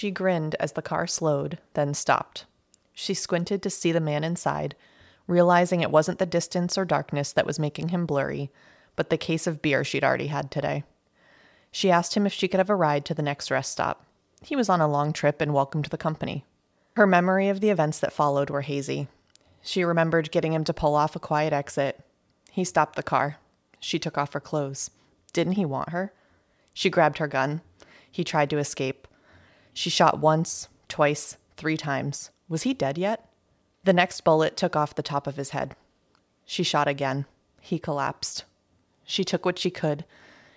She 0.00 0.10
grinned 0.10 0.54
as 0.58 0.72
the 0.72 0.80
car 0.80 1.06
slowed, 1.06 1.58
then 1.74 1.92
stopped. 1.92 2.46
She 2.94 3.12
squinted 3.12 3.62
to 3.62 3.68
see 3.68 3.92
the 3.92 4.00
man 4.00 4.24
inside, 4.24 4.74
realizing 5.26 5.82
it 5.82 5.90
wasn't 5.90 6.18
the 6.18 6.24
distance 6.24 6.78
or 6.78 6.86
darkness 6.86 7.34
that 7.34 7.44
was 7.44 7.58
making 7.58 7.90
him 7.90 8.06
blurry, 8.06 8.50
but 8.96 9.10
the 9.10 9.18
case 9.18 9.46
of 9.46 9.60
beer 9.60 9.84
she'd 9.84 10.02
already 10.02 10.28
had 10.28 10.50
today. 10.50 10.84
She 11.70 11.90
asked 11.90 12.14
him 12.14 12.24
if 12.24 12.32
she 12.32 12.48
could 12.48 12.56
have 12.56 12.70
a 12.70 12.74
ride 12.74 13.04
to 13.04 13.12
the 13.12 13.20
next 13.20 13.50
rest 13.50 13.72
stop. 13.72 14.06
He 14.40 14.56
was 14.56 14.70
on 14.70 14.80
a 14.80 14.88
long 14.88 15.12
trip 15.12 15.42
and 15.42 15.52
welcomed 15.52 15.84
the 15.84 15.98
company. 15.98 16.46
Her 16.96 17.06
memory 17.06 17.50
of 17.50 17.60
the 17.60 17.68
events 17.68 17.98
that 17.98 18.14
followed 18.14 18.48
were 18.48 18.62
hazy. 18.62 19.08
She 19.60 19.84
remembered 19.84 20.30
getting 20.30 20.54
him 20.54 20.64
to 20.64 20.72
pull 20.72 20.94
off 20.94 21.14
a 21.14 21.20
quiet 21.20 21.52
exit. 21.52 22.00
He 22.50 22.64
stopped 22.64 22.96
the 22.96 23.02
car. 23.02 23.36
She 23.80 23.98
took 23.98 24.16
off 24.16 24.32
her 24.32 24.40
clothes. 24.40 24.90
Didn't 25.34 25.56
he 25.60 25.66
want 25.66 25.90
her? 25.90 26.14
She 26.72 26.88
grabbed 26.88 27.18
her 27.18 27.28
gun. 27.28 27.60
He 28.10 28.24
tried 28.24 28.48
to 28.48 28.58
escape. 28.58 29.06
She 29.80 29.88
shot 29.88 30.18
once, 30.18 30.68
twice, 30.88 31.38
three 31.56 31.78
times. 31.78 32.28
Was 32.50 32.64
he 32.64 32.74
dead 32.74 32.98
yet? 32.98 33.30
The 33.84 33.94
next 33.94 34.20
bullet 34.24 34.54
took 34.54 34.76
off 34.76 34.94
the 34.94 35.02
top 35.02 35.26
of 35.26 35.36
his 35.36 35.50
head. 35.56 35.74
She 36.44 36.62
shot 36.62 36.86
again. 36.86 37.24
He 37.62 37.78
collapsed. 37.78 38.44
She 39.06 39.24
took 39.24 39.46
what 39.46 39.58
she 39.58 39.70
could, 39.70 40.04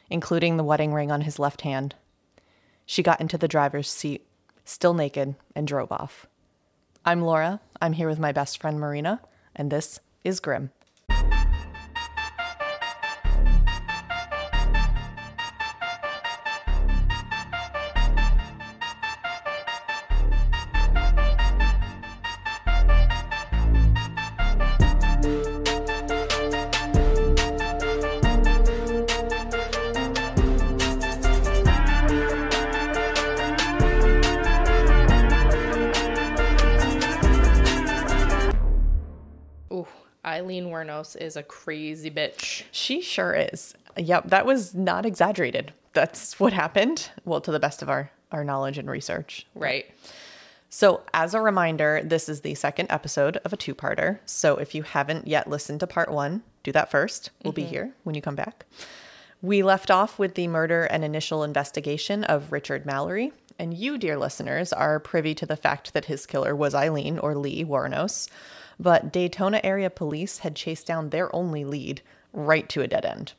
including 0.09 0.58
the 0.58 0.63
wedding 0.66 0.94
ring 0.94 1.09
on 1.09 1.22
his 1.22 1.40
left 1.40 1.62
hand. 1.62 1.96
She 2.86 3.02
got 3.02 3.22
into 3.22 3.38
the 3.38 3.48
driver's 3.48 3.90
seat, 3.90 4.27
still 4.66 4.94
naked, 4.94 5.35
and 5.55 5.66
drove 5.66 5.94
off. 5.94 6.26
I'm 7.05 7.21
Laura. 7.21 7.62
I'm 7.82 7.94
here 7.94 8.10
with 8.10 8.20
my 8.20 8.34
best 8.34 8.60
friend 8.60 8.77
Marina, 8.77 9.21
and 9.55 9.71
this 9.71 10.02
is 10.26 10.41
Grim. 10.41 10.71
Is 41.24 41.38
a 41.38 41.43
crazy 41.43 42.12
bitch. 42.12 42.63
She 42.74 43.02
sure 43.02 43.34
is. 43.34 43.76
Yep, 43.96 44.29
that 44.32 44.46
was 44.46 44.76
not 44.76 45.05
exaggerated. 45.05 45.71
That's 45.93 46.38
what 46.38 46.52
happened. 46.52 47.10
Well, 47.24 47.40
to 47.40 47.52
the 47.52 47.62
best 47.62 47.82
of 47.82 47.90
our, 47.90 48.12
our 48.34 48.43
knowledge 48.43 48.77
and 48.77 48.90
research. 48.90 49.48
Right. 49.55 49.85
So, 50.68 51.04
as 51.13 51.34
a 51.34 51.40
reminder, 51.40 52.01
this 52.04 52.27
is 52.27 52.41
the 52.41 52.55
second 52.55 52.88
episode 52.90 53.38
of 53.46 53.54
a 53.54 53.57
two 53.57 53.74
parter. 53.74 54.20
So, 54.26 54.57
if 54.57 54.76
you 54.76 54.84
haven't 54.84 55.26
yet 55.26 55.49
listened 55.49 55.79
to 55.79 55.88
part 55.88 56.12
one, 56.12 56.44
do 56.62 56.74
that 56.74 56.91
first. 56.91 57.29
We'll 57.41 57.54
be 57.54 57.62
mm-hmm. 57.62 57.71
here 57.71 57.94
when 58.04 58.16
you 58.16 58.21
come 58.21 58.35
back. 58.35 58.66
We 59.41 59.63
left 59.63 59.90
off 59.90 60.20
with 60.20 60.35
the 60.35 60.49
murder 60.49 60.84
and 60.84 61.05
initial 61.05 61.44
investigation 61.44 62.26
of 62.26 62.51
Richard 62.51 62.85
Mallory. 62.85 63.32
And 63.57 63.74
you, 63.74 63.98
dear 63.98 64.18
listeners, 64.18 64.74
are 64.74 65.00
privy 65.00 65.34
to 65.35 65.46
the 65.46 65.56
fact 65.56 65.94
that 65.94 66.06
his 66.06 66.25
killer 66.25 66.53
was 66.53 66.75
Aileen 66.75 67.18
or 67.18 67.34
Lee 67.35 67.63
Wuornos. 67.63 68.29
But 68.79 69.12
Daytona 69.12 69.62
area 69.63 69.90
police 69.90 70.40
had 70.40 70.56
chased 70.56 70.88
down 70.88 71.09
their 71.09 71.34
only 71.35 71.63
lead 71.66 72.02
right 72.31 72.68
to 72.69 72.81
a 72.81 72.88
dead 72.88 73.06
end. 73.06 73.34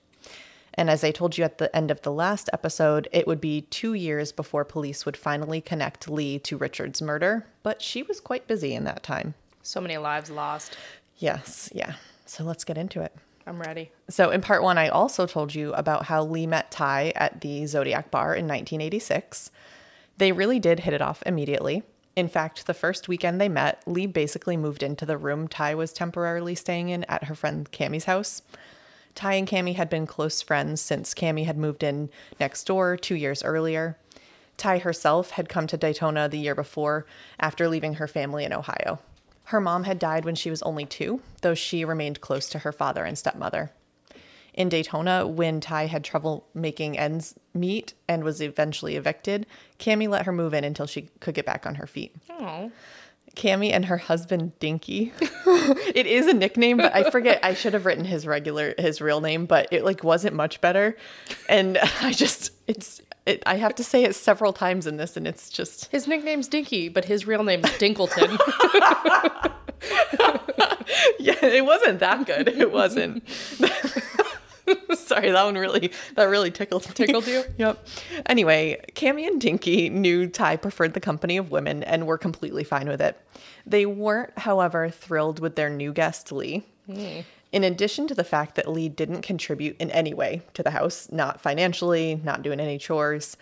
And 0.75 0.91
as 0.91 1.05
I 1.05 1.13
told 1.13 1.39
you 1.39 1.45
at 1.45 1.59
the 1.59 1.75
end 1.75 1.91
of 1.91 2.03
the 2.03 2.13
last 2.13 2.51
episode, 2.53 3.09
it 3.13 3.27
would 3.27 3.41
be 3.41 3.63
two 3.63 3.95
years 3.95 4.33
before 4.33 4.65
police 4.65 5.07
would 5.07 5.17
finally 5.17 5.61
connect 5.61 6.11
Lee 6.11 6.39
to 6.41 6.57
Richard's 6.57 7.01
murder, 7.01 7.47
but 7.63 7.81
she 7.81 8.03
was 8.03 8.21
quite 8.21 8.49
busy 8.49 8.75
in 8.75 8.85
that 8.85 9.03
time. 9.03 9.35
So 9.63 9.81
many 9.81 9.97
lives 9.97 10.31
lost. 10.31 10.77
Yes, 11.17 11.71
yeah. 11.73 11.95
So 12.27 12.43
let's 12.43 12.65
get 12.65 12.77
into 12.77 13.01
it. 13.01 13.15
I'm 13.47 13.61
ready. 13.61 13.93
So, 14.09 14.31
in 14.31 14.41
part 14.41 14.63
one, 14.63 14.79
I 14.79 14.89
also 14.89 15.27
told 15.27 15.55
you 15.55 15.73
about 15.75 16.07
how 16.07 16.25
Lee 16.25 16.47
met 16.47 16.71
Ty 16.71 17.13
at 17.15 17.43
the 17.43 17.67
Zodiac 17.67 18.11
Bar 18.11 18.35
in 18.35 18.47
1986. 18.47 19.51
They 20.17 20.33
really 20.33 20.59
did 20.59 20.81
hit 20.81 20.95
it 20.95 21.03
off 21.03 21.23
immediately. 21.27 21.83
In 22.17 22.29
fact, 22.29 22.67
the 22.67 22.75
first 22.75 23.09
weekend 23.09 23.41
they 23.41 23.49
met, 23.49 23.83
Lee 23.87 24.07
basically 24.07 24.57
moved 24.57 24.83
into 24.83 25.05
the 25.05 25.19
room 25.19 25.49
Ty 25.49 25.75
was 25.75 25.93
temporarily 25.93 26.55
staying 26.55 26.89
in 26.89 27.05
at 27.05 27.25
her 27.25 27.35
friend 27.35 27.71
Cammie's 27.73 28.05
house. 28.05 28.43
Ty 29.15 29.35
and 29.35 29.49
Cammie 29.49 29.75
had 29.75 29.91
been 29.91 30.07
close 30.07 30.43
friends 30.43 30.81
since 30.81 31.15
Cammie 31.15 31.47
had 31.47 31.59
moved 31.59 31.83
in 31.83 32.11
next 32.39 32.65
door 32.65 32.97
two 32.97 33.15
years 33.15 33.43
earlier. 33.43 33.97
Ty 34.57 34.79
herself 34.79 35.31
had 35.31 35.49
come 35.49 35.67
to 35.67 35.77
Daytona 35.77 36.29
the 36.29 36.39
year 36.39 36.55
before 36.55 37.07
after 37.41 37.69
leaving 37.69 37.95
her 37.95 38.07
family 38.07 38.45
in 38.45 38.53
Ohio. 38.53 39.01
Her 39.45 39.61
mom 39.61 39.85
had 39.85 39.99
died 39.99 40.25
when 40.25 40.37
she 40.37 40.51
was 40.51 40.63
only 40.63 40.87
two, 40.87 41.21
though 41.43 41.55
she 41.55 41.85
remained 41.85 42.21
close 42.21 42.49
to 42.51 42.61
her 42.61 42.73
father 42.73 43.05
and 43.05 43.19
stepmother. 43.19 43.73
In 44.55 44.69
Daytona, 44.69 45.27
when 45.27 45.61
Ty 45.61 45.87
had 45.87 46.05
trouble 46.05 46.47
making 46.55 46.97
ends 46.97 47.35
meet 47.53 47.95
and 48.09 48.23
was 48.23 48.41
eventually 48.41 48.95
evicted, 48.95 49.47
Cammie 49.79 50.09
let 50.09 50.27
her 50.27 50.33
move 50.33 50.55
in 50.55 50.63
until 50.63 50.87
she 50.87 51.09
could 51.19 51.35
get 51.35 51.45
back 51.45 51.67
on 51.67 51.75
her 51.75 51.89
feet. 51.89 52.15
Oh. 52.31 52.71
Cammie 53.35 53.73
and 53.73 53.87
her 53.87 53.97
husband 53.97 54.57
Dinky. 54.61 55.13
it 55.95 56.07
is 56.07 56.27
a 56.29 56.35
nickname, 56.35 56.77
but 56.77 56.95
I 56.95 57.11
forget. 57.11 57.41
I 57.43 57.55
should 57.55 57.75
have 57.75 57.85
written 57.85 58.05
his 58.05 58.27
regular, 58.27 58.75
his 58.79 59.01
real 59.01 59.21
name, 59.21 59.47
but 59.47 59.67
it 59.73 59.85
like 59.85 60.05
wasn't 60.05 60.37
much 60.37 60.61
better. 60.61 60.97
And 61.49 61.77
I 62.01 62.13
just, 62.13 62.53
it's, 62.69 63.03
it, 63.27 63.43
I 63.47 63.57
have 63.57 63.75
to 63.77 63.85
say 63.85 64.05
it 64.05 64.15
several 64.15 64.53
times 64.53 64.87
in 64.87 64.99
this, 64.99 65.17
and 65.17 65.27
it's 65.27 65.51
just 65.51 65.87
His 65.87 66.07
nickname's 66.07 66.47
Dinky, 66.47 66.89
but 66.89 67.07
his 67.07 67.27
real 67.27 67.43
name's 67.43 67.67
Dinkleton. 67.71 68.39
yeah, 71.19 71.45
it 71.45 71.65
wasn't 71.65 72.01
that 72.01 72.27
good. 72.27 72.49
It 72.49 72.71
wasn't. 72.71 73.25
Sorry, 74.95 75.31
that 75.31 75.45
one 75.45 75.57
really 75.57 75.93
that 76.15 76.25
really 76.25 76.51
tickled 76.51 76.87
me. 76.89 76.95
Tickled 76.95 77.27
you? 77.27 77.45
Yep. 77.59 77.87
Anyway, 78.27 78.83
Cammie 78.95 79.27
and 79.27 79.41
Dinky 79.41 79.89
knew 79.89 80.27
Ty 80.27 80.57
preferred 80.57 80.95
the 80.95 81.01
company 81.01 81.37
of 81.37 81.51
women 81.51 81.83
and 81.85 82.07
were 82.07 82.19
completely 82.19 82.65
fine 82.65 82.89
with 82.89 83.01
it. 83.01 83.21
They 83.67 83.87
weren't, 83.87 84.39
however, 84.39 84.91
thrilled 84.91 85.39
with 85.41 85.57
their 85.57 85.71
new 85.71 85.93
guest, 85.93 86.33
Lee. 86.33 86.65
Mm. 86.89 87.25
In 87.53 87.65
addition 87.65 88.09
to 88.09 88.15
the 88.15 88.25
fact 88.25 88.57
that 88.57 88.69
Lee 88.69 88.89
didn't 88.89 89.23
contribute 89.23 89.77
in 89.81 89.91
any 89.93 90.13
way 90.13 90.43
to 90.55 90.63
the 90.63 90.73
house, 90.73 91.09
not 91.13 91.41
financially, 91.41 92.21
not 92.25 92.43
doing 92.43 92.59
any 92.59 92.79
chores, 92.79 93.37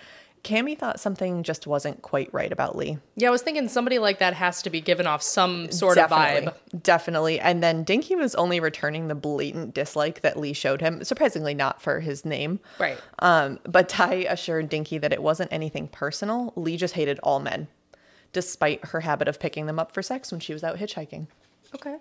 Cammie 0.44 0.76
thought 0.76 0.98
something 0.98 1.44
just 1.44 1.68
wasn't 1.68 2.02
quite 2.02 2.32
right 2.34 2.50
about 2.50 2.74
Lee. 2.76 2.98
yeah, 3.14 3.28
I 3.28 3.30
was 3.30 3.42
thinking 3.42 3.68
somebody 3.68 4.00
like 4.00 4.18
that 4.18 4.34
has 4.34 4.60
to 4.62 4.70
be 4.70 4.80
giving 4.80 5.06
off 5.06 5.22
some 5.22 5.70
sort 5.70 5.98
of 5.98 6.10
vibe. 6.10 6.52
Definitely. 6.82 7.38
And 7.38 7.62
then 7.62 7.84
Dinky 7.84 8.16
was 8.16 8.34
only 8.34 8.58
returning 8.58 9.06
the 9.06 9.14
blatant 9.14 9.72
dislike 9.72 10.22
that 10.22 10.36
Lee 10.36 10.52
showed 10.52 10.80
him, 10.80 11.04
surprisingly 11.04 11.54
not 11.54 11.80
for 11.80 12.00
his 12.00 12.24
name. 12.24 12.58
Right. 12.80 12.98
Um, 13.20 13.60
but 13.64 13.88
Ty 13.88 14.14
assured 14.28 14.68
Dinky 14.68 14.98
that 14.98 15.12
it 15.12 15.22
wasn't 15.22 15.52
anything 15.52 15.86
personal. 15.86 16.52
Lee 16.56 16.76
just 16.76 16.94
hated 16.94 17.20
all 17.22 17.38
men, 17.38 17.68
despite 18.32 18.86
her 18.86 19.00
habit 19.00 19.28
of 19.28 19.38
picking 19.38 19.66
them 19.66 19.78
up 19.78 19.92
for 19.92 20.02
sex 20.02 20.32
when 20.32 20.40
she 20.40 20.52
was 20.52 20.64
out 20.64 20.78
hitchhiking. 20.78 21.28
Okay. 21.74 21.98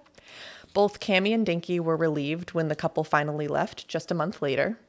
Both 0.74 1.00
Cammie 1.00 1.34
and 1.34 1.46
Dinky 1.46 1.80
were 1.80 1.98
relieved 1.98 2.54
when 2.54 2.70
the 2.70 2.76
couple 2.76 3.04
finally 3.04 3.48
left 3.48 3.88
just 3.88 4.10
a 4.10 4.16
month 4.16 4.42
later. 4.42 4.80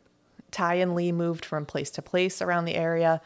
Ty 0.53 0.75
and 0.75 0.95
Lee 0.95 1.11
moved 1.11 1.45
from 1.45 1.67
place 1.67 1.91
to 1.93 2.03
place 2.03 2.41
around 2.41 2.67
the 2.67 2.77
area, 2.77 3.21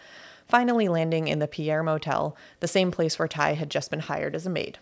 finally 0.49 0.89
landing 0.89 1.29
in 1.29 1.41
the 1.41 1.49
Pierre 1.49 1.83
Motel, 1.83 2.37
the 2.61 2.69
same 2.69 2.91
place 2.91 3.19
where 3.19 3.29
Ty 3.29 3.55
had 3.55 3.71
just 3.71 3.91
been 3.91 4.01
hired 4.01 4.35
as 4.35 4.47
a 4.47 4.51
maid. 4.51 4.79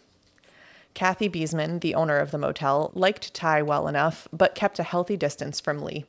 Kathy 0.93 1.28
Beesman, 1.28 1.81
the 1.81 1.94
owner 1.97 2.19
of 2.19 2.31
the 2.31 2.38
motel, 2.38 2.93
liked 2.94 3.34
Ty 3.34 3.62
well 3.62 3.88
enough, 3.88 4.28
but 4.32 4.55
kept 4.55 4.78
a 4.78 4.84
healthy 4.84 5.16
distance 5.16 5.59
from 5.60 5.82
Lee. 5.82 6.05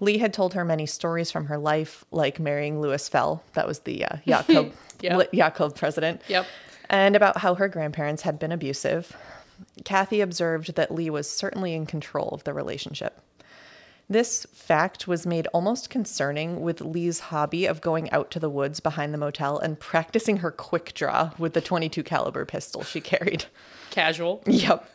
Lee 0.00 0.18
had 0.18 0.34
told 0.34 0.52
her 0.52 0.64
many 0.64 0.84
stories 0.84 1.30
from 1.30 1.46
her 1.46 1.56
life, 1.56 2.04
like 2.10 2.38
marrying 2.38 2.80
Lewis 2.80 3.08
Fell, 3.08 3.42
that 3.54 3.66
was 3.66 3.78
the 3.80 4.04
uh, 4.04 4.16
yacht 4.24 4.44
club, 4.46 4.72
Yep. 5.00 5.32
yacht 5.32 5.54
club 5.54 5.74
president, 5.76 6.20
Yep. 6.28 6.46
and 6.90 7.16
about 7.16 7.38
how 7.38 7.54
her 7.54 7.68
grandparents 7.68 8.22
had 8.22 8.38
been 8.38 8.52
abusive. 8.52 9.16
Kathy 9.84 10.20
observed 10.20 10.74
that 10.74 10.90
Lee 10.92 11.08
was 11.08 11.30
certainly 11.30 11.72
in 11.74 11.86
control 11.86 12.30
of 12.30 12.44
the 12.44 12.52
relationship. 12.52 13.20
This 14.08 14.46
fact 14.52 15.08
was 15.08 15.26
made 15.26 15.46
almost 15.48 15.88
concerning 15.88 16.60
with 16.60 16.80
Lee's 16.80 17.20
hobby 17.20 17.66
of 17.66 17.80
going 17.80 18.10
out 18.10 18.30
to 18.32 18.38
the 18.38 18.50
woods 18.50 18.80
behind 18.80 19.14
the 19.14 19.18
motel 19.18 19.58
and 19.58 19.80
practicing 19.80 20.38
her 20.38 20.50
quick 20.50 20.92
draw 20.94 21.30
with 21.38 21.54
the 21.54 21.60
22 21.60 22.02
caliber 22.02 22.44
pistol 22.44 22.82
she 22.82 23.00
carried. 23.00 23.46
Casual. 23.90 24.42
Yep. 24.46 24.88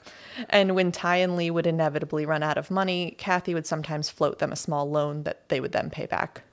And 0.48 0.76
when 0.76 0.92
Ty 0.92 1.18
and 1.18 1.36
Lee 1.36 1.52
would 1.52 1.68
inevitably 1.68 2.26
run 2.26 2.44
out 2.44 2.58
of 2.58 2.72
money, 2.72 3.16
Kathy 3.18 3.54
would 3.54 3.66
sometimes 3.66 4.10
float 4.10 4.40
them 4.40 4.52
a 4.52 4.56
small 4.56 4.90
loan 4.90 5.24
that 5.24 5.50
they 5.50 5.60
would 5.60 5.72
then 5.72 5.90
pay 5.90 6.06
back. 6.06 6.44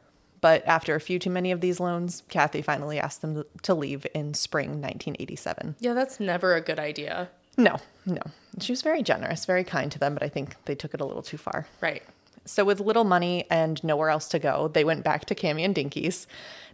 But 0.40 0.66
after 0.66 0.94
a 0.94 1.00
few 1.00 1.18
too 1.18 1.30
many 1.30 1.52
of 1.52 1.60
these 1.60 1.78
loans, 1.78 2.22
Kathy 2.28 2.62
finally 2.62 2.98
asked 2.98 3.20
them 3.20 3.44
to 3.62 3.74
leave 3.74 4.06
in 4.14 4.34
spring 4.34 4.80
1987. 4.80 5.76
Yeah, 5.78 5.92
that's 5.92 6.20
never 6.20 6.54
a 6.54 6.60
good 6.60 6.78
idea. 6.78 7.28
No, 7.56 7.76
no. 8.04 8.20
She 8.60 8.72
was 8.72 8.82
very 8.82 9.02
generous, 9.02 9.44
very 9.44 9.64
kind 9.64 9.90
to 9.92 9.98
them, 9.98 10.14
but 10.14 10.22
I 10.22 10.28
think 10.28 10.56
they 10.66 10.74
took 10.74 10.94
it 10.94 11.00
a 11.00 11.04
little 11.04 11.22
too 11.22 11.38
far. 11.38 11.66
Right. 11.80 12.02
So, 12.46 12.64
with 12.64 12.80
little 12.80 13.04
money 13.04 13.44
and 13.50 13.82
nowhere 13.84 14.08
else 14.08 14.28
to 14.28 14.38
go, 14.38 14.68
they 14.68 14.84
went 14.84 15.04
back 15.04 15.24
to 15.26 15.34
Cammie 15.34 15.64
and 15.64 15.74
Dinky's. 15.74 16.26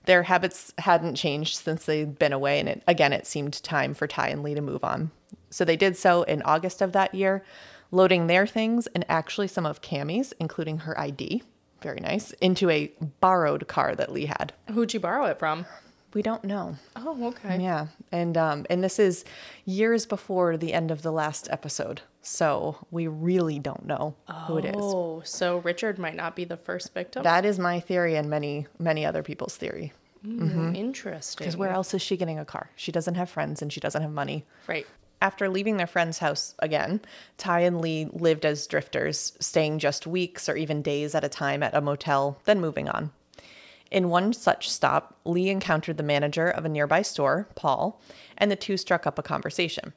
Their 0.04 0.24
habits 0.24 0.72
hadn't 0.78 1.14
changed 1.14 1.56
since 1.56 1.84
they'd 1.84 2.18
been 2.18 2.32
away, 2.32 2.60
and 2.60 2.68
it, 2.68 2.82
again, 2.86 3.12
it 3.12 3.26
seemed 3.26 3.62
time 3.62 3.94
for 3.94 4.06
Ty 4.06 4.28
and 4.28 4.42
Lee 4.42 4.54
to 4.54 4.60
move 4.60 4.84
on. 4.84 5.10
So 5.50 5.64
they 5.64 5.76
did 5.76 5.96
so 5.96 6.22
in 6.24 6.42
August 6.42 6.82
of 6.82 6.92
that 6.92 7.14
year, 7.14 7.44
loading 7.90 8.26
their 8.26 8.46
things 8.46 8.86
and 8.88 9.04
actually 9.08 9.48
some 9.48 9.66
of 9.66 9.80
Cammie's, 9.80 10.32
including 10.40 10.78
her 10.78 10.98
ID, 10.98 11.42
very 11.80 12.00
nice, 12.00 12.32
into 12.32 12.68
a 12.70 12.92
borrowed 13.20 13.68
car 13.68 13.94
that 13.94 14.12
Lee 14.12 14.26
had. 14.26 14.52
Who'd 14.72 14.92
you 14.92 15.00
borrow 15.00 15.26
it 15.26 15.38
from? 15.38 15.66
We 16.14 16.22
don't 16.22 16.44
know. 16.44 16.76
Oh, 16.96 17.28
okay. 17.28 17.60
Yeah, 17.62 17.86
and 18.10 18.36
um, 18.36 18.66
and 18.68 18.84
this 18.84 18.98
is 18.98 19.24
years 19.64 20.04
before 20.06 20.56
the 20.56 20.72
end 20.72 20.90
of 20.90 21.02
the 21.02 21.10
last 21.12 21.48
episode, 21.50 22.02
so 22.20 22.76
we 22.90 23.06
really 23.06 23.58
don't 23.58 23.86
know 23.86 24.14
who 24.46 24.58
it 24.58 24.66
is. 24.66 24.74
Oh, 24.76 25.22
so 25.24 25.58
Richard 25.58 25.98
might 25.98 26.14
not 26.16 26.36
be 26.36 26.44
the 26.44 26.56
first 26.56 26.92
victim. 26.92 27.22
That 27.22 27.44
is 27.44 27.58
my 27.58 27.80
theory 27.80 28.16
and 28.16 28.28
many 28.28 28.66
many 28.78 29.06
other 29.06 29.22
people's 29.22 29.56
theory. 29.56 29.92
Mm, 30.26 30.76
Interesting. 30.76 31.44
Because 31.44 31.56
where 31.56 31.70
else 31.70 31.94
is 31.94 32.02
she 32.02 32.16
getting 32.16 32.38
a 32.38 32.44
car? 32.44 32.70
She 32.76 32.92
doesn't 32.92 33.16
have 33.16 33.28
friends 33.28 33.60
and 33.60 33.72
she 33.72 33.80
doesn't 33.80 34.02
have 34.02 34.12
money. 34.12 34.44
Right. 34.68 34.86
After 35.20 35.48
leaving 35.48 35.76
their 35.76 35.86
friend's 35.86 36.18
house 36.18 36.54
again, 36.58 37.00
Ty 37.38 37.60
and 37.60 37.80
Lee 37.80 38.08
lived 38.12 38.44
as 38.44 38.66
drifters, 38.66 39.32
staying 39.40 39.78
just 39.78 40.06
weeks 40.06 40.48
or 40.48 40.56
even 40.56 40.82
days 40.82 41.14
at 41.14 41.24
a 41.24 41.28
time 41.28 41.62
at 41.62 41.74
a 41.74 41.80
motel, 41.80 42.38
then 42.44 42.60
moving 42.60 42.88
on. 42.88 43.10
In 43.92 44.08
one 44.08 44.32
such 44.32 44.70
stop, 44.70 45.18
Lee 45.26 45.50
encountered 45.50 45.98
the 45.98 46.02
manager 46.02 46.48
of 46.48 46.64
a 46.64 46.68
nearby 46.70 47.02
store, 47.02 47.46
Paul, 47.54 48.00
and 48.38 48.50
the 48.50 48.56
two 48.56 48.78
struck 48.78 49.06
up 49.06 49.18
a 49.18 49.22
conversation. 49.22 49.92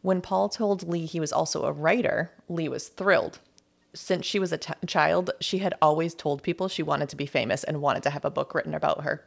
When 0.00 0.20
Paul 0.20 0.48
told 0.48 0.88
Lee 0.88 1.06
he 1.06 1.18
was 1.18 1.32
also 1.32 1.64
a 1.64 1.72
writer, 1.72 2.30
Lee 2.48 2.68
was 2.68 2.86
thrilled. 2.86 3.40
Since 3.94 4.26
she 4.26 4.38
was 4.38 4.52
a 4.52 4.58
t- 4.58 4.72
child, 4.86 5.32
she 5.40 5.58
had 5.58 5.74
always 5.82 6.14
told 6.14 6.44
people 6.44 6.68
she 6.68 6.84
wanted 6.84 7.08
to 7.08 7.16
be 7.16 7.26
famous 7.26 7.64
and 7.64 7.82
wanted 7.82 8.04
to 8.04 8.10
have 8.10 8.24
a 8.24 8.30
book 8.30 8.54
written 8.54 8.74
about 8.74 9.02
her. 9.02 9.24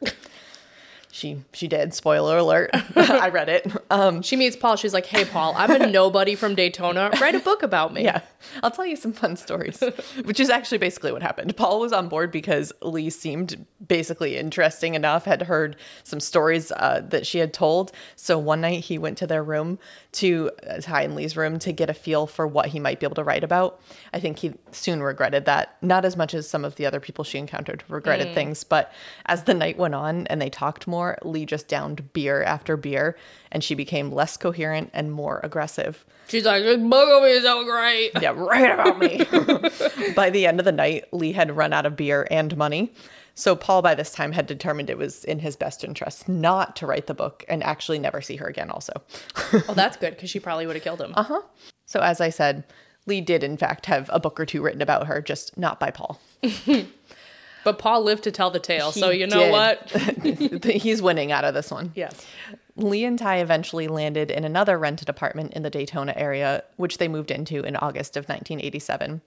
She 1.16 1.42
she 1.54 1.66
did. 1.66 1.94
Spoiler 1.94 2.36
alert. 2.36 2.70
I 2.96 3.30
read 3.30 3.48
it. 3.48 3.66
Um, 3.90 4.20
She 4.20 4.36
meets 4.36 4.54
Paul. 4.54 4.76
She's 4.76 4.92
like, 4.92 5.06
"Hey, 5.06 5.24
Paul, 5.24 5.54
I'm 5.56 5.70
a 5.70 5.86
nobody 5.86 6.34
from 6.34 6.54
Daytona. 6.54 7.10
Write 7.20 7.34
a 7.34 7.40
book 7.40 7.62
about 7.62 7.94
me." 7.94 8.04
Yeah, 8.04 8.20
I'll 8.62 8.70
tell 8.70 8.84
you 8.84 8.96
some 8.96 9.14
fun 9.14 9.36
stories, 9.36 9.82
which 10.24 10.38
is 10.38 10.50
actually 10.50 10.78
basically 10.78 11.12
what 11.12 11.22
happened. 11.22 11.56
Paul 11.56 11.80
was 11.80 11.92
on 11.92 12.08
board 12.08 12.30
because 12.30 12.70
Lee 12.82 13.08
seemed 13.08 13.64
basically 13.86 14.36
interesting 14.36 14.94
enough, 14.94 15.24
had 15.24 15.42
heard 15.42 15.76
some 16.04 16.20
stories 16.20 16.70
uh, 16.72 17.00
that 17.08 17.26
she 17.26 17.38
had 17.38 17.54
told. 17.54 17.92
So 18.14 18.38
one 18.38 18.60
night 18.60 18.84
he 18.84 18.98
went 18.98 19.16
to 19.18 19.26
their 19.26 19.42
room, 19.42 19.78
to 20.16 20.50
uh, 20.68 20.80
Ty 20.80 21.02
and 21.02 21.14
Lee's 21.14 21.36
room, 21.36 21.58
to 21.60 21.72
get 21.72 21.90
a 21.90 21.94
feel 21.94 22.26
for 22.26 22.46
what 22.46 22.66
he 22.66 22.80
might 22.80 23.00
be 23.00 23.06
able 23.06 23.16
to 23.16 23.24
write 23.24 23.44
about. 23.44 23.80
I 24.12 24.20
think 24.20 24.38
he 24.38 24.54
soon 24.72 25.02
regretted 25.02 25.44
that, 25.44 25.76
not 25.82 26.04
as 26.04 26.16
much 26.16 26.32
as 26.32 26.48
some 26.48 26.64
of 26.64 26.76
the 26.76 26.86
other 26.86 27.00
people 27.00 27.22
she 27.24 27.38
encountered 27.38 27.84
regretted 27.88 28.34
things, 28.34 28.64
but 28.64 28.92
as 29.26 29.44
the 29.44 29.54
night 29.54 29.76
went 29.76 29.94
on 29.94 30.26
and 30.28 30.40
they 30.40 30.50
talked 30.50 30.86
more, 30.86 31.18
Lee 31.22 31.44
just 31.44 31.68
downed 31.68 32.12
beer 32.12 32.42
after 32.42 32.76
beer, 32.76 33.16
and 33.52 33.62
she 33.62 33.74
became 33.74 34.10
less 34.10 34.36
coherent 34.36 34.90
and 34.92 35.12
more 35.12 35.40
aggressive. 35.42 36.04
She's 36.28 36.44
like, 36.44 36.62
"This 36.62 36.78
book 36.78 37.06
will 37.08 37.22
be 37.22 37.40
so 37.40 37.64
great." 37.64 38.10
Yeah, 38.20 38.32
write 38.34 38.70
about 38.70 38.98
me. 38.98 40.12
by 40.14 40.30
the 40.30 40.46
end 40.46 40.58
of 40.58 40.64
the 40.64 40.72
night, 40.72 41.04
Lee 41.12 41.32
had 41.32 41.56
run 41.56 41.72
out 41.72 41.86
of 41.86 41.94
beer 41.94 42.26
and 42.30 42.56
money. 42.56 42.92
So 43.38 43.54
Paul, 43.54 43.82
by 43.82 43.94
this 43.94 44.10
time, 44.12 44.32
had 44.32 44.46
determined 44.46 44.88
it 44.88 44.96
was 44.96 45.22
in 45.22 45.40
his 45.40 45.56
best 45.56 45.84
interest 45.84 46.26
not 46.26 46.74
to 46.76 46.86
write 46.86 47.06
the 47.06 47.14
book 47.14 47.44
and 47.48 47.62
actually 47.62 47.98
never 47.98 48.22
see 48.22 48.36
her 48.36 48.46
again, 48.46 48.70
also. 48.70 48.92
Oh, 49.68 49.74
that's 49.74 49.98
good 49.98 50.14
because 50.14 50.30
she 50.30 50.40
probably 50.40 50.66
would 50.66 50.74
have 50.74 50.82
killed 50.82 51.02
him. 51.02 51.12
Uh-huh. 51.14 51.42
So, 51.84 52.00
as 52.00 52.20
I 52.20 52.30
said, 52.30 52.64
Lee 53.04 53.20
did, 53.20 53.44
in 53.44 53.58
fact, 53.58 53.86
have 53.86 54.08
a 54.12 54.18
book 54.18 54.40
or 54.40 54.46
two 54.46 54.62
written 54.62 54.80
about 54.80 55.06
her, 55.06 55.20
just 55.20 55.56
not 55.56 55.78
by 55.78 55.90
Paul. 55.90 56.18
But 57.66 57.80
Paul 57.80 58.04
lived 58.04 58.22
to 58.22 58.30
tell 58.30 58.50
the 58.50 58.60
tale. 58.60 58.92
so 58.92 59.10
you 59.10 59.26
know 59.26 59.40
did. 59.40 59.50
what? 59.50 60.64
He's 60.64 61.02
winning 61.02 61.32
out 61.32 61.42
of 61.42 61.52
this 61.52 61.68
one. 61.68 61.90
yes. 61.96 62.24
Lee 62.76 63.04
and 63.04 63.18
Ty 63.18 63.38
eventually 63.38 63.88
landed 63.88 64.30
in 64.30 64.44
another 64.44 64.78
rented 64.78 65.08
apartment 65.08 65.52
in 65.52 65.64
the 65.64 65.70
Daytona 65.70 66.12
area, 66.14 66.62
which 66.76 66.98
they 66.98 67.08
moved 67.08 67.32
into 67.32 67.64
in 67.64 67.74
August 67.74 68.16
of 68.16 68.28
1987. 68.28 69.20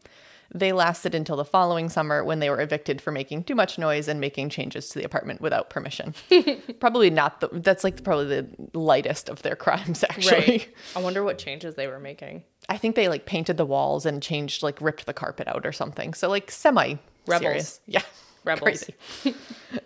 They 0.54 0.72
lasted 0.72 1.14
until 1.14 1.36
the 1.36 1.46
following 1.46 1.90
summer 1.90 2.24
when 2.24 2.40
they 2.40 2.50
were 2.50 2.60
evicted 2.60 3.02
for 3.02 3.12
making 3.12 3.44
too 3.44 3.54
much 3.54 3.78
noise 3.78 4.08
and 4.08 4.20
making 4.20 4.50
changes 4.50 4.90
to 4.90 5.00
the 5.00 5.06
apartment 5.06 5.42
without 5.42 5.70
permission. 5.70 6.16
probably 6.80 7.12
not 7.12 7.40
the, 7.42 7.50
that's 7.52 7.84
like 7.84 8.04
probably 8.04 8.26
the 8.26 8.48
lightest 8.74 9.30
of 9.30 9.44
their 9.44 9.56
crimes, 9.58 10.04
actually. 10.04 10.40
Right. 10.40 10.76
I 10.96 11.02
wonder 11.02 11.24
what 11.24 11.38
changes 11.38 11.76
they 11.76 11.88
were 11.88 12.00
making. 12.00 12.44
I 12.68 12.78
think 12.78 12.96
they 12.96 13.08
like 13.10 13.26
painted 13.26 13.58
the 13.58 13.66
walls 13.66 14.06
and 14.06 14.24
changed, 14.24 14.64
like 14.64 14.82
ripped 14.82 15.06
the 15.06 15.14
carpet 15.14 15.48
out 15.48 15.66
or 15.66 15.72
something. 15.72 16.14
So, 16.14 16.30
like, 16.30 16.50
semi 16.50 16.96
Rebels. 17.28 17.42
serious. 17.42 17.80
Yeah. 17.86 18.02
Rebels. 18.44 18.90
Crazy. 19.22 19.38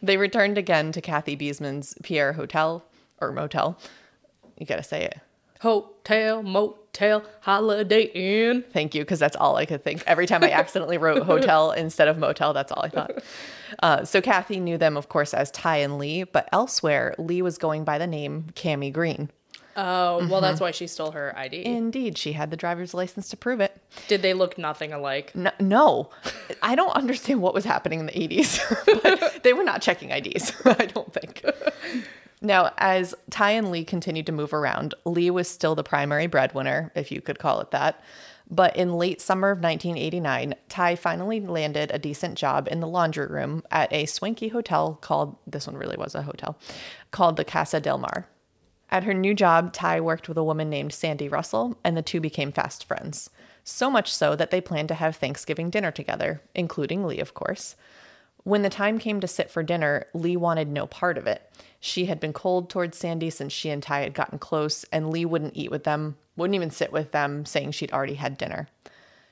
they 0.01 0.15
returned 0.15 0.57
again 0.57 0.91
to 0.93 1.01
Kathy 1.01 1.35
Beesman's 1.35 1.95
Pierre 2.03 2.33
Hotel 2.33 2.85
or 3.19 3.31
motel. 3.31 3.77
You 4.57 4.65
got 4.65 4.77
to 4.77 4.83
say 4.83 5.03
it. 5.03 5.19
Hotel, 5.61 6.43
motel, 6.43 6.82
holiday 7.41 8.03
inn. 8.13 8.63
Thank 8.71 8.95
you, 8.95 9.01
because 9.01 9.19
that's 9.19 9.35
all 9.35 9.55
I 9.55 9.65
could 9.65 9.83
think. 9.83 10.03
Every 10.07 10.25
time 10.27 10.43
I 10.43 10.51
accidentally 10.61 10.97
wrote 10.97 11.23
hotel 11.23 11.71
instead 11.71 12.07
of 12.07 12.17
motel, 12.17 12.53
that's 12.53 12.71
all 12.71 12.83
I 12.83 12.89
thought. 12.89 13.23
Uh, 13.81 14.05
so 14.05 14.21
Kathy 14.21 14.59
knew 14.59 14.77
them, 14.77 14.95
of 14.95 15.09
course, 15.09 15.33
as 15.33 15.49
Ty 15.49 15.77
and 15.77 15.97
Lee, 15.97 16.25
but 16.25 16.47
elsewhere, 16.51 17.15
Lee 17.17 17.41
was 17.41 17.57
going 17.57 17.83
by 17.83 17.97
the 17.97 18.05
name 18.05 18.45
Cammie 18.53 18.93
Green. 18.93 19.31
Oh, 19.75 20.27
well, 20.27 20.41
that's 20.41 20.61
why 20.61 20.71
she 20.71 20.85
stole 20.85 21.11
her 21.11 21.33
ID. 21.35 21.65
Indeed, 21.65 22.17
she 22.17 22.33
had 22.33 22.51
the 22.51 22.57
driver's 22.57 22.93
license 22.93 23.29
to 23.29 23.37
prove 23.37 23.59
it. 23.59 23.75
Did 24.07 24.21
they 24.21 24.33
look 24.33 24.57
nothing 24.57 24.93
alike? 24.93 25.35
No, 25.35 25.49
no. 25.59 26.09
I 26.61 26.75
don't 26.75 26.95
understand 26.95 27.41
what 27.41 27.55
was 27.55 27.65
happening 27.65 27.99
in 27.99 28.05
the 28.05 28.11
80s, 28.11 29.01
but 29.03 29.41
they 29.43 29.53
were 29.53 29.63
not 29.63 29.81
checking 29.81 30.11
IDs, 30.11 30.53
I 30.65 30.85
don't 30.85 31.11
think. 31.11 31.43
Now, 32.45 32.73
as 32.77 33.15
Ty 33.29 33.51
and 33.51 33.71
Lee 33.71 33.85
continued 33.85 34.25
to 34.25 34.33
move 34.33 34.53
around, 34.53 34.93
Lee 35.05 35.31
was 35.31 35.47
still 35.47 35.75
the 35.75 35.83
primary 35.83 36.27
breadwinner, 36.27 36.91
if 36.93 37.09
you 37.09 37.21
could 37.21 37.39
call 37.39 37.61
it 37.61 37.71
that. 37.71 38.03
But 38.51 38.75
in 38.75 38.95
late 38.95 39.21
summer 39.21 39.51
of 39.51 39.59
1989, 39.59 40.53
Ty 40.67 40.95
finally 40.97 41.39
landed 41.39 41.89
a 41.91 41.97
decent 41.97 42.37
job 42.37 42.67
in 42.69 42.81
the 42.81 42.87
laundry 42.87 43.27
room 43.27 43.63
at 43.71 43.91
a 43.93 44.05
swanky 44.05 44.49
hotel 44.49 44.99
called, 45.01 45.37
this 45.47 45.65
one 45.65 45.77
really 45.77 45.95
was 45.95 46.15
a 46.15 46.23
hotel, 46.23 46.57
called 47.11 47.37
the 47.37 47.45
Casa 47.45 47.79
Del 47.79 47.97
Mar. 47.97 48.27
At 48.91 49.05
her 49.05 49.13
new 49.13 49.33
job, 49.33 49.71
Ty 49.71 50.01
worked 50.01 50.27
with 50.27 50.37
a 50.37 50.43
woman 50.43 50.69
named 50.69 50.91
Sandy 50.93 51.29
Russell, 51.29 51.77
and 51.81 51.95
the 51.95 52.01
two 52.01 52.19
became 52.19 52.51
fast 52.51 52.83
friends. 52.83 53.29
So 53.63 53.89
much 53.89 54.13
so 54.13 54.35
that 54.35 54.51
they 54.51 54.59
planned 54.59 54.89
to 54.89 54.95
have 54.95 55.15
Thanksgiving 55.15 55.69
dinner 55.69 55.91
together, 55.91 56.41
including 56.53 57.05
Lee, 57.07 57.21
of 57.21 57.33
course. 57.33 57.77
When 58.43 58.61
the 58.61 58.69
time 58.69 58.99
came 58.99 59.21
to 59.21 59.27
sit 59.27 59.49
for 59.49 59.63
dinner, 59.63 60.07
Lee 60.13 60.35
wanted 60.35 60.67
no 60.67 60.85
part 60.85 61.17
of 61.17 61.25
it. 61.25 61.49
She 61.85 62.05
had 62.05 62.21
been 62.21 62.31
cold 62.31 62.69
towards 62.69 62.97
Sandy 62.97 63.29
since 63.29 63.51
she 63.51 63.69
and 63.69 63.83
Ty 63.83 64.03
had 64.03 64.13
gotten 64.13 64.39
close, 64.39 64.85
and 64.85 65.09
Lee 65.09 65.25
wouldn't 65.25 65.57
eat 65.57 65.69
with 65.69 65.83
them, 65.83 66.15
wouldn't 66.37 66.55
even 66.55 66.69
sit 66.71 66.93
with 66.93 67.11
them, 67.11 67.45
saying 67.45 67.71
she'd 67.71 67.91
already 67.91 68.13
had 68.13 68.37
dinner. 68.37 68.69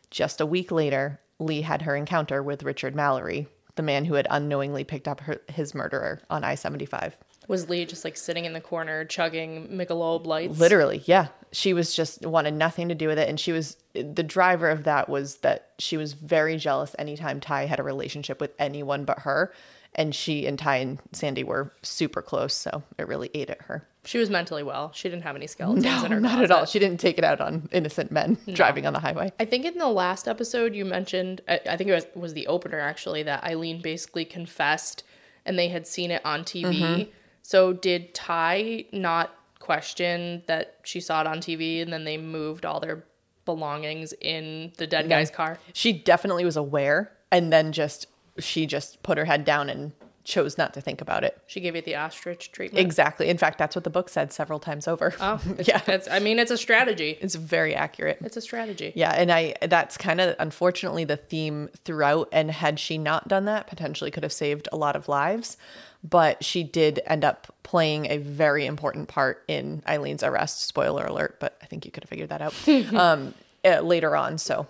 Just 0.10 0.42
a 0.42 0.46
week 0.46 0.70
later, 0.70 1.22
Lee 1.40 1.62
had 1.62 1.84
her 1.84 1.96
encounter 1.96 2.44
with 2.44 2.64
Richard 2.64 2.94
Mallory, 2.94 3.48
the 3.76 3.84
man 3.84 4.04
who 4.04 4.16
had 4.16 4.28
unknowingly 4.30 4.84
picked 4.84 5.08
up 5.08 5.22
her, 5.22 5.40
his 5.48 5.74
murderer 5.74 6.20
on 6.30 6.44
I 6.44 6.56
75. 6.56 7.18
Was 7.48 7.70
Lee 7.70 7.86
just 7.86 8.04
like 8.04 8.18
sitting 8.18 8.44
in 8.44 8.52
the 8.52 8.60
corner 8.60 9.06
chugging 9.06 9.70
Michelob 9.70 10.26
lights? 10.26 10.60
Literally, 10.60 11.04
yeah. 11.06 11.28
She 11.54 11.74
was 11.74 11.96
just 11.96 12.26
wanted 12.26 12.56
nothing 12.56 12.90
to 12.90 12.96
do 12.96 13.08
with 13.08 13.18
it. 13.18 13.30
And 13.30 13.40
she 13.40 13.54
was 13.54 13.78
the 13.94 14.24
driver 14.24 14.70
of 14.70 14.84
that 14.84 15.08
was 15.08 15.38
that 15.38 15.70
she 15.80 15.96
was 15.96 16.12
very 16.12 16.58
jealous 16.58 16.98
anytime 17.00 17.40
Ty 17.40 17.68
had 17.68 17.80
a 17.80 17.84
relationship 17.84 18.42
with 18.42 18.52
anyone 18.60 19.06
but 19.06 19.20
her. 19.20 19.54
And 19.96 20.16
she 20.16 20.48
and 20.48 20.58
Ty 20.58 20.78
and 20.78 21.00
Sandy 21.12 21.44
were 21.44 21.74
super 21.82 22.22
close. 22.22 22.54
So 22.54 22.84
it 22.98 23.08
really 23.08 23.30
ate 23.34 23.50
at 23.50 23.64
her. 23.64 23.88
She 24.04 24.18
was 24.18 24.30
mentally 24.30 24.64
well. 24.64 24.92
She 24.94 25.10
didn't 25.10 25.24
have 25.24 25.36
any 25.36 25.48
skeletons 25.48 25.84
No, 25.84 26.04
in 26.06 26.12
her 26.12 26.20
not 26.20 26.44
at 26.44 26.50
all. 26.50 26.66
She 26.66 26.80
didn't 26.80 27.00
take 27.00 27.18
it 27.18 27.24
out 27.24 27.40
on 27.40 27.70
innocent 27.72 28.12
men 28.12 28.38
driving 28.54 28.88
on 28.88 28.94
the 28.94 29.00
highway. 29.00 29.32
I 29.40 29.46
think 29.46 29.66
in 29.66 29.78
the 29.78 29.90
last 29.90 30.28
episode 30.28 30.74
you 30.74 30.86
mentioned, 30.86 31.42
I, 31.48 31.60
I 31.70 31.78
think 31.78 31.90
it 31.90 31.94
was, 31.94 32.06
was 32.16 32.34
the 32.34 32.48
opener 32.48 32.80
actually, 32.80 33.22
that 33.24 33.44
Aileen 33.44 33.82
basically 33.82 34.26
confessed 34.26 35.04
and 35.46 35.58
they 35.58 35.68
had 35.68 35.86
seen 35.86 36.10
it 36.10 36.26
on 36.26 36.44
TV. 36.44 36.64
Mm-hmm. 36.64 37.10
So 37.44 37.74
did 37.74 38.14
Ty 38.14 38.86
not 38.92 39.36
question 39.60 40.44
that 40.48 40.78
she 40.84 41.00
saw 41.00 41.22
it 41.22 41.28
on 41.28 41.40
TV 41.40 41.82
and 41.82 41.94
then 41.94 42.04
they 42.04 42.18
moved 42.18 42.66
all 42.66 42.80
their 42.80 43.04
belongings 43.46 44.14
in 44.22 44.72
the 44.78 44.88
dead 44.88 45.10
guy's 45.10 45.30
car? 45.30 45.60
She 45.74 45.94
definitely 45.94 46.46
was 46.46 46.58
aware. 46.58 47.12
And 47.32 47.54
then 47.54 47.72
just, 47.72 48.08
she 48.44 48.66
just 48.66 49.02
put 49.04 49.18
her 49.18 49.26
head 49.26 49.46
down 49.46 49.70
and 49.70 49.94
chose 50.24 50.58
not 50.58 50.74
to 50.74 50.82
think 50.82 51.02
about 51.02 51.24
it. 51.24 51.42
She 51.48 51.60
gave 51.60 51.76
it 51.76 51.86
the 51.86 51.96
ostrich 51.96 52.52
treatment. 52.52 52.86
Exactly. 52.86 53.28
In 53.30 53.38
fact, 53.38 53.58
that's 53.58 53.76
what 53.76 53.84
the 53.84 53.90
book 53.90 54.10
said 54.10 54.32
several 54.32 54.60
times 54.60 54.88
over. 54.88 55.14
Oh, 55.20 55.42
it's, 55.58 55.68
yeah. 55.68 55.82
It's, 55.88 56.08
I 56.08 56.20
mean, 56.20 56.40
it's 56.40 56.52
a 56.52 56.58
strategy. 56.58 57.18
It's 57.22 57.36
very 57.36 57.76
accurate. 57.76 58.20
It's 58.22 58.38
a 58.38 58.42
strategy. 58.42 58.94
Yeah, 58.96 59.12
and 59.12 59.32
I 59.32 59.56
that's 59.62 59.98
kind 59.98 60.22
of 60.22 60.36
unfortunately 60.40 61.06
the 61.06 61.18
theme 61.18 61.70
throughout 61.84 62.30
and 62.32 62.52
had 62.52 62.80
she 62.80 62.98
not 62.98 63.28
done 63.28 63.46
that, 63.46 63.68
potentially 63.68 64.12
could 64.12 64.24
have 64.24 64.34
saved 64.34 64.68
a 64.72 64.78
lot 64.78 64.96
of 64.96 65.08
lives, 65.08 65.58
but 66.04 66.44
she 66.44 66.64
did 66.64 67.02
end 67.06 67.24
up 67.24 67.54
playing 67.64 68.08
a 68.08 68.18
very 68.18 68.66
important 68.66 69.08
part 69.08 69.44
in 69.48 69.82
Aileen's 69.88 70.24
arrest. 70.24 70.68
Spoiler 70.68 71.06
alert, 71.06 71.38
but 71.40 71.58
I 71.62 71.66
think 71.66 71.86
you 71.86 71.92
could 71.92 72.04
have 72.04 72.10
figured 72.10 72.30
that 72.30 72.42
out. 72.42 72.68
um 72.94 73.34
uh, 73.64 73.80
later 73.82 74.16
on, 74.16 74.40
so 74.40 74.66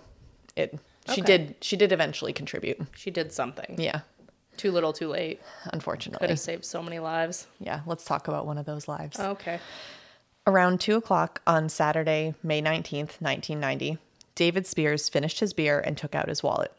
it 0.54 0.78
she 1.08 1.20
Okay. 1.22 1.38
did 1.38 1.56
she 1.60 1.76
did 1.76 1.92
eventually 1.92 2.32
contribute. 2.32 2.78
She 2.96 3.10
did 3.10 3.32
something. 3.32 3.76
Yeah. 3.78 4.00
Too 4.56 4.70
little, 4.70 4.92
too 4.92 5.08
late. 5.08 5.40
Unfortunately, 5.72 6.18
Could 6.18 6.30
have 6.30 6.38
saved 6.38 6.64
so 6.64 6.82
many 6.82 6.98
lives. 6.98 7.46
Yeah, 7.58 7.80
let's 7.86 8.04
talk 8.04 8.28
about 8.28 8.46
one 8.46 8.58
of 8.58 8.66
those 8.66 8.86
lives. 8.86 9.16
Oh, 9.18 9.30
okay. 9.30 9.58
Around 10.46 10.80
2 10.80 10.96
o'clock 10.96 11.40
on 11.46 11.68
Saturday, 11.68 12.34
May 12.42 12.60
19th, 12.60 13.20
1990, 13.20 13.96
David 14.34 14.66
Spears 14.66 15.08
finished 15.08 15.40
his 15.40 15.52
beer 15.54 15.80
and 15.80 15.96
took 15.96 16.14
out 16.14 16.28
his 16.28 16.42
wallet. 16.42 16.72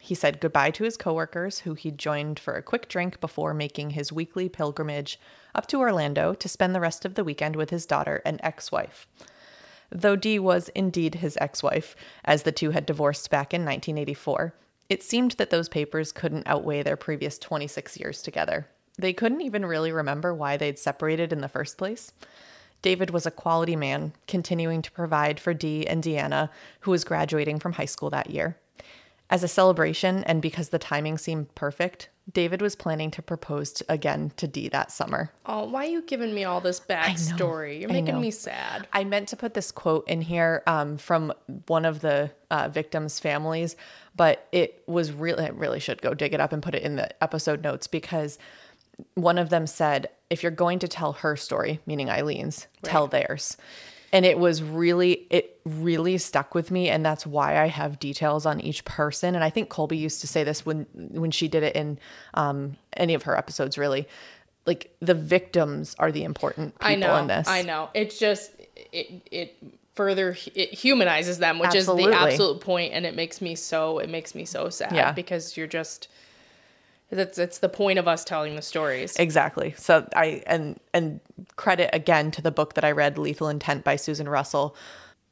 He 0.00 0.14
said 0.14 0.40
goodbye 0.40 0.70
to 0.70 0.84
his 0.84 0.96
coworkers, 0.96 1.60
who 1.60 1.74
he'd 1.74 1.98
joined 1.98 2.38
for 2.38 2.54
a 2.54 2.62
quick 2.62 2.88
drink 2.88 3.20
before 3.20 3.52
making 3.52 3.90
his 3.90 4.10
weekly 4.12 4.48
pilgrimage 4.48 5.20
up 5.54 5.66
to 5.66 5.78
Orlando 5.80 6.32
to 6.32 6.48
spend 6.48 6.74
the 6.74 6.80
rest 6.80 7.04
of 7.04 7.14
the 7.14 7.24
weekend 7.24 7.56
with 7.56 7.70
his 7.70 7.84
daughter 7.86 8.22
and 8.24 8.40
ex 8.42 8.72
wife. 8.72 9.06
Though 9.90 10.16
Dee 10.16 10.38
was 10.38 10.68
indeed 10.70 11.16
his 11.16 11.38
ex 11.40 11.62
wife, 11.62 11.96
as 12.24 12.42
the 12.42 12.52
two 12.52 12.70
had 12.70 12.86
divorced 12.86 13.30
back 13.30 13.54
in 13.54 13.62
1984, 13.62 14.54
it 14.88 15.02
seemed 15.02 15.32
that 15.32 15.50
those 15.50 15.68
papers 15.68 16.12
couldn't 16.12 16.46
outweigh 16.46 16.82
their 16.82 16.96
previous 16.96 17.38
26 17.38 17.98
years 17.98 18.22
together. 18.22 18.68
They 18.98 19.12
couldn't 19.12 19.42
even 19.42 19.64
really 19.64 19.92
remember 19.92 20.34
why 20.34 20.56
they'd 20.56 20.78
separated 20.78 21.32
in 21.32 21.40
the 21.40 21.48
first 21.48 21.78
place. 21.78 22.12
David 22.82 23.10
was 23.10 23.26
a 23.26 23.30
quality 23.30 23.76
man, 23.76 24.12
continuing 24.26 24.82
to 24.82 24.92
provide 24.92 25.40
for 25.40 25.52
Dee 25.52 25.86
and 25.86 26.02
Deanna, 26.02 26.50
who 26.80 26.90
was 26.90 27.04
graduating 27.04 27.58
from 27.58 27.72
high 27.72 27.84
school 27.84 28.10
that 28.10 28.30
year. 28.30 28.56
As 29.30 29.42
a 29.42 29.48
celebration, 29.48 30.24
and 30.24 30.40
because 30.40 30.70
the 30.70 30.78
timing 30.78 31.18
seemed 31.18 31.54
perfect, 31.54 32.08
David 32.32 32.60
was 32.60 32.76
planning 32.76 33.10
to 33.12 33.22
propose 33.22 33.72
to, 33.72 33.84
again 33.88 34.32
to 34.36 34.46
Dee 34.46 34.68
that 34.68 34.92
summer. 34.92 35.32
Oh, 35.46 35.64
why 35.64 35.86
are 35.86 35.88
you 35.88 36.02
giving 36.02 36.34
me 36.34 36.44
all 36.44 36.60
this 36.60 36.78
backstory? 36.80 37.80
You're 37.80 37.90
I 37.90 37.94
making 37.94 38.14
know. 38.14 38.20
me 38.20 38.30
sad. 38.30 38.86
I 38.92 39.04
meant 39.04 39.28
to 39.28 39.36
put 39.36 39.54
this 39.54 39.72
quote 39.72 40.06
in 40.08 40.20
here 40.20 40.62
um, 40.66 40.98
from 40.98 41.32
one 41.66 41.84
of 41.84 42.00
the 42.00 42.30
uh, 42.50 42.68
victims' 42.68 43.18
families, 43.18 43.76
but 44.14 44.46
it 44.52 44.82
was 44.86 45.10
really, 45.12 45.44
I 45.44 45.48
really 45.48 45.80
should 45.80 46.02
go 46.02 46.12
dig 46.12 46.34
it 46.34 46.40
up 46.40 46.52
and 46.52 46.62
put 46.62 46.74
it 46.74 46.82
in 46.82 46.96
the 46.96 47.22
episode 47.22 47.62
notes 47.62 47.86
because 47.86 48.38
one 49.14 49.38
of 49.38 49.48
them 49.48 49.66
said, 49.66 50.08
if 50.28 50.42
you're 50.42 50.52
going 50.52 50.80
to 50.80 50.88
tell 50.88 51.14
her 51.14 51.36
story, 51.36 51.80
meaning 51.86 52.08
Aileen's, 52.08 52.66
tell 52.82 53.06
theirs. 53.06 53.56
And 54.12 54.24
it 54.24 54.38
was 54.38 54.62
really, 54.62 55.26
it 55.30 55.60
really 55.64 56.16
stuck 56.18 56.54
with 56.54 56.70
me. 56.70 56.88
And 56.88 57.04
that's 57.04 57.26
why 57.26 57.62
I 57.62 57.66
have 57.66 57.98
details 57.98 58.46
on 58.46 58.60
each 58.60 58.84
person. 58.84 59.34
And 59.34 59.44
I 59.44 59.50
think 59.50 59.68
Colby 59.68 59.98
used 59.98 60.20
to 60.22 60.26
say 60.26 60.44
this 60.44 60.64
when, 60.64 60.86
when 60.94 61.30
she 61.30 61.46
did 61.48 61.62
it 61.62 61.76
in 61.76 61.98
um, 62.34 62.76
any 62.96 63.14
of 63.14 63.24
her 63.24 63.36
episodes, 63.36 63.76
really. 63.76 64.08
Like 64.66 64.94
the 65.00 65.14
victims 65.14 65.94
are 65.98 66.12
the 66.12 66.24
important 66.24 66.78
people 66.78 66.88
I 66.88 66.94
know. 66.94 67.16
in 67.16 67.26
this. 67.26 67.48
I 67.48 67.62
know. 67.62 67.88
It's 67.94 68.18
just 68.18 68.52
it 68.92 69.22
it 69.30 69.56
further 69.94 70.36
it 70.54 70.74
humanizes 70.74 71.38
them, 71.38 71.58
which 71.58 71.74
is 71.74 71.86
the 71.86 72.12
absolute 72.12 72.60
point, 72.60 72.92
and 72.92 73.06
it 73.06 73.16
makes 73.16 73.40
me 73.40 73.54
so 73.54 73.98
it 73.98 74.10
makes 74.10 74.34
me 74.34 74.44
so 74.44 74.68
sad. 74.68 74.92
Yeah. 74.92 75.12
because 75.12 75.56
you're 75.56 75.66
just 75.66 76.08
that's 77.10 77.38
it's 77.38 77.58
the 77.58 77.68
point 77.68 77.98
of 77.98 78.06
us 78.06 78.24
telling 78.24 78.56
the 78.56 78.62
stories. 78.62 79.16
Exactly. 79.16 79.74
So 79.78 80.06
I 80.14 80.42
and 80.46 80.78
and 80.92 81.20
credit 81.58 81.90
again 81.92 82.30
to 82.30 82.40
the 82.40 82.50
book 82.50 82.72
that 82.74 82.84
I 82.84 82.92
read, 82.92 83.18
Lethal 83.18 83.48
Intent 83.48 83.84
by 83.84 83.96
Susan 83.96 84.28
Russell, 84.28 84.74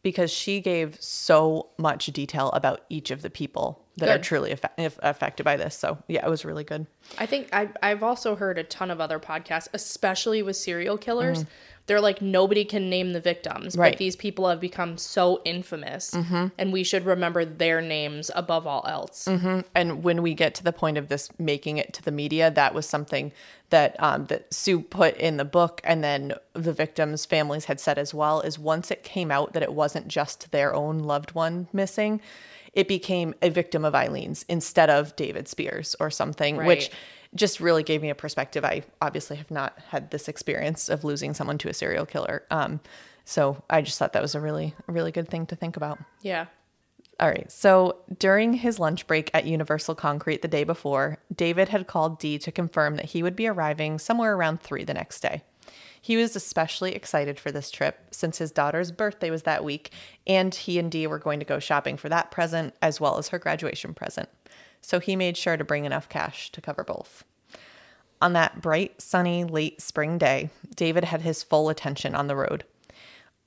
because 0.02 0.30
she 0.30 0.60
gave 0.60 1.00
so 1.00 1.70
much 1.78 2.06
detail 2.06 2.50
about 2.50 2.82
each 2.90 3.10
of 3.10 3.22
the 3.22 3.30
people 3.30 3.82
that 3.96 4.08
are 4.08 4.18
truly 4.18 4.54
affe- 4.54 4.98
affected 4.98 5.42
by 5.42 5.56
this. 5.56 5.74
So 5.74 5.98
yeah, 6.06 6.24
it 6.24 6.28
was 6.28 6.44
really 6.44 6.64
good. 6.64 6.86
I 7.18 7.26
think 7.26 7.48
I 7.52 7.70
I've 7.82 8.02
also 8.02 8.36
heard 8.36 8.58
a 8.58 8.64
ton 8.64 8.90
of 8.90 9.00
other 9.00 9.18
podcasts, 9.18 9.68
especially 9.72 10.42
with 10.42 10.56
serial 10.56 10.98
killers. 10.98 11.38
Mm-hmm. 11.38 11.50
They're 11.86 12.00
like 12.00 12.20
nobody 12.20 12.64
can 12.64 12.90
name 12.90 13.12
the 13.12 13.20
victims, 13.20 13.76
Right. 13.76 13.92
but 13.92 13.98
these 13.98 14.16
people 14.16 14.48
have 14.48 14.60
become 14.60 14.98
so 14.98 15.40
infamous, 15.44 16.10
Mm-hmm. 16.10 16.46
and 16.58 16.72
we 16.72 16.82
should 16.82 17.04
remember 17.06 17.44
their 17.44 17.80
names 17.80 18.30
above 18.34 18.66
all 18.66 18.84
else. 18.88 19.28
And 19.74 20.02
when 20.02 20.22
we 20.22 20.34
get 20.34 20.54
to 20.56 20.64
the 20.64 20.72
point 20.72 20.98
of 20.98 21.08
this 21.08 21.28
making 21.38 21.78
it 21.78 21.92
to 21.94 22.02
the 22.02 22.10
media, 22.10 22.50
that 22.50 22.74
was 22.74 22.86
something 22.88 23.32
that 23.70 23.94
um, 24.00 24.26
that 24.26 24.52
Sue 24.52 24.80
put 24.80 25.16
in 25.16 25.36
the 25.36 25.44
book, 25.44 25.80
and 25.84 26.02
then 26.02 26.34
the 26.54 26.72
victims' 26.72 27.24
families 27.24 27.66
had 27.66 27.78
said 27.80 27.98
as 27.98 28.12
well. 28.12 28.40
Is 28.40 28.58
once 28.58 28.90
it 28.90 29.02
came 29.02 29.30
out 29.30 29.52
that 29.52 29.62
it 29.62 29.72
wasn't 29.72 30.08
just 30.08 30.50
their 30.52 30.74
own 30.74 31.00
loved 31.00 31.34
one 31.34 31.68
missing, 31.72 32.20
it 32.72 32.88
became 32.88 33.34
a 33.42 33.48
victim 33.48 33.84
of 33.84 33.94
Aileen's 33.94 34.44
instead 34.48 34.90
of 34.90 35.14
David 35.16 35.48
Spears 35.48 35.96
or 35.98 36.10
something, 36.10 36.56
which 36.58 36.66
Right. 36.88 36.90
Just 37.36 37.60
really 37.60 37.82
gave 37.82 38.02
me 38.02 38.10
a 38.10 38.14
perspective. 38.14 38.64
I 38.64 38.82
obviously 39.00 39.36
have 39.36 39.50
not 39.50 39.78
had 39.88 40.10
this 40.10 40.28
experience 40.28 40.88
of 40.88 41.04
losing 41.04 41.34
someone 41.34 41.58
to 41.58 41.68
a 41.68 41.74
serial 41.74 42.06
killer. 42.06 42.44
Um, 42.50 42.80
so 43.24 43.62
I 43.68 43.82
just 43.82 43.98
thought 43.98 44.12
that 44.12 44.22
was 44.22 44.34
a 44.34 44.40
really, 44.40 44.74
really 44.86 45.12
good 45.12 45.28
thing 45.28 45.46
to 45.46 45.56
think 45.56 45.76
about. 45.76 45.98
Yeah. 46.22 46.46
All 47.18 47.28
right. 47.28 47.50
So 47.50 47.96
during 48.18 48.52
his 48.54 48.78
lunch 48.78 49.06
break 49.06 49.30
at 49.32 49.46
Universal 49.46 49.94
Concrete 49.94 50.42
the 50.42 50.48
day 50.48 50.64
before, 50.64 51.18
David 51.34 51.70
had 51.70 51.86
called 51.86 52.18
Dee 52.18 52.38
to 52.38 52.52
confirm 52.52 52.96
that 52.96 53.06
he 53.06 53.22
would 53.22 53.36
be 53.36 53.46
arriving 53.46 53.98
somewhere 53.98 54.34
around 54.36 54.60
three 54.60 54.84
the 54.84 54.94
next 54.94 55.20
day. 55.20 55.42
He 56.00 56.16
was 56.16 56.36
especially 56.36 56.94
excited 56.94 57.40
for 57.40 57.50
this 57.50 57.70
trip 57.70 57.98
since 58.12 58.38
his 58.38 58.52
daughter's 58.52 58.92
birthday 58.92 59.30
was 59.30 59.42
that 59.42 59.64
week, 59.64 59.90
and 60.24 60.54
he 60.54 60.78
and 60.78 60.92
Dee 60.92 61.08
were 61.08 61.18
going 61.18 61.40
to 61.40 61.46
go 61.46 61.58
shopping 61.58 61.96
for 61.96 62.08
that 62.10 62.30
present 62.30 62.74
as 62.80 63.00
well 63.00 63.18
as 63.18 63.28
her 63.28 63.40
graduation 63.40 63.92
present. 63.92 64.28
So 64.86 65.00
he 65.00 65.16
made 65.16 65.36
sure 65.36 65.56
to 65.56 65.64
bring 65.64 65.84
enough 65.84 66.08
cash 66.08 66.52
to 66.52 66.60
cover 66.60 66.84
both. 66.84 67.24
On 68.22 68.34
that 68.34 68.62
bright, 68.62 69.02
sunny, 69.02 69.42
late 69.42 69.80
spring 69.80 70.16
day, 70.16 70.48
David 70.76 71.02
had 71.02 71.22
his 71.22 71.42
full 71.42 71.68
attention 71.68 72.14
on 72.14 72.28
the 72.28 72.36
road. 72.36 72.62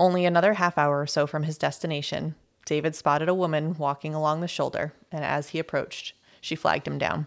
Only 0.02 0.26
another 0.26 0.56
half 0.56 0.78
hour 0.78 1.00
or 1.00 1.08
so 1.08 1.26
from 1.26 1.44
his 1.44 1.58
destination, 1.58 2.36
David 2.66 2.94
spotted 2.94 3.30
a 3.30 3.34
woman 3.34 3.78
walking 3.78 4.14
along 4.14 4.42
the 4.42 4.50
shoulder, 4.50 4.92
and 5.14 5.24
as 5.24 5.52
he 5.52 5.60
approached, 5.60 6.12
she 6.42 6.58
flagged 6.58 6.86
him 6.86 6.98
down. 6.98 7.26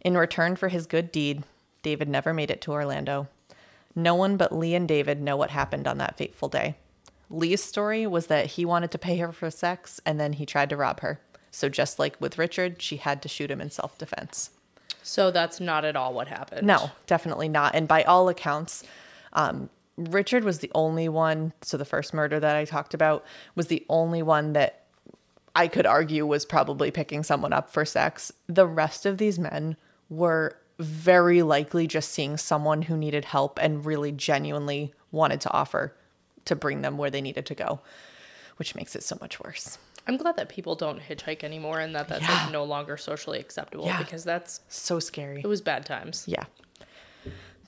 In 0.00 0.16
return 0.16 0.54
for 0.54 0.68
his 0.68 0.86
good 0.86 1.10
deed, 1.10 1.42
David 1.82 2.08
never 2.08 2.32
made 2.32 2.52
it 2.52 2.60
to 2.60 2.72
Orlando. 2.72 3.26
No 3.96 4.14
one 4.14 4.36
but 4.36 4.56
Lee 4.56 4.76
and 4.76 4.86
David 4.86 5.20
know 5.20 5.36
what 5.36 5.50
happened 5.50 5.88
on 5.88 5.98
that 5.98 6.16
fateful 6.16 6.48
day. 6.48 6.76
Lee's 7.28 7.64
story 7.64 8.06
was 8.06 8.28
that 8.28 8.46
he 8.46 8.64
wanted 8.64 8.92
to 8.92 8.96
pay 8.96 9.16
her 9.16 9.32
for 9.32 9.50
sex 9.50 10.00
and 10.06 10.20
then 10.20 10.34
he 10.34 10.46
tried 10.46 10.70
to 10.70 10.76
rob 10.76 11.00
her. 11.00 11.20
So, 11.50 11.68
just 11.68 11.98
like 11.98 12.16
with 12.20 12.38
Richard, 12.38 12.82
she 12.82 12.96
had 12.98 13.22
to 13.22 13.28
shoot 13.28 13.50
him 13.50 13.60
in 13.60 13.70
self 13.70 13.96
defense. 13.98 14.50
So 15.02 15.30
that's 15.30 15.58
not 15.58 15.86
at 15.86 15.96
all 15.96 16.12
what 16.12 16.28
happened. 16.28 16.66
No, 16.66 16.90
definitely 17.06 17.48
not. 17.48 17.74
And 17.74 17.88
by 17.88 18.02
all 18.02 18.28
accounts, 18.28 18.84
um, 19.32 19.70
Richard 19.96 20.44
was 20.44 20.58
the 20.58 20.70
only 20.74 21.08
one. 21.08 21.52
So 21.62 21.76
the 21.76 21.84
first 21.84 22.12
murder 22.12 22.38
that 22.38 22.56
I 22.56 22.64
talked 22.64 22.92
about 22.92 23.24
was 23.54 23.68
the 23.68 23.84
only 23.88 24.22
one 24.22 24.52
that 24.52 24.84
I 25.56 25.66
could 25.66 25.86
argue 25.86 26.26
was 26.26 26.44
probably 26.44 26.90
picking 26.90 27.22
someone 27.22 27.52
up 27.52 27.70
for 27.70 27.84
sex. 27.84 28.32
The 28.48 28.66
rest 28.66 29.06
of 29.06 29.18
these 29.18 29.38
men 29.38 29.76
were 30.08 30.56
very 30.78 31.42
likely 31.42 31.86
just 31.86 32.10
seeing 32.10 32.36
someone 32.36 32.82
who 32.82 32.96
needed 32.96 33.24
help 33.24 33.58
and 33.60 33.84
really 33.84 34.12
genuinely 34.12 34.92
wanted 35.10 35.40
to 35.40 35.50
offer 35.52 35.94
to 36.44 36.54
bring 36.54 36.82
them 36.82 36.96
where 36.96 37.10
they 37.10 37.20
needed 37.20 37.46
to 37.46 37.54
go, 37.54 37.80
which 38.56 38.74
makes 38.74 38.94
it 38.94 39.02
so 39.02 39.18
much 39.20 39.40
worse. 39.40 39.78
I'm 40.08 40.16
glad 40.16 40.36
that 40.36 40.48
people 40.48 40.74
don't 40.74 40.98
hitchhike 41.00 41.44
anymore 41.44 41.78
and 41.80 41.94
that 41.94 42.08
that's 42.08 42.26
like 42.28 42.50
no 42.50 42.64
longer 42.64 42.96
socially 42.96 43.38
acceptable 43.38 43.84
Yeah. 43.86 43.98
because 43.98 44.24
that's 44.24 44.60
So 44.68 44.98
scary. 44.98 45.40
it 45.44 45.46
was 45.46 45.60
bad 45.60 45.84
times. 45.86 46.24
Yeah. 46.26 46.44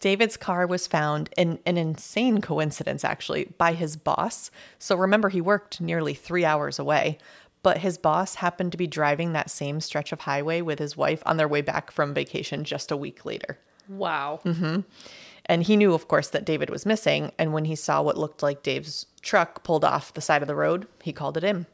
David's 0.01 0.39
car 0.39 0.67
was 0.67 0.87
found 0.87 1.29
in 1.37 1.59
an 1.67 1.77
insane 1.77 2.41
coincidence, 2.41 3.05
actually, 3.05 3.53
by 3.59 3.75
his 3.75 3.97
boss. 3.97 4.51
So 4.79 4.97
remember, 4.97 5.29
he 5.29 5.43
worked 5.43 5.79
nearly 5.83 6.15
three 6.15 6.45
hours 6.47 6.79
away, 6.79 7.19
but 7.63 7.79
his 7.79 7.99
boss 7.99 8.37
happened 8.37 8.73
to 8.73 8.79
be 8.79 8.87
driving 8.87 9.35
that 9.35 9.51
same 9.51 9.79
stretch 9.83 10.11
of 10.11 10.21
highway 10.21 10.63
with 10.63 10.79
his 10.79 10.97
wife 10.97 11.23
on 11.27 11.37
their 11.37 11.49
way 11.49 11.61
back 11.61 11.91
from 11.91 12.15
vacation 12.15 12.65
just 12.65 12.91
a 12.91 12.97
week 12.97 13.27
later. 13.27 13.59
Wow. 13.91 14.41
Mm-hmm. 14.47 14.81
And 15.45 15.63
he 15.65 15.77
knew, 15.77 15.93
of 15.93 16.09
course, 16.09 16.29
that 16.29 16.47
David 16.47 16.71
was 16.71 16.87
missing. 16.87 17.33
And 17.39 17.53
when 17.53 17.67
he 17.67 17.75
saw 17.77 18.01
what 18.01 18.17
looked 18.17 18.43
like 18.43 18.63
Dave's 18.63 19.05
truck 19.21 19.63
pulled 19.65 19.85
off 19.85 20.15
the 20.15 20.21
side 20.23 20.41
of 20.41 20.49
the 20.49 20.55
road, 20.55 20.87
he 21.03 21.13
called 21.13 21.37
it 21.37 21.45
in. 21.45 21.67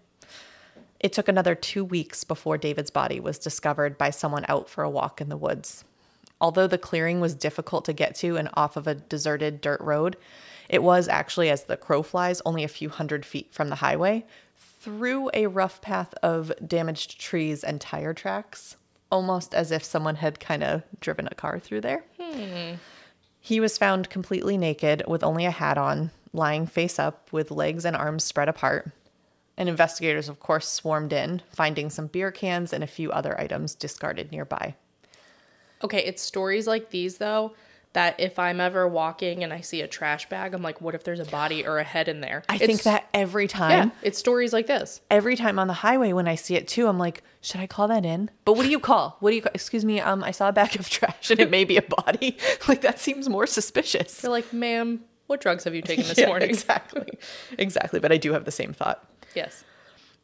It 1.00 1.12
took 1.12 1.29
another 1.29 1.55
two 1.55 1.85
weeks 1.85 2.25
before 2.25 2.59
David's 2.59 2.91
body 2.91 3.21
was 3.21 3.38
discovered 3.38 3.99
by 3.99 4.11
someone 4.11 4.45
out 4.49 4.69
for 4.69 4.83
a 4.83 4.91
walk 4.91 5.21
in 5.21 5.29
the 5.29 5.37
woods. 5.37 5.85
Although 6.41 6.67
the 6.67 6.79
clearing 6.79 7.21
was 7.21 7.35
difficult 7.35 7.85
to 7.87 7.93
get 7.93 8.15
to 8.17 8.37
and 8.37 8.49
off 8.55 8.76
of 8.76 8.87
a 8.87 8.95
deserted 8.95 9.61
dirt 9.61 9.81
road, 9.81 10.17
it 10.69 10.83
was 10.83 11.09
actually, 11.09 11.49
as 11.49 11.65
the 11.65 11.76
crow 11.76 12.03
flies, 12.03 12.43
only 12.45 12.65
a 12.65 12.69
few 12.69 12.88
hundred 12.88 13.25
feet 13.25 13.53
from 13.53 13.69
the 13.69 13.76
highway 13.76 14.25
through 14.57 15.31
a 15.35 15.47
rough 15.47 15.81
path 15.81 16.15
of 16.23 16.53
damaged 16.67 17.19
trees 17.19 17.65
and 17.65 17.81
tire 17.81 18.15
tracks, 18.15 18.76
almost 19.11 19.55
as 19.55 19.71
if 19.71 19.83
someone 19.83 20.17
had 20.17 20.41
kind 20.41 20.62
of 20.62 20.83
driven 21.00 21.26
a 21.31 21.35
car 21.35 21.59
through 21.59 21.81
there. 21.81 22.05
Hmm. 22.21 22.75
He 23.41 23.61
was 23.61 23.79
found 23.79 24.11
completely 24.11 24.59
naked 24.59 25.05
with 25.07 25.23
only 25.23 25.45
a 25.45 25.50
hat 25.50 25.79
on, 25.79 26.11
lying 26.33 26.67
face 26.67 26.99
up 26.99 27.33
with 27.33 27.50
legs 27.50 27.85
and 27.85 27.97
arms 27.97 28.25
spread 28.25 28.49
apart. 28.49 28.91
And 29.58 29.68
investigators, 29.68 30.28
of 30.28 30.38
course, 30.40 30.68
swarmed 30.68 31.12
in, 31.12 31.40
finding 31.50 31.88
some 31.90 32.08
beer 32.08 32.30
cans 32.30 32.72
and 32.72 32.84
a 32.84 32.86
few 32.86 33.10
other 33.10 33.38
items 33.40 33.75
discarded 33.75 34.30
nearby. 34.30 34.75
Okay, 35.82 36.04
it's 36.04 36.22
stories 36.22 36.66
like 36.66 36.90
these 36.90 37.18
though 37.18 37.54
that 37.92 38.20
if 38.20 38.38
I'm 38.38 38.60
ever 38.60 38.86
walking 38.86 39.42
and 39.42 39.54
I 39.54 39.62
see 39.62 39.80
a 39.80 39.88
trash 39.88 40.28
bag, 40.28 40.52
I'm 40.52 40.60
like, 40.60 40.82
what 40.82 40.94
if 40.94 41.02
there's 41.04 41.20
a 41.20 41.25
body 41.25 41.66
or 41.66 41.78
a 41.78 41.82
head 41.84 42.08
in 42.08 42.20
there? 42.20 42.42
I 42.46 42.58
think 42.58 42.82
that 42.82 43.08
every 43.14 43.48
time. 43.48 43.70
yeah, 43.70 43.90
it's 44.02 44.18
stories 44.18 44.52
like 44.52 44.66
this. 44.66 45.00
Every 45.10 45.34
time 45.34 45.58
on 45.58 45.66
the 45.66 45.72
highway 45.72 46.12
when 46.12 46.28
I 46.28 46.34
see 46.34 46.56
it 46.56 46.68
too, 46.68 46.88
I'm 46.88 46.98
like, 46.98 47.22
should 47.40 47.62
I 47.62 47.66
call 47.66 47.88
that 47.88 48.04
in? 48.04 48.30
But 48.44 48.52
what 48.58 48.64
do 48.64 48.68
you 48.68 48.80
call? 48.80 49.16
What 49.20 49.30
do 49.30 49.36
you 49.36 49.40
call? 49.40 49.52
Excuse 49.54 49.86
me, 49.86 49.98
um, 50.00 50.22
I 50.22 50.30
saw 50.32 50.50
a 50.50 50.52
bag 50.52 50.78
of 50.78 50.90
trash 50.90 51.30
and 51.30 51.40
it 51.40 51.48
may 51.50 51.64
be 51.64 51.78
a 51.78 51.82
body. 51.82 52.36
like 52.68 52.82
that 52.82 52.98
seems 53.00 53.30
more 53.30 53.46
suspicious. 53.46 54.22
You're 54.22 54.30
like, 54.30 54.52
ma'am, 54.52 55.00
what 55.26 55.40
drugs 55.40 55.64
have 55.64 55.75
you 55.75 55.80
taken 55.80 56.04
this 56.06 56.18
Yeah, 56.18 56.26
morning? 56.26 56.50
Exactly. 56.50 57.18
exactly. 57.56 57.98
But 57.98 58.12
I 58.12 58.18
do 58.18 58.34
have 58.34 58.44
the 58.44 58.50
same 58.50 58.75
thought. 58.75 59.08
Yes. 59.37 59.64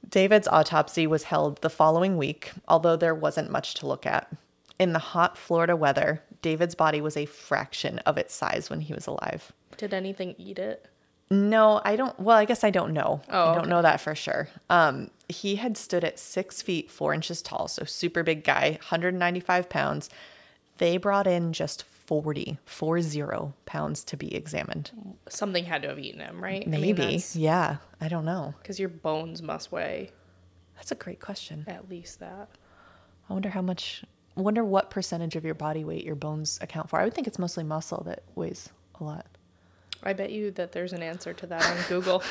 David's 0.08 0.48
autopsy 0.48 1.06
was 1.06 1.24
held 1.24 1.60
the 1.62 1.70
following 1.70 2.16
week, 2.16 2.52
although 2.66 2.96
there 2.96 3.14
wasn't 3.14 3.50
much 3.50 3.74
to 3.74 3.86
look 3.86 4.04
at. 4.04 4.32
In 4.78 4.92
the 4.92 4.98
hot 4.98 5.38
Florida 5.38 5.76
weather, 5.76 6.22
David's 6.40 6.74
body 6.74 7.00
was 7.00 7.16
a 7.16 7.26
fraction 7.26 8.00
of 8.00 8.18
its 8.18 8.34
size 8.34 8.68
when 8.68 8.80
he 8.80 8.92
was 8.92 9.06
alive. 9.06 9.52
Did 9.76 9.94
anything 9.94 10.34
eat 10.38 10.58
it? 10.58 10.88
No, 11.30 11.80
I 11.84 11.96
don't. 11.96 12.18
Well, 12.20 12.36
I 12.36 12.44
guess 12.44 12.62
I 12.62 12.70
don't 12.70 12.92
know. 12.92 13.22
Oh, 13.30 13.50
I 13.50 13.54
don't 13.54 13.62
okay. 13.62 13.70
know 13.70 13.82
that 13.82 14.00
for 14.00 14.14
sure. 14.14 14.48
Um, 14.68 15.10
he 15.28 15.56
had 15.56 15.78
stood 15.78 16.04
at 16.04 16.18
six 16.18 16.60
feet 16.60 16.90
four 16.90 17.14
inches 17.14 17.40
tall, 17.40 17.68
so 17.68 17.84
super 17.84 18.22
big 18.22 18.44
guy, 18.44 18.72
195 18.72 19.68
pounds. 19.70 20.10
They 20.76 20.98
brought 20.98 21.26
in 21.26 21.52
just 21.52 21.84
40, 22.12 22.58
four 22.66 23.00
zero 23.00 23.54
pounds 23.64 24.04
to 24.04 24.18
be 24.18 24.34
examined. 24.34 24.90
Something 25.30 25.64
had 25.64 25.80
to 25.80 25.88
have 25.88 25.98
eaten 25.98 26.20
him, 26.20 26.44
right? 26.44 26.66
Maybe. 26.66 27.22
yeah, 27.32 27.76
I 28.02 28.08
don't 28.08 28.26
know. 28.26 28.52
Because 28.60 28.78
your 28.78 28.90
bones 28.90 29.40
must 29.40 29.72
weigh 29.72 30.10
That's 30.76 30.92
a 30.92 30.94
great 30.94 31.20
question. 31.20 31.64
at 31.66 31.88
least 31.88 32.20
that. 32.20 32.50
I 33.30 33.32
wonder 33.32 33.48
how 33.48 33.62
much. 33.62 34.04
I 34.36 34.42
wonder 34.42 34.62
what 34.62 34.90
percentage 34.90 35.36
of 35.36 35.44
your 35.46 35.54
body 35.54 35.84
weight 35.84 36.04
your 36.04 36.14
bones 36.14 36.58
account 36.60 36.90
for. 36.90 37.00
I 37.00 37.04
would 37.04 37.14
think 37.14 37.26
it's 37.26 37.38
mostly 37.38 37.64
muscle 37.64 38.02
that 38.04 38.22
weighs 38.34 38.68
a 39.00 39.04
lot. 39.04 39.24
I 40.02 40.12
bet 40.12 40.32
you 40.32 40.50
that 40.50 40.72
there's 40.72 40.92
an 40.92 41.02
answer 41.02 41.32
to 41.32 41.46
that 41.46 41.64
on 41.64 41.78
Google. 41.88 42.22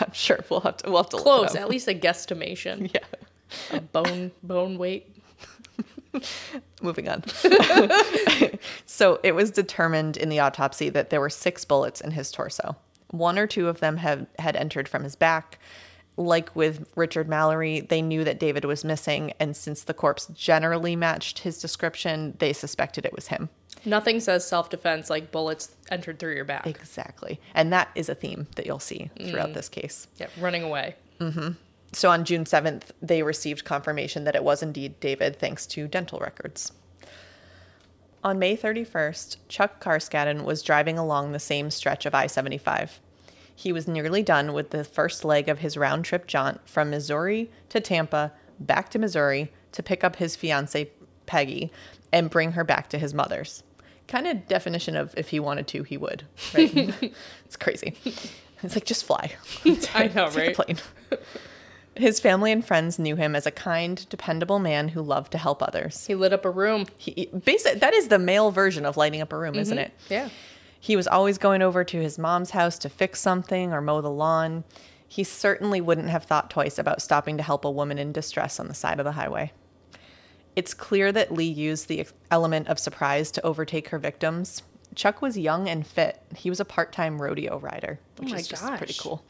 I'm 0.00 0.12
sure 0.12 0.40
we'll 0.50 0.60
have 0.60 0.76
to. 0.78 0.90
We'll 0.90 0.98
have 1.02 1.08
to 1.12 1.16
Close, 1.16 1.54
at 1.54 1.70
least 1.70 1.88
a 1.88 1.94
guesstimation. 1.94 2.90
Yeah. 2.94 3.78
A 3.78 3.80
bone 3.80 4.32
bone 4.42 4.76
weight. 4.76 5.16
moving 6.82 7.08
on. 7.08 7.22
so 8.86 9.20
it 9.22 9.34
was 9.34 9.50
determined 9.50 10.16
in 10.16 10.28
the 10.28 10.40
autopsy 10.40 10.88
that 10.90 11.10
there 11.10 11.20
were 11.20 11.30
six 11.30 11.64
bullets 11.64 12.00
in 12.00 12.12
his 12.12 12.30
torso. 12.30 12.76
One 13.10 13.38
or 13.38 13.46
two 13.46 13.68
of 13.68 13.80
them 13.80 13.96
have, 13.98 14.26
had 14.38 14.56
entered 14.56 14.88
from 14.88 15.04
his 15.04 15.16
back. 15.16 15.58
Like 16.16 16.54
with 16.54 16.86
Richard 16.96 17.28
Mallory, 17.28 17.80
they 17.80 18.02
knew 18.02 18.24
that 18.24 18.38
David 18.38 18.64
was 18.64 18.84
missing, 18.84 19.32
and 19.40 19.56
since 19.56 19.84
the 19.84 19.94
corpse 19.94 20.26
generally 20.34 20.94
matched 20.94 21.38
his 21.38 21.60
description, 21.60 22.34
they 22.40 22.52
suspected 22.52 23.06
it 23.06 23.14
was 23.14 23.28
him. 23.28 23.48
Nothing 23.86 24.20
says 24.20 24.46
self 24.46 24.68
defense 24.68 25.08
like 25.08 25.30
bullets 25.30 25.74
entered 25.90 26.18
through 26.18 26.34
your 26.34 26.44
back. 26.44 26.66
Exactly. 26.66 27.40
And 27.54 27.72
that 27.72 27.88
is 27.94 28.10
a 28.10 28.14
theme 28.14 28.48
that 28.56 28.66
you'll 28.66 28.80
see 28.80 29.10
throughout 29.18 29.50
mm. 29.50 29.54
this 29.54 29.70
case. 29.70 30.08
Yeah, 30.18 30.26
running 30.38 30.62
away. 30.62 30.96
Mm-hmm. 31.20 31.50
So 31.92 32.10
on 32.10 32.24
June 32.24 32.44
7th, 32.44 32.90
they 33.02 33.22
received 33.22 33.64
confirmation 33.64 34.24
that 34.24 34.36
it 34.36 34.44
was 34.44 34.62
indeed 34.62 35.00
David 35.00 35.36
thanks 35.36 35.66
to 35.68 35.88
dental 35.88 36.20
records. 36.20 36.72
On 38.22 38.38
May 38.38 38.56
31st, 38.56 39.36
Chuck 39.48 39.82
Carskaddon 39.82 40.44
was 40.44 40.62
driving 40.62 40.98
along 40.98 41.32
the 41.32 41.38
same 41.38 41.70
stretch 41.70 42.04
of 42.04 42.14
I 42.14 42.26
75. 42.26 43.00
He 43.54 43.72
was 43.72 43.88
nearly 43.88 44.22
done 44.22 44.52
with 44.52 44.70
the 44.70 44.84
first 44.84 45.24
leg 45.24 45.48
of 45.48 45.60
his 45.60 45.76
round 45.76 46.04
trip 46.04 46.26
jaunt 46.26 46.60
from 46.68 46.90
Missouri 46.90 47.50
to 47.70 47.80
Tampa, 47.80 48.32
back 48.58 48.90
to 48.90 48.98
Missouri 48.98 49.50
to 49.72 49.82
pick 49.82 50.04
up 50.04 50.16
his 50.16 50.36
fiancee, 50.36 50.90
Peggy, 51.26 51.72
and 52.12 52.30
bring 52.30 52.52
her 52.52 52.64
back 52.64 52.88
to 52.90 52.98
his 52.98 53.14
mother's. 53.14 53.62
Kind 54.06 54.26
of 54.26 54.46
definition 54.48 54.96
of 54.96 55.14
if 55.16 55.28
he 55.28 55.40
wanted 55.40 55.66
to, 55.68 55.82
he 55.82 55.96
would. 55.96 56.24
Right? 56.54 56.94
it's 57.44 57.56
crazy. 57.56 57.94
It's 58.62 58.74
like 58.74 58.84
just 58.84 59.04
fly. 59.04 59.32
I 59.94 60.08
know, 60.08 60.24
right? 60.24 60.32
Take 60.32 60.58
a 60.58 60.62
plane. 60.62 60.78
His 62.00 62.18
family 62.18 62.50
and 62.50 62.64
friends 62.64 62.98
knew 62.98 63.14
him 63.14 63.36
as 63.36 63.46
a 63.46 63.50
kind, 63.50 64.08
dependable 64.08 64.58
man 64.58 64.88
who 64.88 65.02
loved 65.02 65.32
to 65.32 65.38
help 65.38 65.62
others. 65.62 66.06
He 66.06 66.14
lit 66.14 66.32
up 66.32 66.46
a 66.46 66.50
room. 66.50 66.86
He, 66.96 67.26
basic, 67.44 67.80
that 67.80 67.92
is 67.92 68.08
the 68.08 68.18
male 68.18 68.50
version 68.50 68.86
of 68.86 68.96
lighting 68.96 69.20
up 69.20 69.34
a 69.34 69.38
room, 69.38 69.54
isn't 69.56 69.76
mm-hmm. 69.76 69.84
it? 69.84 69.92
Yeah. 70.08 70.30
He 70.80 70.96
was 70.96 71.06
always 71.06 71.36
going 71.36 71.60
over 71.60 71.84
to 71.84 72.00
his 72.00 72.18
mom's 72.18 72.50
house 72.50 72.78
to 72.78 72.88
fix 72.88 73.20
something 73.20 73.74
or 73.74 73.82
mow 73.82 74.00
the 74.00 74.10
lawn. 74.10 74.64
He 75.06 75.24
certainly 75.24 75.82
wouldn't 75.82 76.08
have 76.08 76.24
thought 76.24 76.48
twice 76.48 76.78
about 76.78 77.02
stopping 77.02 77.36
to 77.36 77.42
help 77.42 77.66
a 77.66 77.70
woman 77.70 77.98
in 77.98 78.12
distress 78.12 78.58
on 78.58 78.68
the 78.68 78.74
side 78.74 78.98
of 78.98 79.04
the 79.04 79.12
highway. 79.12 79.52
It's 80.56 80.72
clear 80.72 81.12
that 81.12 81.32
Lee 81.32 81.44
used 81.44 81.88
the 81.88 82.06
element 82.30 82.68
of 82.68 82.78
surprise 82.78 83.30
to 83.32 83.44
overtake 83.44 83.88
her 83.90 83.98
victims. 83.98 84.62
Chuck 84.94 85.20
was 85.20 85.36
young 85.36 85.68
and 85.68 85.86
fit. 85.86 86.22
He 86.34 86.48
was 86.48 86.60
a 86.60 86.64
part 86.64 86.92
time 86.92 87.20
rodeo 87.20 87.58
rider, 87.58 88.00
which 88.16 88.30
oh 88.30 88.32
my 88.32 88.38
is 88.38 88.48
just 88.48 88.64
pretty 88.76 88.96
cool. 88.98 89.22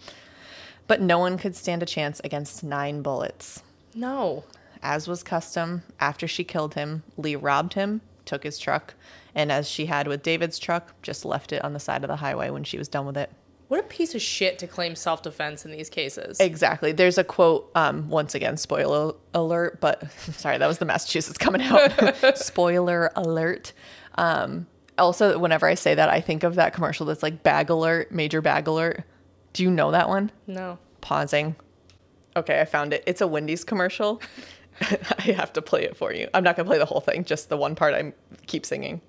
But 0.90 1.00
no 1.00 1.20
one 1.20 1.38
could 1.38 1.55
stand 1.55 1.85
a 1.85 1.87
chance 1.87 2.20
against 2.24 2.64
nine 2.64 3.00
bullets. 3.00 3.62
No. 3.94 4.42
As 4.83 5.07
was 5.07 5.22
custom, 5.22 5.85
after 6.00 6.26
she 6.26 6.42
killed 6.42 6.74
him, 6.74 7.05
Lee 7.16 7.37
robbed 7.37 7.74
him, 7.74 8.00
took 8.24 8.42
his 8.42 8.59
truck, 8.59 8.94
and 9.33 9.53
as 9.53 9.68
she 9.68 9.87
had 9.87 10.09
with 10.09 10.24
David's 10.24 10.59
truck, 10.59 11.00
just 11.00 11.24
left 11.24 11.53
it 11.53 11.62
on 11.62 11.74
the 11.74 11.79
side 11.79 12.03
of 12.03 12.09
the 12.09 12.16
highway 12.16 12.50
when 12.50 12.64
she 12.64 12.76
was 12.76 12.88
done 12.88 13.07
with 13.07 13.16
it. 13.16 13.31
What 13.68 13.79
a 13.79 13.85
piece 13.85 14.16
of 14.16 14.20
shit 14.20 14.59
to 14.59 14.66
claim 14.66 14.96
self 14.96 15.22
defense 15.22 15.64
in 15.64 15.70
these 15.70 15.88
cases. 15.88 16.40
Exactly. 16.40 16.90
There's 16.90 17.18
a 17.18 17.22
quote, 17.22 17.70
um, 17.76 18.09
once 18.09 18.35
again, 18.35 18.57
spoiler 18.57 19.14
alert, 19.33 19.81
but 19.81 20.11
sorry, 20.33 20.59
that 20.59 20.66
was 20.66 20.79
the 20.79 20.87
Massachusetts 20.87 21.38
coming 21.38 21.62
out. 21.62 22.16
spoiler 22.37 23.12
alert. 23.14 23.72
Um, 24.16 24.66
also, 24.98 25.38
whenever 25.38 25.68
I 25.68 25.74
say 25.74 25.94
that, 25.94 26.09
I 26.09 26.20
think 26.20 26.42
of 26.42 26.57
that 26.57 26.74
commercial 26.74 27.07
that's 27.07 27.22
like 27.22 27.44
bag 27.44 27.70
alert, 27.70 28.11
major 28.11 28.42
bag 28.42 28.66
alert. 28.66 29.05
Do 29.52 29.62
you 29.62 29.70
know 29.70 29.90
that 29.90 30.08
one? 30.08 30.30
No. 30.46 30.78
Pausing. 31.00 31.56
Okay, 32.36 32.60
I 32.60 32.64
found 32.64 32.92
it. 32.92 33.02
It's 33.06 33.20
a 33.20 33.26
Wendy's 33.26 33.64
commercial. 33.64 34.20
I 34.80 35.22
have 35.22 35.52
to 35.54 35.62
play 35.62 35.82
it 35.84 35.96
for 35.96 36.12
you. 36.12 36.28
I'm 36.32 36.44
not 36.44 36.56
going 36.56 36.64
to 36.64 36.70
play 36.70 36.78
the 36.78 36.86
whole 36.86 37.00
thing, 37.00 37.24
just 37.24 37.48
the 37.48 37.56
one 37.56 37.74
part 37.74 37.94
I 37.94 38.12
keep 38.46 38.64
singing. 38.64 39.00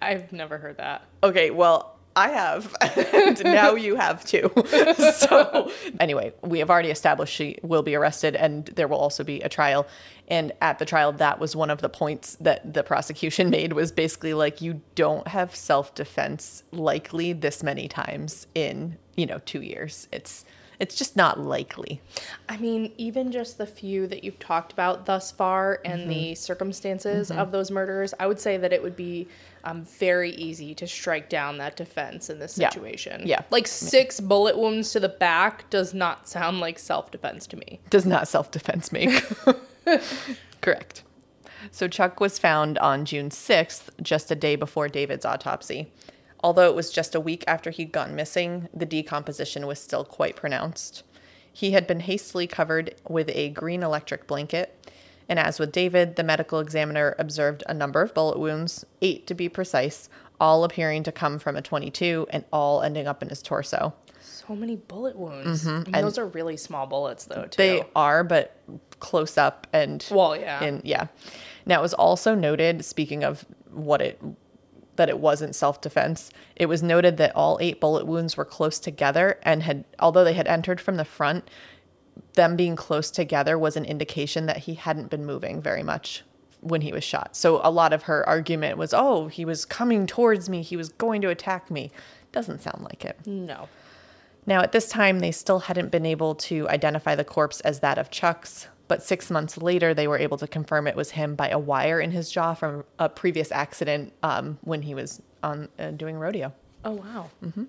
I've 0.00 0.32
never 0.32 0.58
heard 0.58 0.76
that. 0.76 1.02
Okay, 1.24 1.50
well, 1.50 1.95
I 2.16 2.30
have. 2.30 2.74
and 2.80 3.44
now 3.44 3.74
you 3.74 3.96
have 3.96 4.24
too. 4.24 4.50
so, 5.14 5.70
anyway, 6.00 6.32
we 6.40 6.58
have 6.60 6.70
already 6.70 6.90
established 6.90 7.34
she 7.34 7.58
will 7.62 7.82
be 7.82 7.94
arrested 7.94 8.34
and 8.34 8.64
there 8.66 8.88
will 8.88 8.96
also 8.96 9.22
be 9.22 9.42
a 9.42 9.50
trial. 9.50 9.86
And 10.26 10.52
at 10.62 10.78
the 10.78 10.86
trial, 10.86 11.12
that 11.12 11.38
was 11.38 11.54
one 11.54 11.68
of 11.68 11.82
the 11.82 11.90
points 11.90 12.36
that 12.36 12.72
the 12.72 12.82
prosecution 12.82 13.50
made 13.58 13.74
was 13.74 13.92
basically 13.92 14.32
like, 14.32 14.62
you 14.62 14.80
don't 14.94 15.28
have 15.28 15.54
self 15.54 15.94
defense 15.94 16.62
likely 16.72 17.34
this 17.34 17.62
many 17.62 17.86
times 17.86 18.46
in, 18.54 18.96
you 19.14 19.26
know, 19.26 19.40
two 19.44 19.60
years. 19.60 20.08
It's, 20.10 20.46
it's 20.78 20.94
just 20.94 21.16
not 21.16 21.38
likely. 21.38 22.00
I 22.48 22.56
mean, 22.56 22.92
even 22.96 23.32
just 23.32 23.58
the 23.58 23.66
few 23.66 24.06
that 24.08 24.24
you've 24.24 24.38
talked 24.38 24.72
about 24.72 25.06
thus 25.06 25.32
far 25.32 25.80
and 25.84 26.02
mm-hmm. 26.02 26.10
the 26.10 26.34
circumstances 26.34 27.30
mm-hmm. 27.30 27.38
of 27.38 27.52
those 27.52 27.70
murders, 27.70 28.14
I 28.18 28.26
would 28.26 28.40
say 28.40 28.56
that 28.56 28.72
it 28.72 28.82
would 28.82 28.96
be 28.96 29.28
um, 29.66 29.84
very 29.84 30.30
easy 30.30 30.74
to 30.76 30.86
strike 30.86 31.28
down 31.28 31.58
that 31.58 31.76
defense 31.76 32.30
in 32.30 32.38
this 32.38 32.56
Yeah. 32.56 32.70
situation. 32.70 33.22
Yeah. 33.26 33.42
Like 33.50 33.66
six 33.66 34.20
bullet 34.20 34.56
wounds 34.56 34.92
to 34.92 35.00
the 35.00 35.08
back 35.08 35.68
does 35.70 35.92
not 35.92 36.28
sound 36.28 36.60
like 36.60 36.78
self 36.78 37.10
defense 37.10 37.46
to 37.48 37.56
me. 37.56 37.80
does 37.90 38.06
not 38.06 38.28
self 38.28 38.50
defense 38.50 38.92
make. 38.92 39.10
Correct. 40.62 41.02
So 41.70 41.88
Chuck 41.88 42.20
was 42.20 42.38
found 42.38 42.78
on 42.78 43.04
June 43.04 43.30
6th, 43.30 43.88
just 44.02 44.30
a 44.30 44.34
day 44.36 44.56
before 44.56 44.88
David's 44.88 45.24
autopsy. 45.24 45.92
Although 46.44 46.68
it 46.68 46.74
was 46.76 46.90
just 46.90 47.14
a 47.14 47.20
week 47.20 47.42
after 47.48 47.70
he'd 47.70 47.92
gone 47.92 48.14
missing, 48.14 48.68
the 48.74 48.86
decomposition 48.86 49.66
was 49.66 49.80
still 49.80 50.04
quite 50.04 50.36
pronounced. 50.36 51.02
He 51.52 51.72
had 51.72 51.86
been 51.86 52.00
hastily 52.00 52.46
covered 52.46 52.94
with 53.08 53.30
a 53.34 53.48
green 53.48 53.82
electric 53.82 54.26
blanket, 54.26 54.90
and 55.28 55.38
as 55.38 55.58
with 55.58 55.72
David, 55.72 56.16
the 56.16 56.22
medical 56.22 56.60
examiner 56.60 57.14
observed 57.18 57.62
a 57.68 57.74
number 57.74 58.02
of 58.02 58.14
bullet 58.14 58.38
wounds, 58.38 58.84
eight 59.02 59.26
to 59.26 59.34
be 59.34 59.48
precise, 59.48 60.08
all 60.40 60.64
appearing 60.64 61.02
to 61.04 61.12
come 61.12 61.38
from 61.38 61.56
a 61.56 61.62
22 61.62 62.26
and 62.30 62.44
all 62.52 62.82
ending 62.82 63.06
up 63.06 63.22
in 63.22 63.28
his 63.28 63.42
torso. 63.42 63.94
So 64.20 64.54
many 64.54 64.76
bullet 64.76 65.16
wounds. 65.16 65.64
Mm-hmm. 65.64 65.94
I 65.94 65.98
mean, 65.98 66.04
those 66.04 66.18
are 66.18 66.26
really 66.26 66.56
small 66.56 66.86
bullets, 66.86 67.24
though, 67.24 67.44
too. 67.44 67.56
They 67.56 67.84
are, 67.94 68.22
but 68.22 68.56
close 69.00 69.36
up 69.38 69.66
and 69.72 70.06
Well, 70.10 70.36
yeah. 70.36 70.62
and 70.62 70.82
yeah. 70.84 71.06
Now 71.64 71.80
it 71.80 71.82
was 71.82 71.94
also 71.94 72.34
noted, 72.34 72.84
speaking 72.84 73.24
of 73.24 73.44
what 73.70 74.00
it 74.00 74.20
that 74.96 75.08
it 75.10 75.18
wasn't 75.18 75.54
self-defense, 75.54 76.30
it 76.54 76.66
was 76.66 76.82
noted 76.82 77.18
that 77.18 77.36
all 77.36 77.58
eight 77.60 77.80
bullet 77.80 78.06
wounds 78.06 78.34
were 78.34 78.46
close 78.46 78.78
together 78.78 79.38
and 79.42 79.62
had 79.62 79.84
although 79.98 80.24
they 80.24 80.32
had 80.32 80.46
entered 80.46 80.80
from 80.80 80.96
the 80.96 81.04
front, 81.04 81.50
them 82.34 82.56
being 82.56 82.76
close 82.76 83.10
together 83.10 83.58
was 83.58 83.76
an 83.76 83.84
indication 83.84 84.46
that 84.46 84.58
he 84.58 84.74
hadn't 84.74 85.10
been 85.10 85.24
moving 85.24 85.60
very 85.60 85.82
much 85.82 86.22
when 86.60 86.80
he 86.80 86.92
was 86.92 87.04
shot. 87.04 87.36
So 87.36 87.60
a 87.62 87.70
lot 87.70 87.92
of 87.92 88.04
her 88.04 88.26
argument 88.28 88.78
was, 88.78 88.92
"Oh, 88.94 89.28
he 89.28 89.44
was 89.44 89.64
coming 89.64 90.06
towards 90.06 90.48
me, 90.48 90.62
he 90.62 90.76
was 90.76 90.88
going 90.88 91.22
to 91.22 91.28
attack 91.28 91.70
me." 91.70 91.90
Doesn't 92.32 92.62
sound 92.62 92.82
like 92.82 93.04
it. 93.04 93.18
no. 93.26 93.68
Now, 94.48 94.60
at 94.60 94.70
this 94.70 94.88
time, 94.88 95.18
they 95.18 95.32
still 95.32 95.58
hadn't 95.58 95.90
been 95.90 96.06
able 96.06 96.36
to 96.36 96.68
identify 96.68 97.16
the 97.16 97.24
corpse 97.24 97.60
as 97.62 97.80
that 97.80 97.98
of 97.98 98.10
Chuck's. 98.10 98.68
But 98.88 99.02
six 99.02 99.28
months 99.28 99.58
later, 99.58 99.92
they 99.92 100.06
were 100.06 100.18
able 100.18 100.38
to 100.38 100.46
confirm 100.46 100.86
it 100.86 100.94
was 100.94 101.10
him 101.10 101.34
by 101.34 101.48
a 101.48 101.58
wire 101.58 101.98
in 101.98 102.12
his 102.12 102.30
jaw 102.30 102.54
from 102.54 102.84
a 103.00 103.08
previous 103.08 103.50
accident 103.50 104.12
um, 104.22 104.58
when 104.62 104.82
he 104.82 104.94
was 104.94 105.20
on 105.42 105.68
uh, 105.80 105.90
doing 105.90 106.16
rodeo. 106.16 106.52
Oh 106.84 106.92
wow. 106.92 107.30
Mm-hmm. 107.42 107.64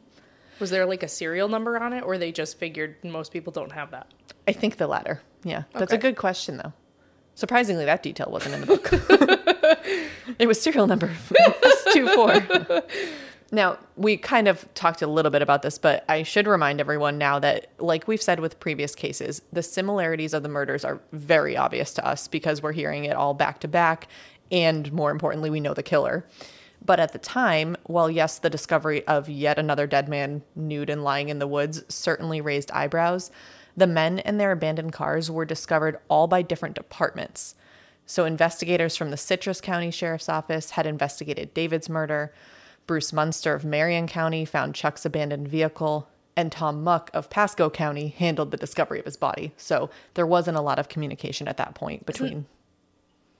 Was 0.59 0.69
there 0.69 0.85
like 0.85 1.01
a 1.01 1.07
serial 1.07 1.47
number 1.47 1.79
on 1.79 1.93
it, 1.93 2.03
or 2.03 2.19
they 2.19 2.31
just 2.31 2.59
figured 2.59 2.97
most 3.03 3.31
people 3.33 3.51
don't 3.51 3.71
have 3.71 3.89
that? 3.91 4.13
I 4.47 4.53
think 4.53 4.77
the 4.77 4.87
latter. 4.87 5.21
Yeah, 5.43 5.63
that's 5.73 5.91
Okay. 5.93 5.95
a 5.97 6.01
good 6.01 6.15
question 6.17 6.57
though. 6.57 6.73
Surprisingly, 7.35 7.85
that 7.85 8.01
detail 8.01 8.29
wasn't 8.31 8.55
in 8.55 8.61
the 8.61 8.67
book. 8.67 8.89
it 10.39 10.47
was 10.47 10.59
serial 10.59 10.87
number 10.87 11.11
two 11.93 12.07
four. 12.09 12.33
Now 13.51 13.77
we 13.95 14.17
kind 14.17 14.47
of 14.47 14.67
talked 14.73 15.01
a 15.01 15.07
little 15.07 15.31
bit 15.31 15.41
about 15.41 15.61
this, 15.61 15.77
but 15.77 16.03
I 16.09 16.23
should 16.23 16.47
remind 16.47 16.81
everyone 16.81 17.17
now 17.17 17.39
that, 17.39 17.67
like 17.79 18.07
we've 18.07 18.21
said 18.21 18.39
with 18.39 18.59
previous 18.59 18.93
cases, 18.95 19.41
the 19.53 19.63
similarities 19.63 20.33
of 20.33 20.43
the 20.43 20.49
murders 20.49 20.83
are 20.83 20.99
very 21.13 21.55
obvious 21.55 21.93
to 21.93 22.05
us 22.05 22.27
because 22.27 22.61
we're 22.61 22.73
hearing 22.73 23.05
it 23.05 23.15
all 23.15 23.33
back 23.33 23.59
to 23.61 23.67
back, 23.67 24.07
and 24.51 24.91
more 24.91 25.11
importantly, 25.11 25.49
we 25.49 25.59
know 25.61 25.73
the 25.73 25.83
killer. 25.83 26.25
But 26.83 26.99
at 26.99 27.13
the 27.13 27.19
time, 27.19 27.77
while 27.85 28.09
yes, 28.09 28.37
the 28.39 28.49
discovery 28.49 29.05
of 29.07 29.29
yet 29.29 29.57
another 29.57 29.87
dead 29.87 30.09
man 30.09 30.43
nude 30.55 30.89
and 30.89 31.03
lying 31.03 31.29
in 31.29 31.39
the 31.39 31.47
woods 31.47 31.83
certainly 31.87 32.41
raised 32.41 32.69
eyebrows, 32.71 33.31
the 33.77 33.87
men 33.87 34.19
in 34.19 34.37
their 34.37 34.51
abandoned 34.51 34.91
cars 34.91 35.29
were 35.31 35.45
discovered 35.45 35.99
all 36.09 36.27
by 36.27 36.41
different 36.41 36.75
departments. 36.75 37.55
So, 38.05 38.25
investigators 38.25 38.97
from 38.97 39.11
the 39.11 39.17
Citrus 39.17 39.61
County 39.61 39.91
Sheriff's 39.91 40.29
Office 40.29 40.71
had 40.71 40.85
investigated 40.87 41.53
David's 41.53 41.87
murder. 41.89 42.33
Bruce 42.87 43.13
Munster 43.13 43.53
of 43.53 43.65
Marion 43.65 44.07
County 44.07 44.45
found 44.45 44.73
Chuck's 44.75 45.05
abandoned 45.05 45.47
vehicle. 45.47 46.07
And 46.35 46.51
Tom 46.51 46.83
Muck 46.83 47.09
of 47.13 47.29
Pasco 47.29 47.69
County 47.69 48.09
handled 48.09 48.51
the 48.51 48.57
discovery 48.57 48.99
of 48.99 49.05
his 49.05 49.17
body. 49.17 49.53
So, 49.57 49.89
there 50.13 50.25
wasn't 50.27 50.57
a 50.57 50.61
lot 50.61 50.79
of 50.79 50.87
communication 50.89 51.47
at 51.47 51.57
that 51.57 51.75
point 51.75 52.05
between 52.05 52.45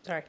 Sorry. 0.03 0.23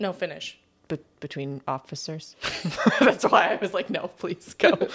No 0.00 0.12
finish. 0.12 0.58
be- 0.88 0.98
between 1.20 1.60
officers. 1.68 2.34
That's 3.00 3.24
why 3.24 3.48
I 3.52 3.56
was 3.56 3.72
like, 3.72 3.90
no, 3.90 4.08
please 4.18 4.54
go. 4.54 4.88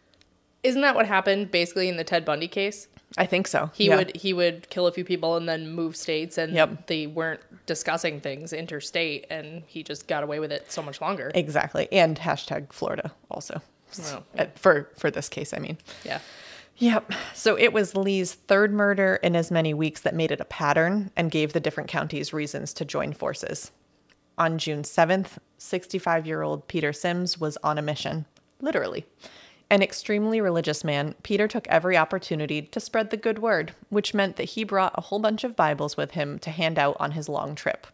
Isn't 0.62 0.82
that 0.82 0.94
what 0.94 1.06
happened 1.06 1.50
basically 1.50 1.88
in 1.88 1.96
the 1.96 2.04
Ted 2.04 2.24
Bundy 2.24 2.48
case? 2.48 2.88
I 3.16 3.24
think 3.26 3.46
so. 3.46 3.70
He 3.74 3.86
Yeah. 3.86 3.96
would 3.96 4.16
he 4.16 4.32
would 4.32 4.68
kill 4.68 4.86
a 4.86 4.92
few 4.92 5.04
people 5.04 5.36
and 5.36 5.48
then 5.48 5.70
move 5.70 5.96
states, 5.96 6.36
and 6.38 6.52
Yep. 6.52 6.86
they 6.88 7.06
weren't 7.06 7.40
discussing 7.66 8.20
things 8.20 8.52
interstate, 8.52 9.26
and 9.30 9.62
he 9.66 9.82
just 9.82 10.06
got 10.08 10.22
away 10.24 10.38
with 10.40 10.50
it 10.52 10.70
so 10.72 10.82
much 10.82 11.00
longer. 11.00 11.30
exactly, 11.34 11.88
and 11.92 12.18
hashtag 12.18 12.72
Florida 12.72 13.12
also 13.30 13.62
Well, 13.98 14.24
Uh, 14.36 14.46
for 14.56 14.90
for 14.96 15.10
this 15.10 15.28
case. 15.28 15.54
I 15.54 15.58
mean, 15.58 15.78
Yeah. 16.04 16.18
Yep. 16.78 17.12
So 17.32 17.56
it 17.56 17.72
was 17.72 17.94
Lee's 17.94 18.34
third 18.34 18.70
murder 18.72 19.18
in 19.22 19.34
as 19.34 19.50
many 19.50 19.72
weeks 19.72 20.00
that 20.02 20.14
made 20.14 20.30
it 20.30 20.40
a 20.40 20.44
pattern 20.44 21.10
and 21.16 21.30
gave 21.30 21.52
the 21.54 21.60
different 21.60 21.88
counties 21.88 22.32
reasons 22.34 22.74
to 22.74 22.84
join 22.84 23.14
forces. 23.14 23.70
On 24.36 24.58
June 24.58 24.82
7th, 24.82 25.38
65 25.56 26.26
year 26.26 26.42
old 26.42 26.68
Peter 26.68 26.90
Siems 26.92 27.40
was 27.40 27.56
on 27.62 27.78
a 27.78 27.82
mission, 27.82 28.26
literally. 28.60 29.06
An 29.68 29.82
extremely 29.82 30.40
religious 30.40 30.84
man, 30.84 31.16
Peter 31.24 31.48
took 31.48 31.66
every 31.66 31.96
opportunity 31.96 32.62
to 32.62 32.78
spread 32.78 33.10
the 33.10 33.16
good 33.16 33.40
word, 33.40 33.72
which 33.88 34.14
meant 34.14 34.36
that 34.36 34.50
he 34.50 34.62
brought 34.62 34.94
a 34.96 35.02
whole 35.02 35.18
bunch 35.18 35.42
of 35.42 35.56
Bibles 35.56 35.96
with 35.96 36.12
him 36.12 36.38
to 36.40 36.50
hand 36.50 36.78
out 36.78 36.96
on 37.00 37.12
his 37.12 37.28
long 37.28 37.56
trip. 37.56 37.88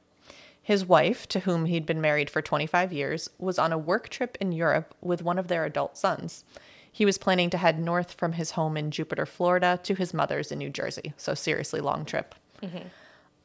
His 0.62 0.84
wife, 0.84 1.26
to 1.28 1.40
whom 1.40 1.64
he'd 1.64 1.86
been 1.86 2.00
married 2.00 2.28
for 2.28 2.42
25 2.42 2.92
years, 2.92 3.30
was 3.38 3.58
on 3.58 3.72
a 3.72 3.78
work 3.78 4.10
trip 4.10 4.36
in 4.38 4.52
Europe 4.52 4.94
with 5.00 5.22
one 5.22 5.38
of 5.38 5.48
their 5.48 5.64
adult 5.64 5.96
sons. 5.96 6.44
He 6.90 7.06
was 7.06 7.16
planning 7.16 7.48
to 7.50 7.56
head 7.56 7.80
north 7.80 8.12
from 8.12 8.34
his 8.34 8.52
home 8.52 8.76
in 8.76 8.90
Jupiter, 8.90 9.24
Florida, 9.24 9.80
to 9.82 9.94
his 9.94 10.12
mother's 10.12 10.52
in 10.52 10.58
New 10.58 10.68
Jersey. 10.68 11.14
So, 11.16 11.32
seriously, 11.32 11.80
long 11.80 12.04
trip. 12.04 12.34
Mm-hmm. 12.62 12.88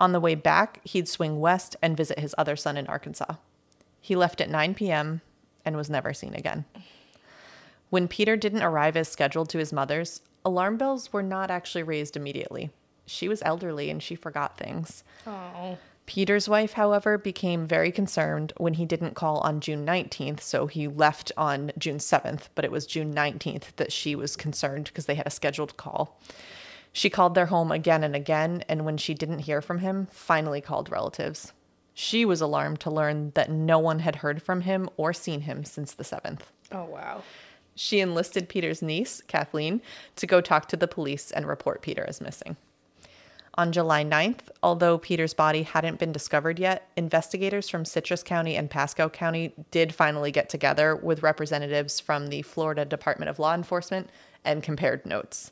On 0.01 0.11
the 0.11 0.19
way 0.19 0.35
back, 0.35 0.81
he'd 0.83 1.07
swing 1.07 1.39
west 1.39 1.77
and 1.81 1.95
visit 1.95 2.19
his 2.19 2.35
other 2.37 2.57
son 2.57 2.75
in 2.75 2.87
Arkansas. 2.87 3.35
He 4.01 4.17
left 4.17 4.41
at 4.41 4.49
9 4.49 4.75
p.m. 4.75 5.21
and 5.63 5.77
was 5.77 5.89
never 5.89 6.13
seen 6.13 6.33
again. 6.33 6.65
When 7.89 8.07
Peter 8.07 8.35
didn't 8.35 8.63
arrive 8.63 8.97
as 8.97 9.07
scheduled 9.07 9.49
to 9.49 9.59
his 9.59 9.71
mother's, 9.71 10.21
alarm 10.43 10.77
bells 10.77 11.13
were 11.13 11.23
not 11.23 11.49
actually 11.49 11.83
raised 11.83 12.17
immediately. 12.17 12.69
She 13.05 13.29
was 13.29 13.41
elderly 13.43 13.89
and 13.89 14.03
she 14.03 14.15
forgot 14.15 14.57
things. 14.57 15.03
Oh. 15.25 15.77
Peter's 16.05 16.47
wife, 16.47 16.73
however, 16.73 17.17
became 17.17 17.67
very 17.67 17.91
concerned 17.91 18.53
when 18.57 18.75
he 18.75 18.85
didn't 18.85 19.13
call 19.13 19.39
on 19.39 19.59
June 19.59 19.85
19th, 19.85 20.39
so 20.39 20.67
he 20.67 20.87
left 20.87 21.33
on 21.35 21.71
June 21.77 21.97
7th, 21.97 22.47
but 22.55 22.63
it 22.63 22.71
was 22.71 22.85
June 22.85 23.13
19th 23.13 23.75
that 23.75 23.91
she 23.91 24.15
was 24.15 24.37
concerned 24.37 24.85
because 24.85 25.05
they 25.05 25.15
had 25.15 25.27
a 25.27 25.31
scheduled 25.31 25.75
call. 25.75 26.19
She 26.93 27.09
called 27.09 27.35
their 27.35 27.47
home 27.47 27.71
again 27.73 28.03
and 28.03 28.15
again, 28.15 28.63
and 28.69 28.85
when 28.85 28.97
she 28.97 29.13
didn't 29.13 29.39
hear 29.39 29.61
from 29.61 29.79
him, 29.79 30.07
finally 30.11 30.61
called 30.61 30.89
relatives. 30.89 31.51
She 31.93 32.23
was 32.23 32.39
alarmed 32.41 32.79
to 32.81 32.91
learn 32.91 33.31
that 33.31 33.51
no 33.51 33.77
one 33.77 33.99
had 33.99 34.17
heard 34.17 34.41
from 34.41 34.61
him 34.61 34.89
or 34.95 35.11
seen 35.13 35.41
him 35.41 35.65
since 35.65 35.93
the 35.93 36.03
7th. 36.03 36.41
Oh 36.71 36.85
wow. 36.85 37.21
She 37.77 37.99
enlisted 37.99 38.49
Peter's 38.49 38.81
niece, 38.81 39.21
Kathleen, 39.27 39.81
to 40.15 40.25
go 40.25 40.41
talk 40.41 40.67
to 40.69 40.75
the 40.75 40.87
police 40.87 41.29
and 41.29 41.47
report 41.47 41.83
Peter 41.83 42.03
as 42.07 42.19
missing. 42.19 42.57
On 43.53 43.71
July 43.71 44.03
9th, 44.03 44.49
although 44.63 44.97
Peter's 44.97 45.35
body 45.35 45.61
hadn't 45.61 45.99
been 45.99 46.11
discovered 46.11 46.57
yet, 46.57 46.89
investigators 46.95 47.69
from 47.69 47.85
Citrus 47.85 48.23
County 48.23 48.55
and 48.55 48.69
Pasco 48.69 49.09
County 49.09 49.53
did 49.69 49.93
finally 49.93 50.31
get 50.31 50.49
together 50.49 50.95
with 50.95 51.21
representatives 51.21 51.99
from 51.99 52.27
the 52.27 52.41
Florida 52.41 52.83
Department 52.83 53.29
of 53.29 53.37
Law 53.37 53.53
Enforcement 53.53 54.09
and 54.43 54.63
compared 54.63 55.05
notes. 55.05 55.51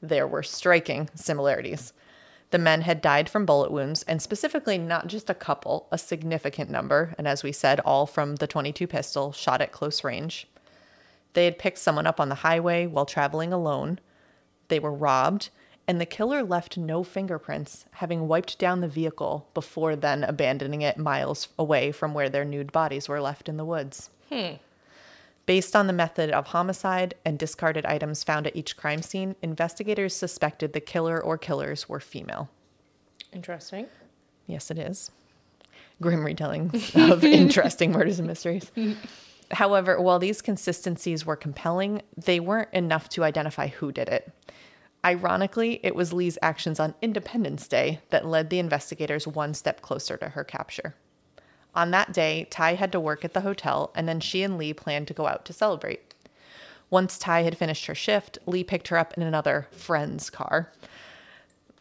There 0.00 0.26
were 0.26 0.42
striking 0.42 1.10
similarities. 1.14 1.92
The 2.50 2.58
men 2.58 2.82
had 2.82 3.00
died 3.00 3.28
from 3.28 3.46
bullet 3.46 3.70
wounds, 3.70 4.02
and 4.02 4.20
specifically 4.20 4.78
not 4.78 5.06
just 5.06 5.30
a 5.30 5.34
couple, 5.34 5.86
a 5.92 5.98
significant 5.98 6.70
number, 6.70 7.14
and 7.16 7.28
as 7.28 7.44
we 7.44 7.52
said, 7.52 7.78
all 7.80 8.06
from 8.06 8.36
the 8.36 8.48
22 8.48 8.88
pistol 8.88 9.30
shot 9.30 9.60
at 9.60 9.70
close 9.70 10.02
range. 10.02 10.48
They 11.34 11.44
had 11.44 11.58
picked 11.58 11.78
someone 11.78 12.06
up 12.06 12.20
on 12.20 12.28
the 12.28 12.36
highway 12.36 12.86
while 12.86 13.06
traveling 13.06 13.52
alone. 13.52 13.98
They 14.68 14.78
were 14.78 14.92
robbed, 14.92 15.50
and 15.88 16.00
the 16.00 16.06
killer 16.06 16.42
left 16.42 16.76
no 16.76 17.02
fingerprints, 17.02 17.86
having 17.92 18.28
wiped 18.28 18.58
down 18.58 18.80
the 18.80 18.88
vehicle 18.88 19.48
before 19.54 19.96
then 19.96 20.24
abandoning 20.24 20.82
it 20.82 20.98
miles 20.98 21.48
away 21.58 21.92
from 21.92 22.14
where 22.14 22.28
their 22.28 22.44
nude 22.44 22.72
bodies 22.72 23.08
were 23.08 23.20
left 23.20 23.48
in 23.48 23.56
the 23.56 23.64
woods. 23.64 24.10
Hmm. 24.28 24.54
Based 25.44 25.74
on 25.74 25.88
the 25.88 25.92
method 25.92 26.30
of 26.30 26.48
homicide 26.48 27.14
and 27.24 27.38
discarded 27.38 27.84
items 27.84 28.22
found 28.22 28.46
at 28.46 28.54
each 28.54 28.76
crime 28.76 29.02
scene, 29.02 29.34
investigators 29.42 30.14
suspected 30.14 30.72
the 30.72 30.80
killer 30.80 31.20
or 31.20 31.36
killers 31.36 31.88
were 31.88 31.98
female. 31.98 32.48
Interesting. 33.32 33.86
Yes, 34.46 34.70
it 34.70 34.78
is. 34.78 35.10
Grim 36.00 36.24
retelling 36.24 36.70
of 36.94 37.24
interesting 37.24 37.90
murders 37.90 38.18
and 38.18 38.28
mysteries. 38.28 38.70
However, 39.52 40.00
while 40.00 40.18
these 40.18 40.40
consistencies 40.40 41.26
were 41.26 41.36
compelling, 41.36 42.02
they 42.16 42.40
weren't 42.40 42.72
enough 42.72 43.08
to 43.10 43.24
identify 43.24 43.68
who 43.68 43.92
did 43.92 44.08
it. 44.08 44.32
Ironically, 45.04 45.80
it 45.82 45.94
was 45.94 46.12
Lee's 46.12 46.38
actions 46.40 46.78
on 46.78 46.94
Independence 47.02 47.66
Day 47.66 48.00
that 48.10 48.26
led 48.26 48.50
the 48.50 48.60
investigators 48.60 49.26
one 49.26 49.52
step 49.52 49.82
closer 49.82 50.16
to 50.16 50.30
her 50.30 50.44
capture. 50.44 50.94
On 51.74 51.90
that 51.90 52.12
day, 52.12 52.46
Ty 52.50 52.74
had 52.74 52.92
to 52.92 53.00
work 53.00 53.24
at 53.24 53.34
the 53.34 53.40
hotel, 53.40 53.90
and 53.94 54.08
then 54.08 54.20
she 54.20 54.42
and 54.42 54.56
Lee 54.56 54.72
planned 54.72 55.08
to 55.08 55.14
go 55.14 55.26
out 55.26 55.44
to 55.46 55.52
celebrate. 55.52 56.14
Once 56.88 57.18
Ty 57.18 57.42
had 57.42 57.56
finished 57.56 57.86
her 57.86 57.94
shift, 57.94 58.38
Lee 58.46 58.62
picked 58.62 58.88
her 58.88 58.98
up 58.98 59.14
in 59.14 59.22
another 59.22 59.66
friend's 59.70 60.30
car. 60.30 60.70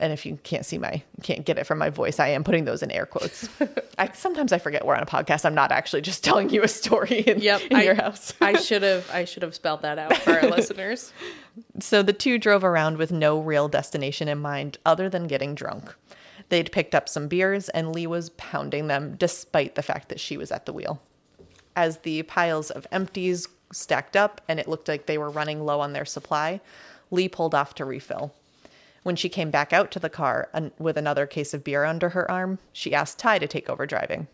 And 0.02 0.12
if 0.12 0.26
you 0.26 0.40
can't 0.44 0.66
see 0.66 0.78
my, 0.78 1.04
can't 1.22 1.46
get 1.46 1.58
it 1.60 1.66
from 1.66 1.78
my 1.78 1.90
voice, 1.92 2.20
I 2.20 2.30
am 2.30 2.44
putting 2.44 2.66
those 2.66 2.82
in 2.82 2.90
air 2.92 3.06
quotes. 3.06 3.48
I 4.00 4.12
sometimes 4.14 4.52
I 4.52 4.58
forget 4.58 4.86
we're 4.86 4.96
on 4.96 5.04
a 5.04 5.06
podcast. 5.06 5.46
I'm 5.46 5.54
not 5.54 5.72
actually 5.72 6.02
just 6.02 6.24
telling 6.24 6.50
you 6.50 6.64
a 6.64 6.68
story 6.68 7.20
in, 7.20 7.40
Yep. 7.40 7.62
in 7.70 7.78
I, 7.78 7.84
your 7.84 7.94
house. 7.96 8.34
I 8.42 8.54
should 8.60 8.82
have 8.82 9.10
I 9.12 9.26
should 9.26 9.44
have 9.44 9.54
spelled 9.56 9.84
that 9.84 10.00
out 10.00 10.18
for 10.18 10.32
our 10.32 10.50
listeners. 10.50 11.14
So 11.80 12.02
the 12.02 12.14
two 12.14 12.38
drove 12.40 12.64
around 12.64 12.98
with 12.98 13.12
no 13.12 13.40
real 13.40 13.68
destination 13.68 14.28
in 14.28 14.40
mind 14.40 14.80
other 14.86 15.08
than 15.08 15.28
getting 15.28 15.54
drunk. 15.56 15.94
They'd 16.50 16.72
picked 16.72 16.96
up 16.96 17.08
some 17.08 17.28
beers 17.28 17.70
and 17.70 17.94
Lee 17.94 18.08
was 18.08 18.32
pounding 18.32 18.88
them 18.88 19.16
despite 19.18 19.76
the 19.76 19.84
fact 19.84 20.10
that 20.10 20.20
she 20.20 20.36
was 20.36 20.52
at 20.52 20.66
the 20.66 20.74
wheel. 20.74 21.02
As 21.76 22.00
the 22.00 22.24
piles 22.24 22.72
of 22.72 22.88
empties 22.92 23.48
stacked 23.72 24.18
up 24.18 24.42
and 24.50 24.60
it 24.60 24.68
looked 24.68 24.88
like 24.90 25.06
they 25.06 25.18
were 25.18 25.30
running 25.30 25.64
low 25.64 25.80
on 25.80 25.94
their 25.94 26.06
supply, 26.06 26.60
Lee 27.12 27.30
pulled 27.30 27.54
off 27.56 27.76
to 27.76 27.86
refill. 27.86 28.34
When 29.04 29.16
she 29.16 29.30
came 29.30 29.50
back 29.50 29.74
out 29.74 29.92
to 29.92 30.00
the 30.00 30.10
car 30.10 30.50
an- 30.54 30.72
with 30.78 30.98
another 30.98 31.26
case 31.26 31.54
of 31.54 31.64
beer 31.64 31.84
under 31.84 32.10
her 32.10 32.30
arm, 32.30 32.60
she 32.72 32.94
asked 32.94 33.20
Ty 33.20 33.40
to 33.40 33.48
take 33.48 33.70
over 33.70 33.86
driving. 33.86 34.28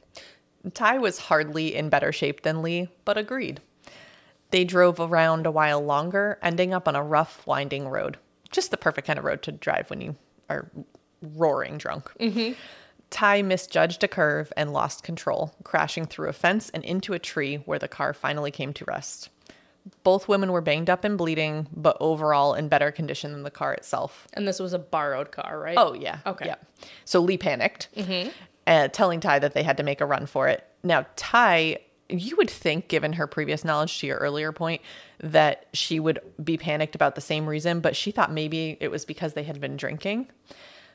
Ty 0.73 0.97
was 0.97 1.19
hardly 1.19 1.75
in 1.75 1.89
better 1.89 2.11
shape 2.11 2.41
than 2.41 2.61
Lee, 2.61 2.89
but 3.05 3.17
agreed. 3.17 3.61
They 4.51 4.63
drove 4.63 4.99
around 4.99 5.45
a 5.45 5.51
while 5.51 5.81
longer, 5.81 6.39
ending 6.41 6.73
up 6.73 6.87
on 6.87 6.95
a 6.95 7.03
rough, 7.03 7.45
winding 7.45 7.87
road. 7.87 8.17
Just 8.51 8.71
the 8.71 8.77
perfect 8.77 9.07
kind 9.07 9.19
of 9.19 9.25
road 9.25 9.41
to 9.43 9.51
drive 9.51 9.89
when 9.89 10.01
you 10.01 10.15
are 10.49 10.69
roaring 11.21 11.77
drunk. 11.77 12.11
Mm-hmm. 12.19 12.53
Ty 13.09 13.41
misjudged 13.41 14.03
a 14.03 14.07
curve 14.07 14.51
and 14.57 14.73
lost 14.73 15.03
control, 15.03 15.55
crashing 15.63 16.05
through 16.05 16.29
a 16.29 16.33
fence 16.33 16.69
and 16.69 16.83
into 16.83 17.13
a 17.13 17.19
tree 17.19 17.57
where 17.57 17.79
the 17.79 17.87
car 17.87 18.13
finally 18.13 18.51
came 18.51 18.73
to 18.73 18.85
rest. 18.85 19.29
Both 20.03 20.27
women 20.27 20.51
were 20.51 20.61
banged 20.61 20.89
up 20.89 21.03
and 21.03 21.17
bleeding, 21.17 21.67
but 21.75 21.97
overall 21.99 22.53
in 22.53 22.67
better 22.67 22.91
condition 22.91 23.31
than 23.31 23.43
the 23.43 23.51
car 23.51 23.73
itself. 23.73 24.27
And 24.33 24.47
this 24.47 24.59
was 24.59 24.73
a 24.73 24.79
borrowed 24.79 25.31
car, 25.31 25.59
right? 25.59 25.77
Oh, 25.77 25.93
yeah. 25.93 26.19
Okay. 26.25 26.47
Yeah. 26.47 26.55
So 27.05 27.19
Lee 27.21 27.37
panicked, 27.37 27.89
uh, 28.65 28.87
telling 28.89 29.19
Ty 29.19 29.39
that 29.39 29.53
they 29.53 29.63
had 29.63 29.77
to 29.77 29.83
make 29.83 30.01
a 30.01 30.05
run 30.05 30.25
for 30.25 30.47
it. 30.47 30.65
Now, 30.83 31.05
Ty, 31.15 31.79
you 32.09 32.35
would 32.37 32.49
think, 32.49 32.87
given 32.87 33.13
her 33.13 33.27
previous 33.27 33.63
knowledge 33.63 33.99
to 33.99 34.07
your 34.07 34.17
earlier 34.17 34.51
point, 34.51 34.81
that 35.19 35.67
she 35.73 35.99
would 35.99 36.19
be 36.43 36.57
panicked 36.57 36.95
about 36.95 37.15
the 37.15 37.21
same 37.21 37.45
reason, 37.47 37.79
but 37.79 37.95
she 37.95 38.11
thought 38.11 38.31
maybe 38.31 38.77
it 38.79 38.89
was 38.89 39.05
because 39.05 39.33
they 39.33 39.43
had 39.43 39.59
been 39.61 39.77
drinking. 39.77 40.27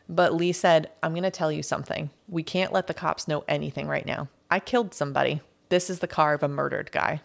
But 0.09 0.35
Lee 0.35 0.53
said, 0.53 0.91
I'm 1.03 1.13
going 1.13 1.23
to 1.23 1.31
tell 1.31 1.53
you 1.53 1.63
something. 1.63 2.11
We 2.29 2.43
can't 2.43 2.73
let 2.73 2.89
the 2.89 2.95
cops 2.95 3.29
know 3.29 3.45
anything 3.49 3.87
right 3.87 4.05
now. 4.05 4.29
I 4.51 4.59
killed 4.61 4.93
somebody. 4.95 5.41
This 5.69 5.89
is 5.89 6.01
the 6.01 6.09
car 6.09 6.35
of 6.35 6.43
a 6.43 6.49
murdered 6.49 6.91
guy. 6.93 7.21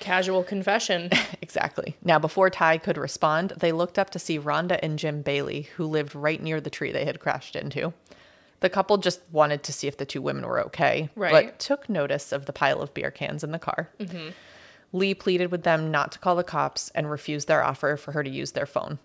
Casual 0.00 0.42
confession. 0.44 1.10
Exactly. 1.42 1.94
Now, 2.02 2.18
before 2.18 2.48
Ty 2.50 2.78
could 2.78 2.96
respond, 2.98 3.52
they 3.58 3.70
looked 3.70 3.98
up 3.98 4.10
to 4.10 4.18
see 4.18 4.38
Rhonda 4.40 4.78
and 4.82 4.98
Jim 4.98 5.20
Bailey, 5.22 5.68
who 5.76 5.84
lived 5.86 6.14
right 6.16 6.42
near 6.42 6.60
the 6.60 6.70
tree 6.70 6.90
they 6.90 7.04
had 7.04 7.20
crashed 7.20 7.54
into. 7.54 7.92
The 8.60 8.70
couple 8.70 8.96
just 8.96 9.20
wanted 9.30 9.62
to 9.64 9.72
see 9.72 9.86
if 9.86 9.96
the 9.98 10.06
two 10.06 10.22
women 10.22 10.46
were 10.46 10.60
okay, 10.64 11.10
Right. 11.14 11.30
but 11.32 11.58
took 11.60 11.88
notice 11.88 12.32
of 12.32 12.46
the 12.46 12.52
pile 12.52 12.80
of 12.80 12.92
beer 12.94 13.10
cans 13.12 13.44
in 13.44 13.52
the 13.52 13.58
car. 13.58 13.90
Mm-hmm. 14.00 14.30
Lee 14.92 15.14
pleaded 15.14 15.52
with 15.52 15.62
them 15.64 15.90
not 15.92 16.12
to 16.12 16.18
call 16.18 16.34
the 16.34 16.42
cops 16.44 16.90
and 16.94 17.08
refused 17.10 17.46
their 17.46 17.62
offer 17.62 17.96
for 17.96 18.12
her 18.12 18.24
to 18.24 18.30
use 18.30 18.52
their 18.52 18.66
phone. 18.66 18.98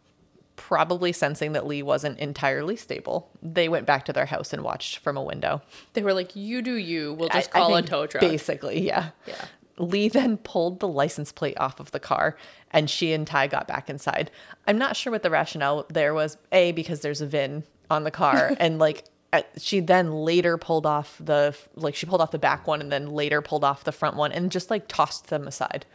Probably 0.55 1.11
sensing 1.11 1.51
that 1.53 1.67
Lee 1.67 1.83
wasn't 1.83 2.19
entirely 2.19 2.75
stable, 2.77 3.29
they 3.43 3.69
went 3.69 3.85
back 3.85 4.05
to 4.05 4.13
their 4.13 4.25
house 4.27 4.53
and 4.53 4.63
watched 4.63 4.97
from 4.97 5.17
a 5.17 5.23
window. 5.23 5.61
They 5.93 6.01
were 6.03 6.13
like, 6.13 6.35
"You 6.35 6.61
do 6.61 6.73
you. 6.75 7.13
We'll 7.13 7.29
just 7.29 7.49
I- 7.55 7.59
I 7.59 7.61
call 7.61 7.75
a 7.75 7.81
tow 7.81 8.07
truck." 8.07 8.21
Basically, 8.21 8.81
yeah. 8.81 9.09
Yeah. 9.27 9.45
Lee 9.79 10.09
then 10.09 10.37
pulled 10.37 10.79
the 10.79 10.87
license 10.87 11.31
plate 11.31 11.57
off 11.59 11.79
of 11.79 11.91
the 11.91 11.99
car 11.99 12.37
and 12.71 12.89
she 12.89 13.13
and 13.13 13.25
Ty 13.25 13.47
got 13.47 13.67
back 13.67 13.89
inside. 13.89 14.29
I'm 14.67 14.77
not 14.77 14.95
sure 14.95 15.11
what 15.11 15.23
the 15.23 15.29
rationale 15.29 15.85
there 15.89 16.13
was. 16.13 16.37
A, 16.51 16.71
because 16.73 17.01
there's 17.01 17.21
a 17.21 17.25
VIN 17.27 17.63
on 17.89 18.03
the 18.03 18.11
car. 18.11 18.53
and 18.59 18.77
like, 18.77 19.05
uh, 19.31 19.41
she 19.57 19.79
then 19.79 20.11
later 20.11 20.57
pulled 20.57 20.85
off 20.85 21.17
the, 21.19 21.55
like, 21.75 21.95
she 21.95 22.05
pulled 22.05 22.21
off 22.21 22.31
the 22.31 22.39
back 22.39 22.67
one 22.67 22.81
and 22.81 22.91
then 22.91 23.11
later 23.11 23.41
pulled 23.41 23.63
off 23.63 23.83
the 23.83 23.91
front 23.91 24.15
one 24.15 24.31
and 24.31 24.51
just 24.51 24.69
like 24.69 24.87
tossed 24.87 25.27
them 25.27 25.47
aside. 25.47 25.85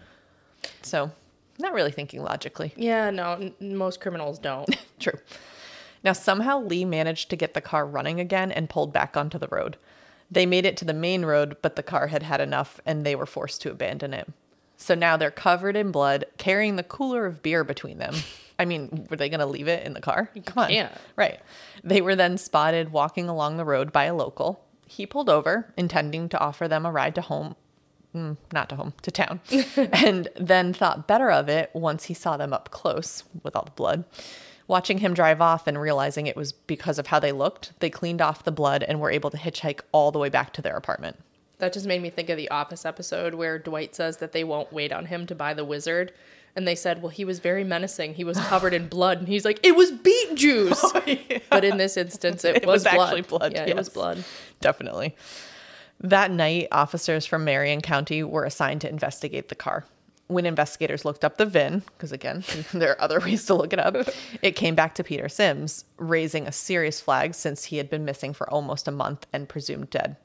So, 0.83 1.11
not 1.59 1.75
really 1.75 1.93
thinking 1.93 2.23
logically. 2.23 2.73
Yeah, 2.77 3.11
no, 3.11 3.33
n- 3.33 3.55
most 3.61 4.01
criminals 4.01 4.39
don't. 4.39 4.69
True. 4.99 5.19
Now, 6.03 6.13
somehow 6.13 6.61
Lee 6.61 6.85
managed 6.85 7.31
to 7.31 7.37
get 7.37 7.55
the 7.55 7.61
car 7.61 7.87
running 7.87 8.21
again 8.21 8.53
and 8.53 8.69
pulled 8.69 8.93
back 8.93 9.17
onto 9.17 9.39
the 9.39 9.49
road. 9.49 9.77
They 10.31 10.47
made 10.47 10.67
it 10.67 10.77
to 10.79 10.85
the 10.85 10.95
main 10.95 11.25
road, 11.25 11.57
but 11.63 11.77
the 11.77 11.83
car 11.83 12.09
had 12.09 12.23
had 12.23 12.41
enough 12.41 12.81
and 12.85 13.05
they 13.05 13.15
were 13.15 13.27
forced 13.27 13.63
to 13.63 13.71
abandon 13.71 14.13
it. 14.15 14.29
So 14.77 14.95
now 14.95 15.17
they're 15.17 15.31
covered 15.31 15.77
in 15.77 15.93
blood, 15.93 16.25
carrying 16.37 16.77
the 16.77 16.83
cooler 16.83 17.27
of 17.27 17.43
beer 17.43 17.65
between 17.65 17.99
them. 17.99 18.15
I 18.59 18.65
mean, 18.65 19.07
were 19.11 19.17
they 19.17 19.29
going 19.29 19.41
to 19.41 19.47
leave 19.47 19.69
it 19.69 19.85
in 19.85 19.95
the 19.95 20.01
car? 20.01 20.31
Come 20.47 20.65
on. 20.65 20.71
can't. 20.71 20.93
Right. 21.17 21.41
They 21.83 22.01
were 22.01 22.15
then 22.15 22.39
spotted 22.39 22.93
walking 22.93 23.29
along 23.29 23.57
the 23.57 23.65
road 23.65 23.93
by 23.93 24.05
a 24.05 24.15
local. 24.15 24.65
He 24.87 25.07
pulled 25.07 25.29
over, 25.29 25.73
intending 25.77 26.29
to 26.29 26.39
offer 26.39 26.69
them 26.69 26.87
a 26.87 26.93
ride 26.93 27.15
to 27.17 27.21
home. 27.21 27.57
Mm, 28.15 28.37
not 28.53 28.69
to 28.69 28.77
home, 28.77 28.93
to 29.03 29.11
town. 29.11 29.41
and 29.77 30.29
then 30.37 30.73
thought 30.73 31.09
better 31.09 31.33
of 31.33 31.49
it 31.49 31.71
once 31.73 32.05
he 32.05 32.15
saw 32.15 32.37
them 32.37 32.53
up 32.53 32.71
close 32.71 33.25
with 33.43 33.57
all 33.57 33.65
the 33.65 33.73
blood. 33.73 34.05
Watching 34.67 34.99
him 34.99 35.13
drive 35.13 35.41
off 35.41 35.67
and 35.67 35.79
realizing 35.79 36.27
it 36.27 36.37
was 36.37 36.53
because 36.53 36.99
of 36.99 37.09
how 37.09 37.19
they 37.19 37.33
looked, 37.33 37.79
they 37.81 37.91
cleaned 37.91 38.23
off 38.23 38.45
the 38.45 38.53
blood 38.53 38.83
and 38.83 38.99
were 39.01 39.11
able 39.11 39.31
to 39.31 39.37
hitchhike 39.37 39.81
all 39.93 40.11
the 40.11 40.19
way 40.19 40.31
back 40.31 40.53
to 40.55 40.63
their 40.63 40.77
apartment. 40.77 41.19
That 41.59 41.73
just 41.73 41.87
made 41.87 42.01
me 42.03 42.11
think 42.11 42.31
of 42.31 42.37
the 42.37 42.51
Office 42.51 42.85
episode 42.85 43.35
where 43.35 43.59
Dwight 43.59 43.95
says 43.95 44.17
that 44.19 44.33
they 44.33 44.43
won't 44.43 44.73
wait 44.73 44.93
on 44.93 45.07
him 45.07 45.27
to 45.27 45.35
buy 45.35 45.55
the 45.55 45.65
wizard. 45.65 46.13
And 46.57 46.67
they 46.69 46.75
said, 46.77 47.03
well, 47.03 47.11
he 47.11 47.25
was 47.25 47.41
very 47.41 47.65
menacing. 47.65 48.15
He 48.15 48.25
was 48.25 48.39
covered 48.39 48.73
in 48.75 48.89
blood. 48.89 49.19
And 49.19 49.29
he's 49.29 49.45
like, 49.45 49.59
it 49.67 49.77
was 49.77 49.91
beet 49.91 50.35
juice. 50.35 50.83
Oh, 50.95 51.41
but 51.51 51.65
in 51.65 51.77
this 51.77 51.97
instance, 51.97 52.45
it, 52.45 52.57
It 52.63 52.67
was, 52.67 52.85
was 52.85 52.93
blood. 52.95 53.05
actually 53.07 53.23
blood, 53.23 53.53
Yeah, 53.53 53.65
it 53.65 53.77
was 53.77 53.89
blood. 53.89 54.25
Definitely. 54.61 55.15
That 56.01 56.31
night, 56.31 56.69
officers 56.73 57.27
from 57.27 57.45
Marion 57.45 57.81
County 57.81 58.23
were 58.23 58.45
assigned 58.45 58.81
to 58.83 58.89
investigate 58.89 59.49
the 59.49 59.55
car. 59.55 59.85
When 60.27 60.47
investigators 60.47 61.05
looked 61.05 61.25
up 61.25 61.37
the 61.37 61.45
VIN, 61.45 61.83
because 61.87 62.11
again, 62.11 62.45
there 62.73 62.93
are 62.93 63.01
other 63.01 63.21
ways 63.21 63.45
to 63.47 63.55
look 63.55 63.73
it 63.73 63.79
up, 63.79 63.97
it 64.43 64.53
came 64.53 64.75
back 64.75 64.95
to 64.95 65.05
Peter 65.05 65.27
Siems, 65.27 65.85
raising 65.99 66.47
a 66.47 66.53
serious 66.53 67.01
flag 67.01 67.35
since 67.35 67.65
he 67.65 67.77
had 67.77 67.91
been 67.91 68.05
missing 68.05 68.33
for 68.33 68.49
almost 68.51 68.89
a 68.89 68.93
month 68.93 69.27
and 69.33 69.49
presumed 69.49 69.91
dead. 69.91 70.17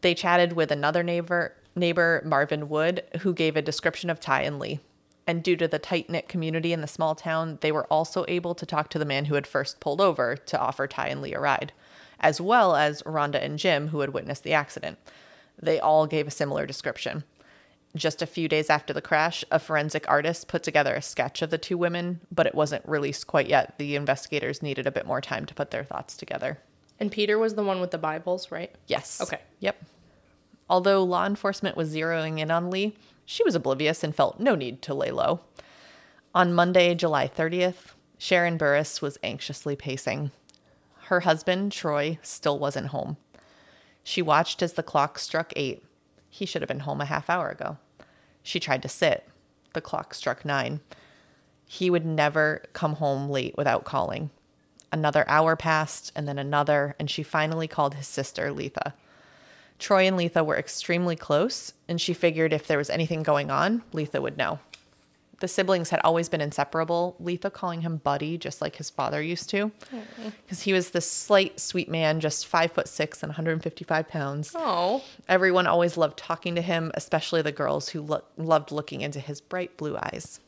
They 0.00 0.14
chatted 0.14 0.54
with 0.54 0.70
another 0.70 1.02
neighbor, 1.02 1.54
neighbor 1.76 2.22
Marvin 2.24 2.68
Wood, 2.68 3.02
who 3.20 3.34
gave 3.34 3.56
a 3.56 3.62
description 3.62 4.08
of 4.08 4.20
Ty 4.20 4.42
and 4.42 4.58
Lee. 4.58 4.80
And 5.26 5.42
due 5.42 5.56
to 5.56 5.68
the 5.68 5.78
tight 5.78 6.08
knit 6.08 6.28
community 6.28 6.72
in 6.72 6.80
the 6.80 6.86
small 6.86 7.14
town, 7.14 7.58
they 7.60 7.70
were 7.70 7.86
also 7.86 8.24
able 8.26 8.54
to 8.54 8.66
talk 8.66 8.88
to 8.90 8.98
the 8.98 9.04
man 9.04 9.26
who 9.26 9.34
had 9.34 9.46
first 9.46 9.78
pulled 9.78 10.00
over 10.00 10.36
to 10.36 10.58
offer 10.58 10.86
Ty 10.86 11.08
and 11.08 11.22
Lee 11.22 11.34
a 11.34 11.40
ride, 11.40 11.72
as 12.18 12.40
well 12.40 12.74
as 12.74 13.02
Rhonda 13.02 13.42
and 13.42 13.58
Jim, 13.58 13.88
who 13.88 14.00
had 14.00 14.14
witnessed 14.14 14.42
the 14.42 14.54
accident. 14.54 14.98
They 15.60 15.78
all 15.78 16.06
gave 16.06 16.26
a 16.26 16.32
similar 16.32 16.66
description. 16.66 17.24
Just 17.96 18.22
a 18.22 18.26
few 18.26 18.48
days 18.48 18.70
after 18.70 18.92
the 18.92 19.02
crash, 19.02 19.44
a 19.50 19.58
forensic 19.58 20.08
artist 20.08 20.46
put 20.46 20.62
together 20.62 20.94
a 20.94 21.02
sketch 21.02 21.42
of 21.42 21.50
the 21.50 21.58
two 21.58 21.76
women, 21.76 22.20
but 22.30 22.46
it 22.46 22.54
wasn't 22.54 22.88
released 22.88 23.26
quite 23.26 23.48
yet. 23.48 23.74
The 23.78 23.96
investigators 23.96 24.62
needed 24.62 24.86
a 24.86 24.92
bit 24.92 25.06
more 25.06 25.20
time 25.20 25.44
to 25.46 25.54
put 25.54 25.72
their 25.72 25.82
thoughts 25.82 26.16
together. 26.16 26.58
And 27.00 27.10
Peter 27.10 27.38
was 27.38 27.54
the 27.54 27.64
one 27.64 27.80
with 27.80 27.90
the 27.90 27.98
Bibles, 27.98 28.52
right? 28.52 28.72
Yes. 28.86 29.20
Okay. 29.20 29.40
Yep. 29.58 29.82
Although 30.68 31.02
law 31.02 31.26
enforcement 31.26 31.76
was 31.76 31.92
zeroing 31.92 32.38
in 32.38 32.52
on 32.52 32.70
Lee, 32.70 32.94
she 33.24 33.42
was 33.42 33.56
oblivious 33.56 34.04
and 34.04 34.14
felt 34.14 34.38
no 34.38 34.54
need 34.54 34.82
to 34.82 34.94
lay 34.94 35.10
low. 35.10 35.40
On 36.32 36.54
Monday, 36.54 36.94
July 36.94 37.26
30th, 37.26 37.94
Sharon 38.18 38.56
Burress 38.56 39.02
was 39.02 39.18
anxiously 39.22 39.74
pacing. 39.74 40.30
Her 41.06 41.20
husband, 41.20 41.72
Troy, 41.72 42.18
still 42.22 42.58
wasn't 42.58 42.88
home. 42.88 43.16
She 44.04 44.22
watched 44.22 44.62
as 44.62 44.74
the 44.74 44.82
clock 44.84 45.18
struck 45.18 45.52
eight. 45.56 45.82
He 46.30 46.46
should 46.46 46.62
have 46.62 46.68
been 46.68 46.80
home 46.80 47.00
a 47.00 47.06
half 47.06 47.28
hour 47.28 47.50
ago. 47.50 47.76
She 48.42 48.60
tried 48.60 48.82
to 48.82 48.88
sit. 48.88 49.28
The 49.74 49.80
clock 49.80 50.14
struck 50.14 50.44
nine. 50.44 50.80
He 51.66 51.90
would 51.90 52.06
never 52.06 52.62
come 52.72 52.94
home 52.94 53.28
late 53.28 53.56
without 53.56 53.84
calling. 53.84 54.30
Another 54.92 55.24
hour 55.28 55.54
passed, 55.54 56.10
and 56.16 56.26
then 56.26 56.38
another, 56.38 56.96
and 56.98 57.08
she 57.10 57.22
finally 57.22 57.68
called 57.68 57.94
his 57.94 58.08
sister, 58.08 58.50
Letha. 58.50 58.94
Troy 59.78 60.06
and 60.06 60.16
Letha 60.16 60.42
were 60.42 60.56
extremely 60.56 61.16
close, 61.16 61.72
and 61.88 62.00
she 62.00 62.12
figured 62.12 62.52
if 62.52 62.66
there 62.66 62.78
was 62.78 62.90
anything 62.90 63.22
going 63.22 63.50
on, 63.50 63.82
Letha 63.92 64.20
would 64.20 64.36
know. 64.36 64.58
The 65.40 65.48
siblings 65.48 65.88
had 65.88 66.00
always 66.04 66.28
been 66.28 66.42
inseparable, 66.42 67.16
Letha 67.18 67.50
calling 67.50 67.80
him 67.80 67.96
Buddy, 67.96 68.36
just 68.36 68.60
like 68.60 68.76
his 68.76 68.90
father 68.90 69.22
used 69.22 69.48
to, 69.50 69.68
mm-hmm. 69.68 70.28
because 70.44 70.62
he 70.62 70.74
was 70.74 70.90
this 70.90 71.10
slight, 71.10 71.58
sweet 71.58 71.88
man, 71.88 72.20
just 72.20 72.46
five 72.46 72.72
foot 72.72 72.86
six 72.88 73.22
and 73.22 73.30
155 73.30 74.06
pounds. 74.06 74.54
Oh, 74.54 75.02
Everyone 75.28 75.66
always 75.66 75.96
loved 75.96 76.18
talking 76.18 76.54
to 76.56 76.62
him, 76.62 76.92
especially 76.94 77.40
the 77.40 77.52
girls 77.52 77.88
who 77.88 78.02
lo- 78.02 78.24
loved 78.36 78.70
looking 78.70 79.00
into 79.00 79.18
his 79.18 79.40
bright 79.40 79.78
blue 79.78 79.96
eyes. 79.96 80.40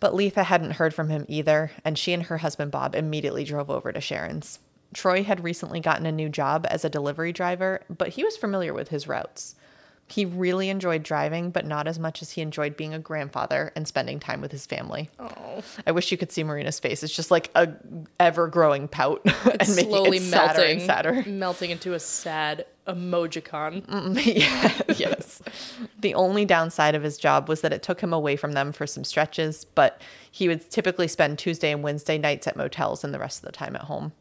But 0.00 0.14
Letha 0.14 0.44
hadn't 0.44 0.72
heard 0.72 0.94
from 0.94 1.10
him 1.10 1.26
either, 1.28 1.70
and 1.84 1.98
she 1.98 2.14
and 2.14 2.24
her 2.24 2.38
husband 2.38 2.70
Bob 2.70 2.94
immediately 2.94 3.44
drove 3.44 3.70
over 3.70 3.92
to 3.92 4.00
Sharon's. 4.00 4.60
Troy 4.94 5.24
had 5.24 5.44
recently 5.44 5.80
gotten 5.80 6.06
a 6.06 6.12
new 6.12 6.30
job 6.30 6.66
as 6.70 6.84
a 6.84 6.90
delivery 6.90 7.32
driver, 7.32 7.82
but 7.90 8.10
he 8.10 8.24
was 8.24 8.36
familiar 8.36 8.72
with 8.72 8.88
his 8.88 9.06
routes. 9.06 9.56
He 10.06 10.24
really 10.26 10.68
enjoyed 10.68 11.02
driving, 11.02 11.50
but 11.50 11.64
not 11.64 11.86
as 11.86 11.98
much 11.98 12.20
as 12.20 12.32
he 12.32 12.42
enjoyed 12.42 12.76
being 12.76 12.92
a 12.92 12.98
grandfather 12.98 13.72
and 13.74 13.88
spending 13.88 14.20
time 14.20 14.40
with 14.40 14.52
his 14.52 14.66
family. 14.66 15.08
oh. 15.18 15.62
I 15.86 15.92
wish 15.92 16.12
you 16.12 16.18
could 16.18 16.30
see 16.30 16.44
Marina's 16.44 16.78
face. 16.78 17.02
It's 17.02 17.14
just 17.16 17.30
like 17.30 17.50
a 17.54 17.70
ever-growing 18.20 18.88
pout 18.88 19.22
It's 19.24 19.68
and 19.76 19.88
slowly 19.88 20.18
it 20.18 20.22
sadder 20.22 20.58
melting, 20.58 20.76
and 20.78 20.82
sadder. 20.82 21.24
melting 21.26 21.70
into 21.70 21.94
a 21.94 22.00
sad 22.00 22.66
emojicon. 22.86 23.82
yeah, 24.24 24.72
yes. 24.96 25.40
The 26.00 26.14
only 26.14 26.44
downside 26.44 26.94
of 26.94 27.02
his 27.02 27.16
job 27.16 27.48
was 27.48 27.62
that 27.62 27.72
it 27.72 27.82
took 27.82 28.00
him 28.00 28.12
away 28.12 28.36
from 28.36 28.52
them 28.52 28.72
for 28.72 28.86
some 28.86 29.04
stretches, 29.04 29.64
but 29.64 30.02
he 30.30 30.48
would 30.48 30.70
typically 30.70 31.08
spend 31.08 31.38
Tuesday 31.38 31.72
and 31.72 31.82
Wednesday 31.82 32.18
nights 32.18 32.46
at 32.46 32.56
motels 32.56 33.04
and 33.04 33.14
the 33.14 33.18
rest 33.18 33.38
of 33.38 33.46
the 33.46 33.52
time 33.52 33.74
at 33.74 33.82
home. 33.82 34.12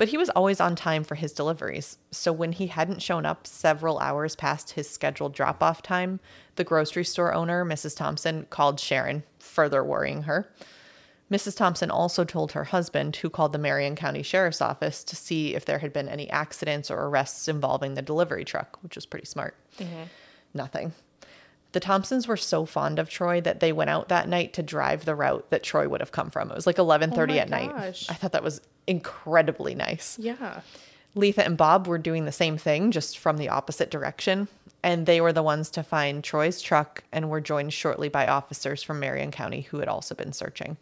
But 0.00 0.08
he 0.08 0.16
was 0.16 0.30
always 0.30 0.62
on 0.62 0.76
time 0.76 1.04
for 1.04 1.14
his 1.14 1.34
deliveries. 1.34 1.98
So 2.10 2.32
when 2.32 2.52
he 2.52 2.68
hadn't 2.68 3.02
shown 3.02 3.26
up 3.26 3.46
several 3.46 3.98
hours 3.98 4.34
past 4.34 4.70
his 4.70 4.88
scheduled 4.88 5.34
drop 5.34 5.62
off 5.62 5.82
time, 5.82 6.20
the 6.56 6.64
grocery 6.64 7.04
store 7.04 7.34
owner, 7.34 7.66
Mrs. 7.66 7.98
Thompson, 7.98 8.46
called 8.48 8.80
Sharon, 8.80 9.24
further 9.38 9.84
worrying 9.84 10.22
her. 10.22 10.50
Mrs. 11.30 11.54
Thompson 11.54 11.90
also 11.90 12.24
told 12.24 12.52
her 12.52 12.64
husband, 12.64 13.16
who 13.16 13.28
called 13.28 13.52
the 13.52 13.58
Marion 13.58 13.94
County 13.94 14.22
Sheriff's 14.22 14.62
Office 14.62 15.04
to 15.04 15.14
see 15.16 15.54
if 15.54 15.66
there 15.66 15.80
had 15.80 15.92
been 15.92 16.08
any 16.08 16.30
accidents 16.30 16.90
or 16.90 17.04
arrests 17.04 17.46
involving 17.46 17.92
the 17.92 18.00
delivery 18.00 18.46
truck, 18.46 18.78
which 18.82 18.94
was 18.94 19.04
pretty 19.04 19.26
smart. 19.26 19.54
Mm-hmm. 19.78 20.04
Nothing. 20.54 20.94
The 21.72 21.80
Thompsons 21.80 22.26
were 22.26 22.36
so 22.36 22.64
fond 22.64 22.98
of 22.98 23.08
Troy 23.08 23.40
that 23.42 23.60
they 23.60 23.70
went 23.70 23.90
out 23.90 24.08
that 24.08 24.28
night 24.28 24.54
to 24.54 24.62
drive 24.62 25.04
the 25.04 25.14
route 25.14 25.50
that 25.50 25.62
Troy 25.62 25.88
would 25.88 26.00
have 26.00 26.10
come 26.10 26.30
from. 26.30 26.50
It 26.50 26.56
was 26.56 26.66
like 26.66 26.76
11:30 26.76 27.36
Oh 27.36 27.38
at 27.38 27.48
night. 27.48 27.70
gosh. 27.70 28.10
I 28.10 28.14
thought 28.14 28.32
that 28.32 28.42
was 28.42 28.60
incredibly 28.86 29.74
nice. 29.74 30.18
Yeah. 30.18 30.60
Letha 31.14 31.44
and 31.44 31.56
Bob 31.56 31.86
were 31.86 31.98
doing 31.98 32.24
the 32.24 32.32
same 32.32 32.56
thing, 32.56 32.90
just 32.90 33.18
from 33.18 33.36
the 33.36 33.48
opposite 33.48 33.90
direction, 33.90 34.48
and 34.82 35.06
they 35.06 35.20
were 35.20 35.32
the 35.32 35.42
ones 35.42 35.70
to 35.70 35.82
find 35.82 36.22
Troy's 36.22 36.60
truck 36.60 37.02
and 37.12 37.28
were 37.28 37.40
joined 37.40 37.72
shortly 37.72 38.08
by 38.08 38.26
officers 38.26 38.82
from 38.82 39.00
Marion 39.00 39.30
County 39.30 39.62
who 39.62 39.80
had 39.80 39.88
also 39.88 40.14
been 40.14 40.32
searching. 40.32 40.76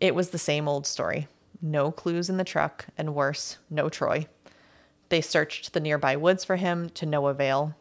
It 0.00 0.14
was 0.14 0.30
the 0.30 0.38
same 0.38 0.68
old 0.68 0.86
story 0.86 1.28
no 1.62 1.92
clues 1.92 2.28
in 2.28 2.36
the 2.38 2.44
truck, 2.44 2.86
and 2.98 3.14
worse, 3.14 3.58
no 3.70 3.88
Troy. 3.88 4.26
They 5.10 5.20
searched 5.20 5.72
the 5.72 5.80
nearby 5.80 6.16
woods 6.16 6.44
for 6.44 6.56
him 6.56 6.90
to 6.90 7.06
no 7.06 7.28
avail. 7.28 7.76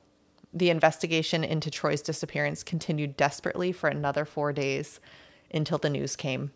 The 0.54 0.70
investigation 0.70 1.44
into 1.44 1.72
Troy's 1.72 2.02
disappearance 2.02 2.62
continued 2.62 3.18
desperately 3.18 3.72
for 3.72 3.90
another 3.90 4.24
four 4.24 4.54
days 4.54 5.00
until 5.52 5.80
the 5.80 5.90
news 5.90 6.16
came. 6.16 6.52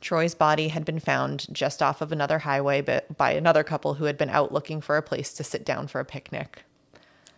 Troy's 0.00 0.34
body 0.34 0.68
had 0.68 0.84
been 0.84 1.00
found 1.00 1.46
just 1.52 1.82
off 1.82 2.00
of 2.00 2.12
another 2.12 2.38
highway 2.40 2.80
but 2.80 3.16
by 3.16 3.32
another 3.32 3.64
couple 3.64 3.94
who 3.94 4.04
had 4.04 4.16
been 4.16 4.30
out 4.30 4.52
looking 4.52 4.80
for 4.80 4.96
a 4.96 5.02
place 5.02 5.32
to 5.34 5.44
sit 5.44 5.64
down 5.64 5.88
for 5.88 6.00
a 6.00 6.04
picnic. 6.04 6.62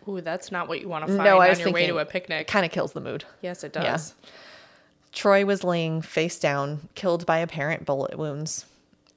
Ooh, 0.07 0.21
that's 0.21 0.51
not 0.51 0.67
what 0.67 0.79
you 0.81 0.87
want 0.87 1.05
to 1.07 1.13
find 1.15 1.23
No, 1.23 1.37
I 1.39 1.45
on 1.45 1.49
was 1.49 1.59
your 1.59 1.71
way 1.71 1.87
to 1.87 1.97
a 1.99 2.05
picnic. 2.05 2.47
Kind 2.47 2.65
of 2.65 2.71
kills 2.71 2.93
the 2.93 3.01
mood. 3.01 3.25
yes, 3.41 3.63
it 3.63 3.75
Yeah. 3.75 3.83
does. 3.91 4.13
Troy 5.11 5.43
was 5.45 5.63
laying 5.63 6.01
face 6.01 6.39
down, 6.39 6.87
killed 6.95 7.25
by 7.25 7.37
apparent 7.39 7.85
bullet 7.85 8.17
wounds. 8.17 8.65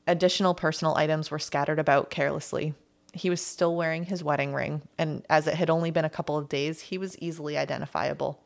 Additional 0.06 0.54
personal 0.54 0.94
items 0.96 1.30
were 1.30 1.38
scattered 1.38 1.78
about 1.78 2.10
carelessly. 2.10 2.74
He 3.12 3.30
was 3.30 3.40
still 3.44 3.76
wearing 3.76 4.04
his 4.04 4.24
wedding 4.24 4.52
ring, 4.52 4.82
and 4.98 5.24
as 5.30 5.46
it 5.46 5.54
had 5.54 5.70
only 5.70 5.90
been 5.92 6.04
a 6.04 6.10
couple 6.10 6.36
of 6.36 6.48
days, 6.48 6.80
he 6.80 6.98
was 6.98 7.16
easily 7.18 7.56
identifiable. 7.56 8.40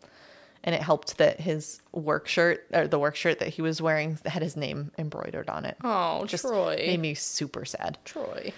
And 0.64 0.74
it 0.74 0.82
helped 0.82 1.18
that 1.18 1.40
his 1.40 1.80
work 1.92 2.26
shirt, 2.28 2.66
or 2.74 2.88
the 2.88 2.98
work 2.98 3.14
shirt 3.16 3.38
that 3.38 3.48
he 3.50 3.62
was 3.62 3.80
wearing, 3.80 4.18
had 4.26 4.42
his 4.42 4.56
name 4.56 4.90
embroidered 4.98 5.48
on 5.48 5.64
it. 5.64 5.76
Oh, 5.84 6.24
Just 6.26 6.44
Troy. 6.44 6.76
made 6.76 7.00
me 7.00 7.14
super 7.14 7.64
sad. 7.64 7.96
Troy. 8.04 8.52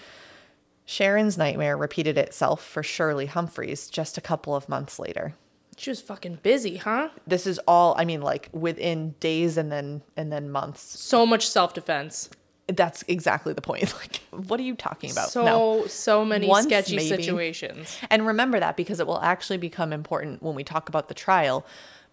Sharon's 0.86 1.38
nightmare 1.38 1.76
repeated 1.76 2.18
itself 2.18 2.64
for 2.64 2.82
Shirley 2.82 3.26
Humphreys 3.26 3.88
just 3.88 4.18
a 4.18 4.20
couple 4.20 4.56
of 4.56 4.68
months 4.68 4.98
later. 4.98 5.34
She 5.76 5.90
was 5.90 6.00
fucking 6.00 6.40
busy, 6.42 6.76
huh? 6.78 7.10
This 7.26 7.46
is 7.46 7.58
all, 7.66 7.94
I 7.96 8.04
mean, 8.04 8.22
like 8.22 8.48
within 8.52 9.14
days 9.20 9.56
and 9.56 9.70
then 9.70 10.02
and 10.16 10.32
then 10.32 10.50
months. 10.50 10.98
So 10.98 11.24
much 11.24 11.48
self 11.48 11.72
defense. 11.74 12.28
That's 12.76 13.02
exactly 13.08 13.52
the 13.52 13.60
point. 13.62 13.92
Like, 14.00 14.20
what 14.46 14.60
are 14.60 14.62
you 14.62 14.74
talking 14.74 15.10
about? 15.10 15.30
So 15.30 15.44
no. 15.44 15.86
so 15.86 16.24
many 16.24 16.46
Once, 16.46 16.66
sketchy 16.66 16.96
maybe. 16.96 17.08
situations. 17.08 17.98
And 18.10 18.26
remember 18.26 18.60
that 18.60 18.76
because 18.76 19.00
it 19.00 19.06
will 19.06 19.20
actually 19.20 19.56
become 19.58 19.92
important 19.92 20.42
when 20.42 20.54
we 20.54 20.62
talk 20.64 20.88
about 20.88 21.08
the 21.08 21.14
trial. 21.14 21.66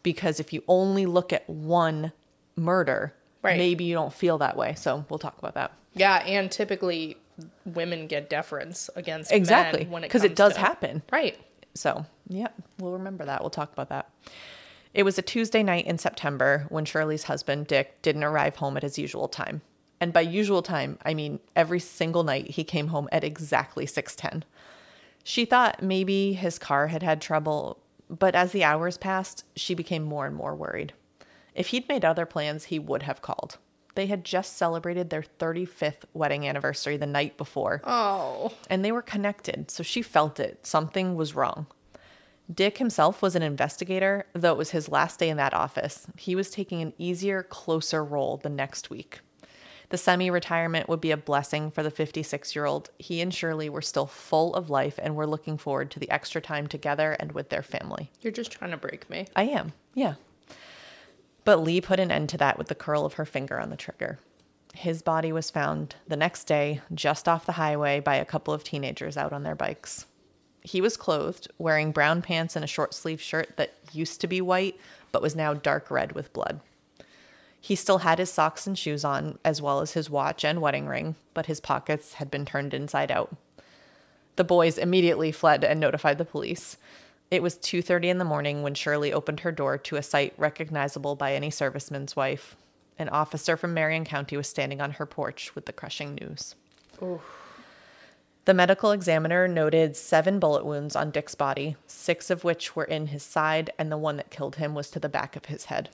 Because 0.04 0.40
if 0.40 0.52
you 0.54 0.64
only 0.68 1.06
look 1.06 1.32
at 1.34 1.48
one 1.50 2.12
murder, 2.56 3.14
Right. 3.44 3.58
maybe 3.58 3.84
you 3.84 3.94
don't 3.94 4.12
feel 4.14 4.38
that 4.40 4.58
way. 4.58 4.74
So 4.76 5.06
we'll 5.10 5.20
talk 5.20 5.38
about 5.38 5.54
that. 5.56 5.72
Yeah, 5.94 6.18
and 6.26 6.52
typically 6.52 7.18
women 7.66 8.08
get 8.08 8.30
deference 8.30 8.90
against 8.96 9.32
Exactly. 9.32 9.84
men 9.84 9.92
when 9.92 10.04
it 10.04 10.08
Because 10.08 10.24
it 10.24 10.36
does 10.36 10.54
to- 10.54 10.60
happen. 10.60 11.04
Right. 11.12 11.38
So, 11.76 12.06
yeah, 12.28 12.48
we'll 12.80 12.94
remember 12.94 13.26
that. 13.26 13.42
We'll 13.42 13.52
talk 13.52 13.72
about 13.72 13.90
that. 13.90 14.10
It 14.94 15.04
was 15.04 15.20
a 15.20 15.22
Tuesday 15.22 15.62
night 15.62 15.86
in 15.86 15.98
September 16.00 16.66
when 16.70 16.84
Shirley's 16.86 17.24
husband, 17.24 17.68
Dick, 17.68 18.02
didn't 18.02 18.24
arrive 18.24 18.56
home 18.56 18.76
at 18.78 18.84
his 18.84 18.98
usual 18.98 19.28
time. 19.28 19.62
And 20.00 20.14
by 20.14 20.22
usual 20.22 20.62
time, 20.62 21.00
I 21.04 21.14
mean 21.14 21.40
every 21.56 21.80
single 21.80 22.24
night 22.24 22.52
he 22.52 22.64
came 22.64 22.88
home 22.88 23.10
at 23.12 23.24
exactly 23.24 23.86
6:10. 23.86 24.44
She 25.24 25.44
thought 25.46 25.82
maybe 25.84 26.34
his 26.34 26.58
car 26.60 26.88
had 26.88 27.04
had 27.04 27.20
trouble, 27.22 27.80
but 28.10 28.36
as 28.36 28.52
the 28.52 28.64
hours 28.64 28.98
passed, 28.98 29.44
she 29.56 29.74
became 29.74 30.04
more 30.04 30.26
and 30.26 30.36
more 30.36 30.56
worried. 30.56 30.94
If 31.56 31.68
he'd 31.68 31.90
made 31.90 32.06
other 32.06 32.26
plans, 32.26 32.66
he 32.66 32.80
would 32.80 33.04
have 33.04 33.22
called. 33.22 33.58
They 33.96 34.06
had 34.06 34.24
just 34.24 34.56
celebrated 34.56 35.10
their 35.10 35.24
35th 35.24 36.06
wedding 36.14 36.48
anniversary 36.48 36.98
the 36.98 37.08
night 37.08 37.36
before 37.36 37.82
Oh. 37.84 38.54
and 38.70 38.86
they 38.86 38.92
were 38.92 39.02
connected, 39.02 39.72
so 39.72 39.82
she 39.82 40.04
felt 40.04 40.40
it. 40.40 40.66
Something 40.68 41.16
was 41.16 41.34
wrong. 41.34 41.66
Dick 42.54 42.78
himself 42.78 43.22
was 43.24 43.36
an 43.36 43.42
investigator, 43.42 44.28
though 44.34 44.52
it 44.54 44.58
was 44.58 44.70
his 44.70 44.88
last 44.88 45.20
day 45.20 45.30
in 45.30 45.38
that 45.38 45.54
office. 45.56 46.06
He 46.16 46.36
was 46.36 46.52
taking 46.52 46.82
an 46.84 46.94
easier, 47.00 47.42
closer 47.44 48.06
role 48.06 48.38
the 48.38 48.50
next 48.50 48.90
week. 48.92 49.20
The 49.90 49.98
semi 49.98 50.30
retirement 50.30 50.90
would 50.90 51.00
be 51.00 51.12
a 51.12 51.18
blessing 51.18 51.72
for 51.72 51.82
the 51.82 51.92
56 51.92 52.56
year 52.56 52.66
old. 52.66 52.90
He 52.98 53.22
and 53.22 53.34
Shirley 53.34 53.70
were 53.70 53.82
still 53.82 54.06
full 54.06 54.54
of 54.54 54.70
life 54.70 55.00
and 55.02 55.16
were 55.16 55.28
looking 55.28 55.58
forward 55.58 55.92
to 55.92 56.00
the 56.00 56.12
extra 56.12 56.42
time 56.42 56.68
together 56.68 57.14
and 57.14 57.32
with 57.32 57.50
their 57.50 57.64
family. 57.64 58.12
You're 58.22 58.34
just 58.34 58.52
trying 58.52 58.72
to 58.72 58.78
break 58.78 59.10
me. 59.10 59.28
I 59.36 59.44
am, 59.44 59.74
yeah. 59.94 60.16
But 61.46 61.64
Lee 61.64 61.80
put 61.80 62.02
an 62.02 62.12
end 62.12 62.28
to 62.30 62.38
that 62.40 62.58
with 62.58 62.68
the 62.68 62.76
curl 62.76 63.06
of 63.06 63.14
her 63.14 63.26
finger 63.26 63.58
on 63.60 63.70
the 63.70 63.78
trigger. 63.78 64.20
His 64.74 65.02
body 65.02 65.32
was 65.32 65.50
found 65.50 65.96
the 66.06 66.18
next 66.18 66.44
day 66.44 66.82
just 66.94 67.30
off 67.30 67.46
the 67.46 67.54
highway 67.54 68.02
by 68.02 68.16
a 68.16 68.26
couple 68.26 68.54
of 68.54 68.66
teenagers 68.66 69.16
out 69.16 69.32
on 69.32 69.44
their 69.44 69.56
bikes. 69.56 70.06
He 70.62 70.82
was 70.82 70.98
clothed, 70.98 71.48
wearing 71.58 71.94
brown 71.94 72.22
pants 72.22 72.58
and 72.58 72.66
a 72.66 72.68
short 72.68 72.94
sleeve 72.94 73.22
shirt 73.22 73.56
that 73.56 73.74
used 73.94 74.20
to 74.20 74.28
be 74.28 74.42
white 74.42 74.78
but 75.14 75.22
was 75.22 75.36
now 75.36 75.54
dark 75.54 75.90
red 75.90 76.12
with 76.12 76.34
blood. 76.34 76.60
He 77.68 77.76
still 77.76 77.98
had 77.98 78.18
his 78.18 78.32
socks 78.32 78.66
and 78.66 78.80
shoes 78.80 79.04
on, 79.04 79.40
as 79.44 79.62
well 79.62 79.82
as 79.82 79.92
his 79.92 80.10
watch 80.10 80.46
and 80.46 80.62
wedding 80.62 80.88
ring, 80.88 81.16
but 81.34 81.48
his 81.48 81.60
pockets 81.60 82.14
had 82.14 82.32
been 82.32 82.46
turned 82.46 82.74
inside 82.74 83.12
out. 83.12 83.36
The 84.38 84.46
boys 84.46 84.78
immediately 84.78 85.34
fled 85.34 85.66
and 85.66 85.78
notified 85.78 86.18
the 86.18 86.24
police. 86.24 86.78
It 87.30 87.44
was 87.44 87.58
2:30 87.58 88.08
in 88.08 88.20
the 88.20 88.24
morning 88.24 88.64
when 88.64 88.74
Shirley 88.74 89.12
opened 89.12 89.42
her 89.42 89.52
door 89.52 89.78
to 89.80 89.98
a 89.98 90.02
sight 90.02 90.34
recognizable 90.38 91.18
by 91.18 91.34
any 91.34 91.50
serviceman's 91.50 92.16
wife. 92.16 92.56
An 92.98 93.10
officer 93.10 93.58
from 93.58 93.74
Marion 93.74 94.06
County 94.06 94.38
was 94.38 94.48
standing 94.48 94.80
on 94.80 94.92
her 94.92 95.06
porch 95.06 95.54
with 95.54 95.66
the 95.66 95.74
crushing 95.74 96.16
news. 96.16 96.56
The 98.46 98.54
medical 98.54 98.94
examiner 98.94 99.46
noted 99.46 99.98
seven 99.98 100.40
bullet 100.40 100.66
wounds 100.66 100.96
on 100.96 101.12
Dick's 101.12 101.36
body, 101.36 101.76
six 101.86 102.30
of 102.30 102.46
which 102.46 102.78
were 102.78 102.86
in 102.86 103.08
his 103.08 103.24
side, 103.24 103.72
and 103.78 103.92
the 103.92 103.98
one 103.98 104.16
that 104.16 104.32
killed 104.32 104.56
him 104.56 104.74
was 104.74 104.90
to 104.92 105.02
the 105.02 105.10
back 105.10 105.36
of 105.36 105.48
his 105.48 105.66
head. 105.66 105.90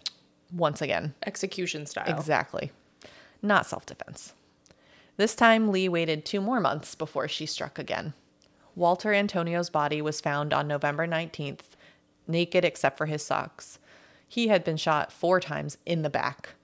Once 0.51 0.81
again, 0.81 1.13
Execution 1.25 1.85
style. 1.85 2.05
Exactly. 2.07 2.71
Not 3.41 3.65
self 3.65 3.85
defense. 3.85 4.33
This 5.17 5.35
time, 5.35 5.71
Lee 5.71 5.87
waited 5.87 6.25
two 6.25 6.41
more 6.41 6.59
months 6.59 6.95
before 6.95 7.27
she 7.27 7.45
struck 7.45 7.77
again. 7.77 8.13
Walter 8.75 9.13
Antonio's 9.13 9.69
body 9.69 10.01
was 10.01 10.21
found 10.21 10.53
on 10.53 10.67
November 10.67 11.07
19th, 11.07 11.75
naked 12.27 12.65
except 12.65 12.97
for 12.97 13.05
his 13.05 13.23
socks. 13.23 13.77
He 14.27 14.47
had 14.47 14.63
been 14.63 14.77
shot 14.77 15.11
four 15.11 15.39
times 15.39 15.77
in 15.85 16.01
the 16.01 16.09
back. 16.09 16.55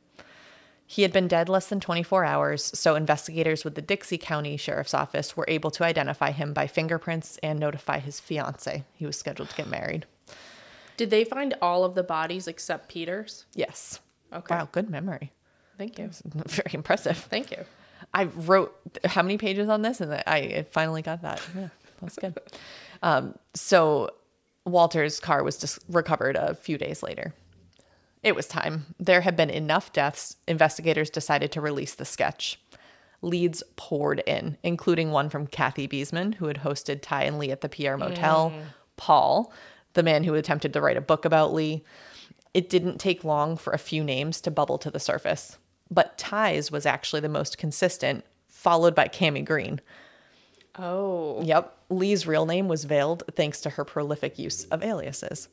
He 0.87 1.03
had 1.03 1.13
been 1.13 1.27
dead 1.27 1.49
less 1.49 1.67
than 1.67 1.79
24 1.79 2.25
hours, 2.25 2.71
so 2.73 2.95
investigators 2.95 3.63
with 3.63 3.75
the 3.75 3.81
Dixie 3.83 4.17
County 4.17 4.57
Sheriff's 4.57 4.95
Office 4.95 5.37
were 5.37 5.45
able 5.47 5.69
to 5.69 5.83
identify 5.83 6.31
him 6.31 6.51
by 6.51 6.65
fingerprints 6.65 7.37
and 7.43 7.59
notify 7.59 7.99
his 7.99 8.19
fiance. 8.19 8.83
He 8.95 9.05
was 9.05 9.15
scheduled 9.15 9.51
to 9.51 9.55
get 9.55 9.67
married. 9.67 10.07
Did 10.99 11.11
they 11.11 11.23
find 11.23 11.55
all 11.61 11.85
of 11.85 11.95
the 11.95 12.03
bodies 12.03 12.45
except 12.45 12.89
Peter's? 12.89 13.45
Yes. 13.55 14.01
Okay. 14.33 14.53
Wow, 14.53 14.67
good 14.69 14.89
memory. 14.89 15.31
Thank 15.77 15.97
you. 15.97 16.09
Very 16.25 16.71
impressive. 16.73 17.15
Thank 17.15 17.51
you. 17.51 17.63
I 18.13 18.25
wrote 18.25 18.75
how 19.05 19.21
many 19.21 19.37
pages 19.37 19.69
on 19.69 19.81
this, 19.81 20.01
and 20.01 20.13
I 20.27 20.65
finally 20.71 21.01
got 21.01 21.21
that. 21.21 21.41
Yeah, 21.55 21.69
that's 22.01 22.17
good. 22.17 22.37
Um, 23.01 23.35
so 23.53 24.09
Walter's 24.65 25.21
car 25.21 25.41
was 25.41 25.57
just 25.57 25.79
recovered 25.87 26.35
a 26.35 26.53
few 26.53 26.77
days 26.77 27.01
later. 27.01 27.33
It 28.23 28.35
was 28.35 28.45
time. 28.45 28.93
There 28.99 29.21
had 29.21 29.37
been 29.37 29.49
enough 29.49 29.93
deaths. 29.93 30.35
Investigators 30.49 31.09
decided 31.09 31.53
to 31.53 31.61
release 31.61 31.95
the 31.95 32.03
sketch. 32.03 32.59
Leads 33.21 33.63
poured 33.77 34.21
in, 34.27 34.57
including 34.63 35.11
one 35.11 35.29
from 35.29 35.47
Kathy 35.47 35.87
Beesman, 35.87 36.33
who 36.33 36.47
had 36.47 36.57
hosted 36.57 37.01
Ty 37.01 37.23
and 37.23 37.39
Lee 37.39 37.51
at 37.51 37.61
the 37.61 37.69
Pierre 37.69 37.95
Motel, 37.95 38.51
Paul, 38.97 39.53
the 39.93 40.03
man 40.03 40.23
who 40.23 40.33
attempted 40.35 40.73
to 40.73 40.81
write 40.81 40.97
a 40.97 41.01
book 41.01 41.25
about 41.25 41.53
Lee. 41.53 41.83
It 42.53 42.69
didn't 42.69 42.99
take 42.99 43.23
long 43.23 43.57
for 43.57 43.73
a 43.73 43.77
few 43.77 44.03
names 44.03 44.41
to 44.41 44.51
bubble 44.51 44.77
to 44.79 44.91
the 44.91 44.99
surface, 44.99 45.57
but 45.91 46.17
Ty's 46.17 46.71
was 46.71 46.85
actually 46.85 47.21
the 47.21 47.29
most 47.29 47.57
consistent, 47.57 48.25
followed 48.47 48.95
by 48.95 49.07
Cammie 49.07 49.45
Green. 49.45 49.81
Oh. 50.77 51.41
Yep, 51.43 51.77
Lee's 51.89 52.25
real 52.25 52.45
name 52.45 52.67
was 52.67 52.85
veiled 52.85 53.23
thanks 53.35 53.61
to 53.61 53.71
her 53.71 53.85
prolific 53.85 54.39
use 54.39 54.65
of 54.65 54.83
aliases. 54.83 55.49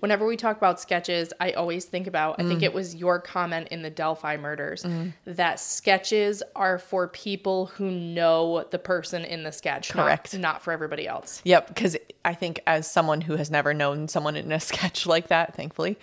Whenever 0.00 0.26
we 0.26 0.36
talk 0.36 0.56
about 0.56 0.80
sketches, 0.80 1.32
I 1.40 1.52
always 1.52 1.84
think 1.84 2.06
about, 2.06 2.36
I 2.38 2.42
Mm. 2.42 2.48
think 2.48 2.62
it 2.62 2.72
was 2.72 2.94
your 2.94 3.20
comment 3.20 3.68
in 3.70 3.82
the 3.82 3.90
Delphi 3.90 4.36
murders, 4.36 4.84
that 5.24 5.60
sketches 5.60 6.42
are 6.56 6.78
for 6.78 7.08
people 7.08 7.66
who 7.66 7.90
know 7.90 8.64
the 8.70 8.78
person 8.78 9.24
in 9.24 9.42
the 9.42 9.52
sketch. 9.52 9.94
not- 9.94 10.04
Correct. 10.04 10.38
Not, 10.38 10.62
for 10.62 10.72
everybody 10.72 11.06
else. 11.06 11.40
Yep, 11.44 11.68
because 11.68 11.96
I 12.24 12.34
think 12.34 12.60
as 12.66 12.90
someone 12.90 13.20
who 13.22 13.36
has 13.36 13.50
never 13.50 13.72
known 13.74 14.08
someone 14.08 14.36
in 14.36 14.50
a 14.52 14.60
sketch 14.70 15.06
like 15.06 15.28
that, 15.28 15.54
thankfully, 15.54 15.98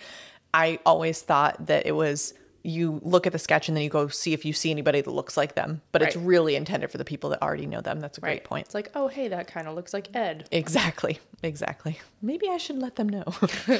I 0.54 0.78
always 0.86 1.20
thought 1.22 1.66
that 1.66 1.86
it 1.86 1.92
was 1.92 2.34
you 2.62 3.00
look 3.02 3.26
at 3.26 3.32
the 3.32 3.38
sketch 3.38 3.68
and 3.68 3.76
then 3.76 3.84
you 3.84 3.90
go 3.90 4.08
see 4.08 4.32
if 4.32 4.44
you 4.44 4.52
see 4.52 4.70
anybody 4.70 5.00
that 5.00 5.10
looks 5.10 5.36
like 5.36 5.54
them, 5.54 5.80
but 5.92 6.02
it's 6.02 6.16
really 6.16 6.56
intended 6.56 6.90
for 6.90 6.98
the 6.98 7.04
people 7.04 7.30
that 7.30 7.40
already 7.42 7.66
know 7.66 7.80
them. 7.80 8.00
That's 8.00 8.18
a 8.18 8.20
great 8.20 8.30
Right. 8.30 8.44
point. 8.44 8.66
It's 8.66 8.74
like, 8.74 8.90
oh, 8.94 9.08
hey, 9.08 9.28
that 9.28 9.46
kind 9.46 9.68
of 9.68 9.74
looks 9.74 9.94
like 9.94 10.14
Ed. 10.14 10.48
Exactly. 10.50 11.18
Exactly. 11.42 11.98
Maybe 12.20 12.48
I 12.48 12.56
should 12.56 12.78
let 12.78 12.96
them 12.96 13.08
know. 13.08 13.24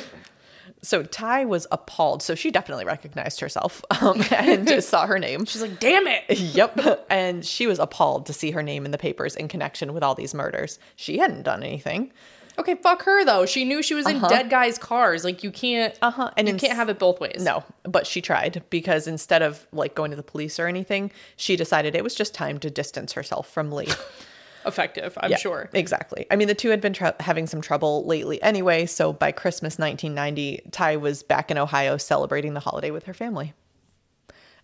So 0.82 1.02
Ty 1.02 1.46
was 1.46 1.66
appalled. 1.72 2.22
So 2.22 2.34
she 2.34 2.50
definitely 2.50 2.84
recognized 2.84 3.40
herself 3.40 3.82
um, 4.02 4.22
and 4.30 4.68
saw 4.84 5.06
her 5.06 5.18
name. 5.18 5.44
She's 5.44 5.62
like, 5.62 5.80
damn 5.80 6.06
it. 6.06 6.24
Yep. 6.38 7.06
And 7.10 7.44
she 7.44 7.66
was 7.66 7.78
appalled 7.78 8.26
to 8.26 8.32
see 8.32 8.50
her 8.52 8.62
name 8.62 8.84
in 8.84 8.90
the 8.90 8.98
papers 8.98 9.34
in 9.34 9.48
connection 9.48 9.92
with 9.94 10.02
all 10.02 10.14
these 10.14 10.34
murders. 10.34 10.78
She 10.94 11.18
hadn't 11.18 11.42
done 11.42 11.62
anything. 11.62 12.12
Okay, 12.58 12.74
fuck 12.74 13.02
her 13.04 13.24
though. 13.24 13.46
She 13.46 13.64
knew 13.64 13.82
she 13.82 13.94
was 13.94 14.06
in 14.08 14.20
dead 14.20 14.50
guys' 14.50 14.78
cars. 14.78 15.24
Like 15.24 15.42
you 15.44 15.50
can't 15.50 15.96
Uh-huh. 16.02 16.30
And 16.36 16.48
you 16.48 16.54
ins- 16.54 16.60
can't 16.62 16.74
have 16.74 16.88
it 16.88 16.98
both 16.98 17.20
ways. 17.20 17.40
No, 17.40 17.62
but 17.84 18.06
she 18.06 18.20
tried 18.20 18.62
because 18.68 19.06
instead 19.06 19.42
of 19.42 19.66
like 19.72 19.94
going 19.94 20.10
to 20.10 20.16
the 20.16 20.22
police 20.24 20.58
or 20.58 20.66
anything, 20.66 21.12
she 21.36 21.54
decided 21.56 21.94
it 21.94 22.02
was 22.02 22.14
just 22.14 22.34
time 22.34 22.58
to 22.58 22.70
distance 22.70 23.12
herself 23.12 23.48
from 23.48 23.70
Lee. 23.70 23.88
Effective, 24.66 25.16
I'm 25.20 25.30
Yeah, 25.30 25.36
sure. 25.38 25.70
Exactly. 25.72 26.26
I 26.30 26.36
mean, 26.36 26.48
the 26.48 26.54
two 26.54 26.70
had 26.70 26.80
been 26.80 26.92
tr- 26.92 27.06
having 27.20 27.46
some 27.46 27.60
trouble 27.60 28.04
lately 28.04 28.42
anyway. 28.42 28.86
So 28.86 29.12
by 29.12 29.30
Christmas 29.32 29.78
1990, 29.78 30.70
Ty 30.72 30.96
was 30.96 31.22
back 31.22 31.50
in 31.50 31.56
Ohio 31.58 31.96
celebrating 31.96 32.54
the 32.54 32.60
holiday 32.60 32.90
with 32.90 33.04
her 33.04 33.14
family. 33.14 33.54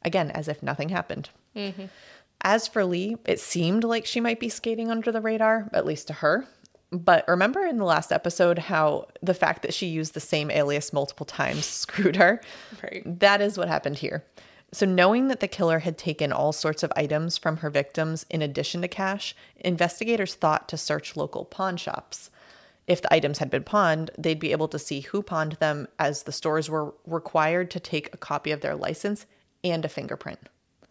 Again, 0.02 0.30
as 0.32 0.48
if 0.48 0.62
nothing 0.62 0.90
happened. 0.90 1.30
Mm-hmm. 1.56 1.84
As 2.42 2.68
for 2.68 2.84
Lee, 2.84 3.16
it 3.24 3.40
seemed 3.40 3.84
like 3.84 4.04
she 4.04 4.20
might 4.20 4.40
be 4.40 4.50
skating 4.50 4.90
under 4.90 5.10
the 5.10 5.20
radar, 5.22 5.70
at 5.72 5.86
least 5.86 6.08
to 6.08 6.14
her. 6.14 6.46
But 6.94 7.26
remember 7.26 7.66
in 7.66 7.78
the 7.78 7.84
last 7.84 8.12
episode 8.12 8.58
how 8.58 9.08
the 9.20 9.34
fact 9.34 9.62
that 9.62 9.74
she 9.74 9.86
used 9.86 10.14
the 10.14 10.20
same 10.20 10.50
alias 10.50 10.92
multiple 10.92 11.26
times 11.26 11.66
screwed 11.66 12.16
her? 12.16 12.40
Right. 12.82 13.02
That 13.04 13.40
is 13.40 13.58
what 13.58 13.68
happened 13.68 13.98
here. 13.98 14.24
So, 14.72 14.86
knowing 14.86 15.28
that 15.28 15.38
the 15.38 15.48
killer 15.48 15.80
had 15.80 15.96
taken 15.96 16.32
all 16.32 16.52
sorts 16.52 16.82
of 16.82 16.92
items 16.96 17.38
from 17.38 17.58
her 17.58 17.70
victims 17.70 18.26
in 18.28 18.42
addition 18.42 18.82
to 18.82 18.88
cash, 18.88 19.34
investigators 19.56 20.34
thought 20.34 20.68
to 20.68 20.76
search 20.76 21.16
local 21.16 21.44
pawn 21.44 21.76
shops. 21.76 22.30
If 22.88 23.00
the 23.00 23.12
items 23.14 23.38
had 23.38 23.50
been 23.50 23.62
pawned, 23.62 24.10
they'd 24.18 24.40
be 24.40 24.50
able 24.50 24.68
to 24.68 24.78
see 24.78 25.00
who 25.00 25.22
pawned 25.22 25.52
them, 25.52 25.86
as 25.98 26.24
the 26.24 26.32
stores 26.32 26.68
were 26.68 26.92
required 27.06 27.70
to 27.70 27.80
take 27.80 28.12
a 28.12 28.18
copy 28.18 28.50
of 28.50 28.62
their 28.62 28.74
license 28.74 29.26
and 29.62 29.84
a 29.84 29.88
fingerprint. 29.88 30.40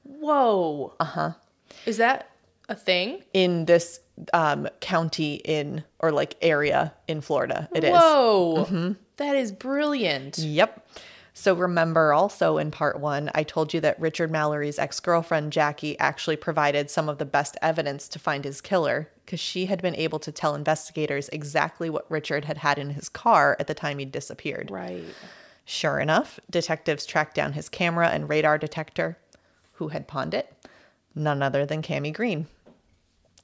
Whoa. 0.03 0.93
Uh 0.99 1.05
huh. 1.05 1.31
Is 1.85 1.97
that 1.97 2.29
a 2.69 2.75
thing? 2.75 3.23
In 3.33 3.65
this 3.65 3.99
um, 4.33 4.67
county 4.79 5.35
in 5.35 5.83
or 5.99 6.11
like 6.11 6.35
area 6.41 6.93
in 7.07 7.21
Florida, 7.21 7.69
it 7.73 7.83
is. 7.83 7.91
Whoa. 7.91 8.95
That 9.17 9.35
is 9.35 9.51
brilliant. 9.51 10.37
Yep. 10.39 10.87
So 11.35 11.55
remember 11.55 12.13
also 12.13 12.57
in 12.59 12.69
part 12.69 12.99
one, 12.99 13.31
I 13.33 13.43
told 13.43 13.73
you 13.73 13.81
that 13.81 13.99
Richard 13.99 14.31
Mallory's 14.31 14.77
ex 14.77 14.99
girlfriend, 14.99 15.51
Jackie, 15.51 15.97
actually 15.99 16.35
provided 16.35 16.91
some 16.91 17.09
of 17.09 17.17
the 17.17 17.25
best 17.25 17.57
evidence 17.61 18.07
to 18.09 18.19
find 18.19 18.45
his 18.45 18.61
killer 18.61 19.09
because 19.25 19.39
she 19.39 19.65
had 19.65 19.81
been 19.81 19.95
able 19.95 20.19
to 20.19 20.31
tell 20.31 20.53
investigators 20.53 21.29
exactly 21.29 21.89
what 21.89 22.09
Richard 22.09 22.45
had 22.45 22.59
had 22.59 22.77
in 22.77 22.91
his 22.91 23.09
car 23.09 23.57
at 23.59 23.67
the 23.67 23.73
time 23.73 23.97
he 23.97 24.05
disappeared. 24.05 24.69
Right. 24.69 25.03
Sure 25.65 25.99
enough, 25.99 26.39
detectives 26.49 27.05
tracked 27.05 27.35
down 27.35 27.53
his 27.53 27.69
camera 27.69 28.09
and 28.09 28.29
radar 28.29 28.57
detector. 28.57 29.17
Who 29.73 29.87
had 29.87 30.07
pawned 30.07 30.33
it? 30.33 30.53
None 31.15 31.41
other 31.41 31.65
than 31.65 31.81
Cammie 31.81 32.13
Green. 32.13 32.47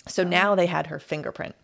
So 0.10 0.24
uh-huh. 0.24 0.30
now 0.30 0.56
they 0.56 0.66
had 0.66 0.88
her 0.88 1.00
fingerprint. 1.00 1.56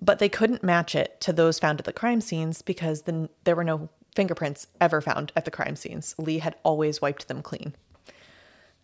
But 0.00 0.20
they 0.20 0.28
couldn't 0.28 0.62
match 0.62 0.94
it 0.94 1.20
to 1.22 1.32
those 1.32 1.58
found 1.58 1.80
at 1.80 1.84
the 1.84 1.92
crime 1.92 2.20
scenes 2.20 2.62
because 2.62 3.02
then 3.02 3.28
there 3.44 3.56
were 3.56 3.64
no 3.64 3.88
fingerprints 4.14 4.68
ever 4.80 5.00
found 5.00 5.32
at 5.36 5.44
the 5.44 5.50
crime 5.50 5.76
scenes. 5.76 6.14
Lee 6.18 6.38
had 6.38 6.56
always 6.62 7.00
wiped 7.00 7.28
them 7.28 7.42
clean. 7.42 7.74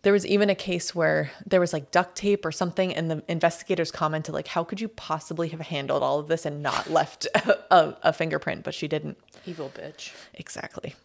There 0.01 0.13
was 0.13 0.25
even 0.25 0.49
a 0.49 0.55
case 0.55 0.93
where 0.93 1.31
there 1.45 1.59
was 1.59 1.73
like 1.73 1.89
duct 1.89 2.15
tape 2.15 2.45
or 2.45 2.51
something, 2.51 2.93
and 2.93 3.09
the 3.09 3.23
investigators 3.27 3.91
commented, 3.91 4.35
like, 4.35 4.47
how 4.49 4.63
could 4.63 4.79
you 4.79 4.87
possibly 4.87 5.49
have 5.49 5.61
handled 5.61 6.03
all 6.03 6.19
of 6.19 6.27
this 6.27 6.45
and 6.45 6.61
not 6.61 6.89
left 6.91 7.25
a, 7.33 7.57
a, 7.73 7.97
a 8.03 8.13
fingerprint? 8.13 8.63
But 8.63 8.75
she 8.75 8.87
didn't. 8.87 9.17
Evil 9.45 9.71
bitch. 9.73 10.11
Exactly. 10.35 10.95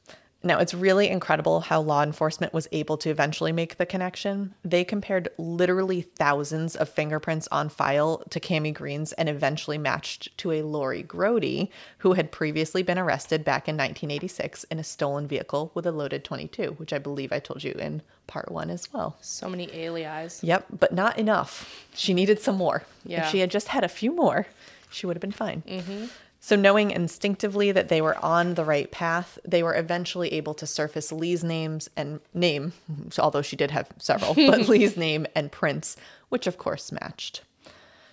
Now, 0.43 0.59
it's 0.59 0.73
really 0.73 1.09
incredible 1.09 1.61
how 1.61 1.83
law 1.83 2.03
enforcement 2.03 2.55
was 2.55 2.67
able 2.73 2.97
to 2.99 3.11
eventually 3.11 3.53
make 3.53 3.77
the 3.77 3.85
connection. 3.85 4.55
They 4.65 4.85
compared 4.85 5.29
literally 5.37 6.01
thousands 6.01 6.75
of 6.77 6.89
fingerprints 6.89 7.47
on 7.53 7.69
file 7.69 8.23
to 8.31 8.41
Cammie 8.41 8.73
Green's 8.73 9.13
and 9.13 9.29
eventually 9.29 9.77
matched 9.77 10.37
to 10.39 10.53
a 10.53 10.63
Lori 10.63 11.03
Grody, 11.03 11.69
who 11.99 12.15
had 12.15 12.33
previously 12.33 12.83
been 12.83 12.99
arrested 12.99 13.45
back 13.45 13.69
in 13.69 13.77
1986 13.77 14.65
in 14.65 14.79
a 14.79 14.85
stolen 14.85 15.29
vehicle 15.29 15.73
with 15.75 15.87
a 15.87 15.93
loaded 15.93 16.25
22, 16.25 16.75
which 16.79 16.95
I 16.95 16.99
believe 16.99 17.33
I 17.33 17.39
told 17.39 17.63
you 17.63 17.73
in 17.73 18.01
part 18.27 18.51
one 18.51 18.71
as 18.71 18.91
well. 18.93 19.17
So 19.21 19.49
many 19.49 19.71
alias. 19.75 20.43
Yep, 20.43 20.67
but 20.79 20.95
not 20.95 21.19
enough. 21.19 21.87
She 21.95 22.15
needed 22.15 22.41
some 22.41 22.57
more. 22.57 22.85
Yeah. 23.05 23.25
If 23.25 23.31
she 23.31 23.41
had 23.41 23.51
just 23.51 23.69
had 23.69 23.85
a 23.85 23.89
few 23.89 24.15
more, 24.15 24.47
she 24.91 25.07
would 25.07 25.17
have 25.17 25.21
been 25.21 25.33
fine. 25.33 25.63
Mm-hmm. 25.69 26.07
So, 26.43 26.57
knowing 26.57 26.91
instinctively 26.91 27.71
that 27.71 27.91
they 27.91 28.01
were 28.01 28.17
on 28.25 28.55
the 28.55 28.65
right 28.65 28.91
path, 28.91 29.39
they 29.45 29.63
were 29.63 29.77
eventually 29.77 30.33
able 30.33 30.55
to 30.55 30.67
surface 30.67 31.13
Lee's 31.13 31.45
names 31.45 31.91
and 31.97 32.21
name, 32.33 32.73
although 33.19 33.43
she 33.43 33.57
did 33.57 33.71
have 33.71 33.89
several, 33.99 34.35
but 34.35 34.67
Lee's 34.69 34.97
name 34.97 35.27
and 35.35 35.53
prints, 35.53 35.97
which 36.31 36.47
of 36.47 36.57
course 36.57 36.91
matched. 36.93 37.43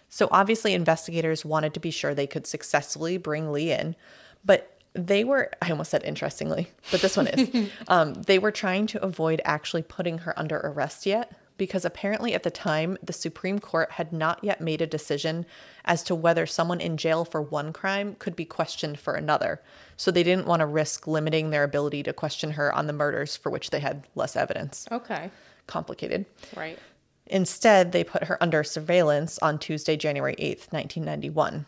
So, 0.10 0.28
obviously, 0.30 0.74
investigators 0.74 1.46
wanted 1.46 1.74
to 1.74 1.80
be 1.80 1.90
sure 1.90 2.14
they 2.14 2.28
could 2.28 2.46
successfully 2.46 3.18
bring 3.18 3.52
Lee 3.54 3.72
in, 3.72 3.96
but 4.44 4.78
they 4.94 5.24
were, 5.24 5.50
I 5.62 5.72
almost 5.72 5.92
said 5.92 6.04
interestingly, 6.04 6.70
but 6.92 7.02
this 7.02 7.16
one 7.16 7.28
is, 7.28 7.72
um, 7.88 8.14
they 8.14 8.40
were 8.40 8.52
trying 8.52 8.88
to 8.88 9.02
avoid 9.02 9.42
actually 9.46 9.84
putting 9.84 10.20
her 10.20 10.38
under 10.38 10.58
arrest 10.58 11.06
yet 11.06 11.32
because 11.58 11.86
apparently 11.86 12.34
at 12.34 12.44
the 12.44 12.52
time, 12.52 12.98
the 13.02 13.14
Supreme 13.14 13.60
Court 13.60 13.92
had 13.94 14.14
not 14.14 14.44
yet 14.44 14.62
made 14.62 14.82
a 14.82 14.88
decision 14.88 15.46
as 15.86 16.04
to 16.04 16.16
whether 16.16 16.46
someone 16.46 16.80
in 16.80 16.98
jail 16.98 17.26
for 17.26 17.42
one 17.42 17.74
crime 17.74 18.16
could 18.20 18.36
be 18.36 18.46
questioned 18.46 19.00
for 19.00 19.14
another. 19.16 19.62
So 19.96 20.12
they 20.12 20.24
didn't 20.24 20.48
want 20.48 20.60
to 20.60 20.66
risk 20.66 21.08
limiting 21.08 21.50
their 21.50 21.64
ability 21.64 22.04
to 22.04 22.14
question 22.14 22.52
her 22.52 22.74
on 22.74 22.88
the 22.88 22.94
murders 22.94 23.36
for 23.36 23.50
which 23.50 23.70
they 23.72 23.80
had 23.80 24.06
less 24.16 24.36
evidence. 24.36 24.88
Okay. 24.92 25.32
Complicated. 25.66 26.26
Right. 26.56 26.78
Instead, 27.26 27.92
they 27.92 28.04
put 28.04 28.26
her 28.26 28.42
under 28.42 28.64
surveillance 28.64 29.38
on 29.40 29.60
Tuesday, 29.60 29.98
January 29.98 30.36
8th, 30.36 30.72
1991. 30.72 31.66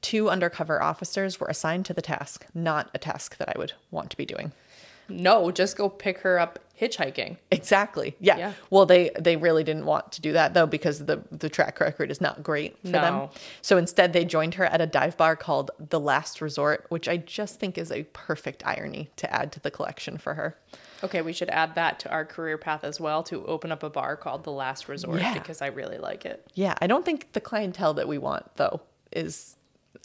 Two 0.00 0.30
undercover 0.30 0.82
officers 0.82 1.40
were 1.40 1.48
assigned 1.48 1.84
to 1.86 1.94
the 1.94 2.02
task, 2.02 2.46
not 2.54 2.90
a 2.94 2.98
task 2.98 3.36
that 3.38 3.48
I 3.48 3.58
would 3.58 3.72
want 3.90 4.10
to 4.10 4.16
be 4.16 4.24
doing. 4.24 4.52
No, 5.08 5.50
just 5.50 5.76
go 5.76 5.88
pick 5.88 6.18
her 6.18 6.38
up 6.38 6.58
hitchhiking. 6.80 7.36
Exactly. 7.50 8.16
Yeah. 8.20 8.36
Yeah. 8.38 8.52
Well, 8.70 8.86
they 8.86 9.10
they 9.18 9.36
really 9.36 9.64
didn't 9.64 9.86
want 9.86 10.12
to 10.12 10.20
do 10.20 10.32
that 10.32 10.54
though 10.54 10.66
because 10.66 11.04
the 11.04 11.22
the 11.30 11.48
track 11.48 11.80
record 11.80 12.10
is 12.10 12.20
not 12.20 12.42
great 12.42 12.78
for 12.82 12.88
them. 12.88 13.14
No. 13.14 13.30
So 13.62 13.76
instead, 13.76 14.12
they 14.12 14.24
joined 14.24 14.54
her 14.54 14.64
at 14.64 14.80
a 14.80 14.86
dive 14.86 15.16
bar 15.16 15.36
called 15.36 15.70
The 15.78 16.00
Last 16.00 16.40
Resort, 16.40 16.86
which 16.88 17.08
I 17.08 17.16
just 17.16 17.58
think 17.60 17.76
is 17.78 17.90
a 17.90 18.04
perfect 18.12 18.64
irony 18.66 19.10
to 19.16 19.32
add 19.32 19.52
to 19.52 19.60
the 19.60 19.70
collection 19.70 20.18
for 20.18 20.34
her. 20.34 20.56
Okay, 21.04 21.22
we 21.22 21.32
should 21.32 21.50
add 21.50 21.74
that 21.76 22.00
to 22.00 22.10
our 22.10 22.24
career 22.24 22.58
path 22.58 22.82
as 22.82 22.98
well 23.00 23.22
to 23.24 23.46
open 23.46 23.70
up 23.70 23.82
a 23.82 23.90
bar 23.90 24.16
called 24.16 24.42
The 24.44 24.50
Last 24.52 24.88
Resort 24.88 25.20
Yeah. 25.20 25.34
because 25.34 25.62
I 25.62 25.68
really 25.68 25.98
like 25.98 26.24
it. 26.24 26.44
Yeah. 26.54 26.74
I 26.80 26.86
don't 26.88 27.04
think 27.04 27.32
the 27.34 27.40
clientele 27.40 27.94
that 27.94 28.08
we 28.08 28.18
want 28.18 28.44
though 28.56 28.80
is 29.12 29.54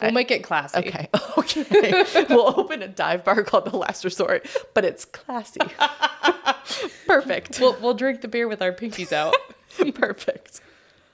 We'll 0.00 0.12
make 0.12 0.30
it 0.30 0.42
classy. 0.42 0.78
Okay. 0.78 1.08
Okay. 1.36 2.24
we'll 2.30 2.58
open 2.58 2.80
a 2.80 2.88
dive 2.88 3.24
bar 3.24 3.42
called 3.42 3.66
The 3.66 3.76
Last 3.76 4.04
Resort, 4.04 4.46
but 4.72 4.84
it's 4.84 5.04
classy. 5.04 5.60
Perfect. 7.06 7.60
We'll, 7.60 7.76
we'll 7.80 7.94
drink 7.94 8.20
the 8.20 8.28
beer 8.28 8.48
with 8.48 8.62
our 8.62 8.72
pinkies 8.72 9.12
out. 9.12 9.34
Perfect. 9.94 10.60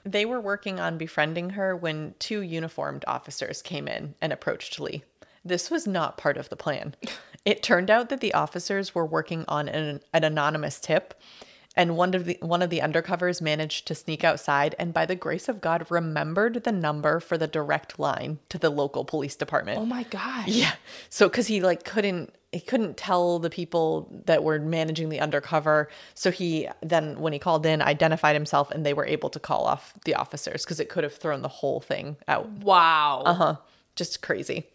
They 0.05 0.25
were 0.25 0.41
working 0.41 0.79
on 0.79 0.99
befriending 0.99 1.51
her 1.51 1.75
when 1.75 2.15
two 2.19 2.43
uniformed 2.43 3.05
officers 3.09 3.61
came 3.63 3.89
in 3.89 4.15
and 4.21 4.33
approached 4.33 4.79
Lee. 4.79 5.03
This 5.45 5.71
was 5.71 5.87
not 5.87 6.17
part 6.19 6.37
of 6.37 6.49
the 6.49 6.57
plan. 6.57 6.95
It 7.45 7.63
turned 7.63 7.91
out 7.91 8.09
that 8.11 8.21
the 8.21 8.35
officers 8.35 8.95
were 8.95 9.07
working 9.07 9.45
on 9.49 9.69
an, 9.69 10.01
an 10.13 10.25
anonymous 10.25 10.79
tip, 10.79 11.15
and 11.81 11.97
one 11.97 12.13
of 12.13 12.27
the 12.27 12.37
one 12.43 12.61
of 12.61 12.69
the 12.69 12.81
undercovers 12.81 13.41
managed 13.41 13.87
to 13.87 13.95
sneak 13.95 14.23
outside 14.23 14.75
and 14.79 14.93
by 14.93 15.07
the 15.07 15.15
grace 15.15 15.49
of 15.49 15.63
God 15.63 15.87
remembered 15.91 16.63
the 16.65 16.73
number 16.73 17.21
for 17.21 17.39
the 17.39 17.47
direct 17.47 17.99
line 17.99 18.39
to 18.51 18.59
the 18.59 18.69
local 18.69 19.03
police 19.03 19.35
department. 19.35 19.79
oh 19.79 19.87
my 19.87 20.03
gosh. 20.05 20.49
Yeah. 20.49 20.75
So 21.09 21.31
cuz 21.31 21.47
he 21.47 21.63
like 21.63 21.85
couldn't 21.85 22.35
he 22.53 22.61
couldn't 22.61 22.99
tell 22.99 23.39
the 23.39 23.49
people 23.49 24.13
that 24.27 24.45
were 24.45 24.59
managing 24.59 25.09
the 25.09 25.21
undercover. 25.21 25.89
So 26.15 26.31
he 26.31 26.69
then 26.83 27.19
when 27.19 27.33
he 27.33 27.39
called 27.39 27.65
in 27.65 27.81
identified 27.81 28.37
himself 28.37 28.71
and 28.71 28.85
they 28.85 28.93
were 28.93 29.07
able 29.07 29.31
to 29.31 29.41
call 29.41 29.65
off 29.65 29.95
the 30.05 30.15
officers 30.15 30.67
cuz 30.67 30.81
it 30.81 30.91
could 30.91 31.05
have 31.05 31.15
thrown 31.15 31.41
the 31.41 31.49
whole 31.49 31.81
thing 31.81 32.17
out. 32.29 32.47
Wow. 32.51 33.23
Uh-huh. 33.25 33.57
Just 33.97 34.21
crazy. 34.21 34.69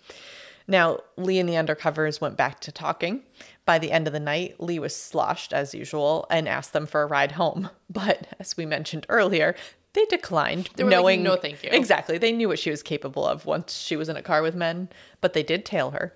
Now, 0.68 1.00
Lee 1.18 1.40
and 1.40 1.48
the 1.48 1.54
undercovers 1.54 2.20
went 2.20 2.38
back 2.38 2.60
to 2.62 2.72
talking. 2.72 3.24
By 3.66 3.80
the 3.80 3.92
end 3.92 4.08
of 4.08 4.14
the 4.14 4.20
night, 4.20 4.56
Lee 4.60 4.80
was 4.80 4.96
sloshed 4.96 5.54
as 5.54 5.76
usual 5.76 6.26
and 6.30 6.48
asked 6.48 6.74
them 6.74 6.86
for 6.86 7.02
a 7.04 7.08
ride 7.08 7.34
home. 7.34 7.70
But 7.90 8.28
as 8.40 8.58
we 8.58 8.66
mentioned 8.66 9.06
earlier, 9.10 9.56
they 9.94 10.04
declined, 10.06 10.70
like, 10.78 10.88
knowing 10.88 11.24
"No, 11.24 11.38
thank 11.38 11.64
you." 11.64 11.70
Exactly. 11.72 12.18
They 12.18 12.34
knew 12.34 12.50
what 12.50 12.60
she 12.60 12.70
was 12.70 12.84
capable 12.84 13.26
of 13.26 13.46
once 13.46 13.78
she 13.78 13.96
was 13.96 14.10
in 14.10 14.18
a 14.18 14.22
car 14.22 14.42
with 14.42 14.56
men, 14.56 14.90
but 15.22 15.32
they 15.34 15.44
did 15.44 15.64
tail 15.64 15.92
her. 15.92 16.14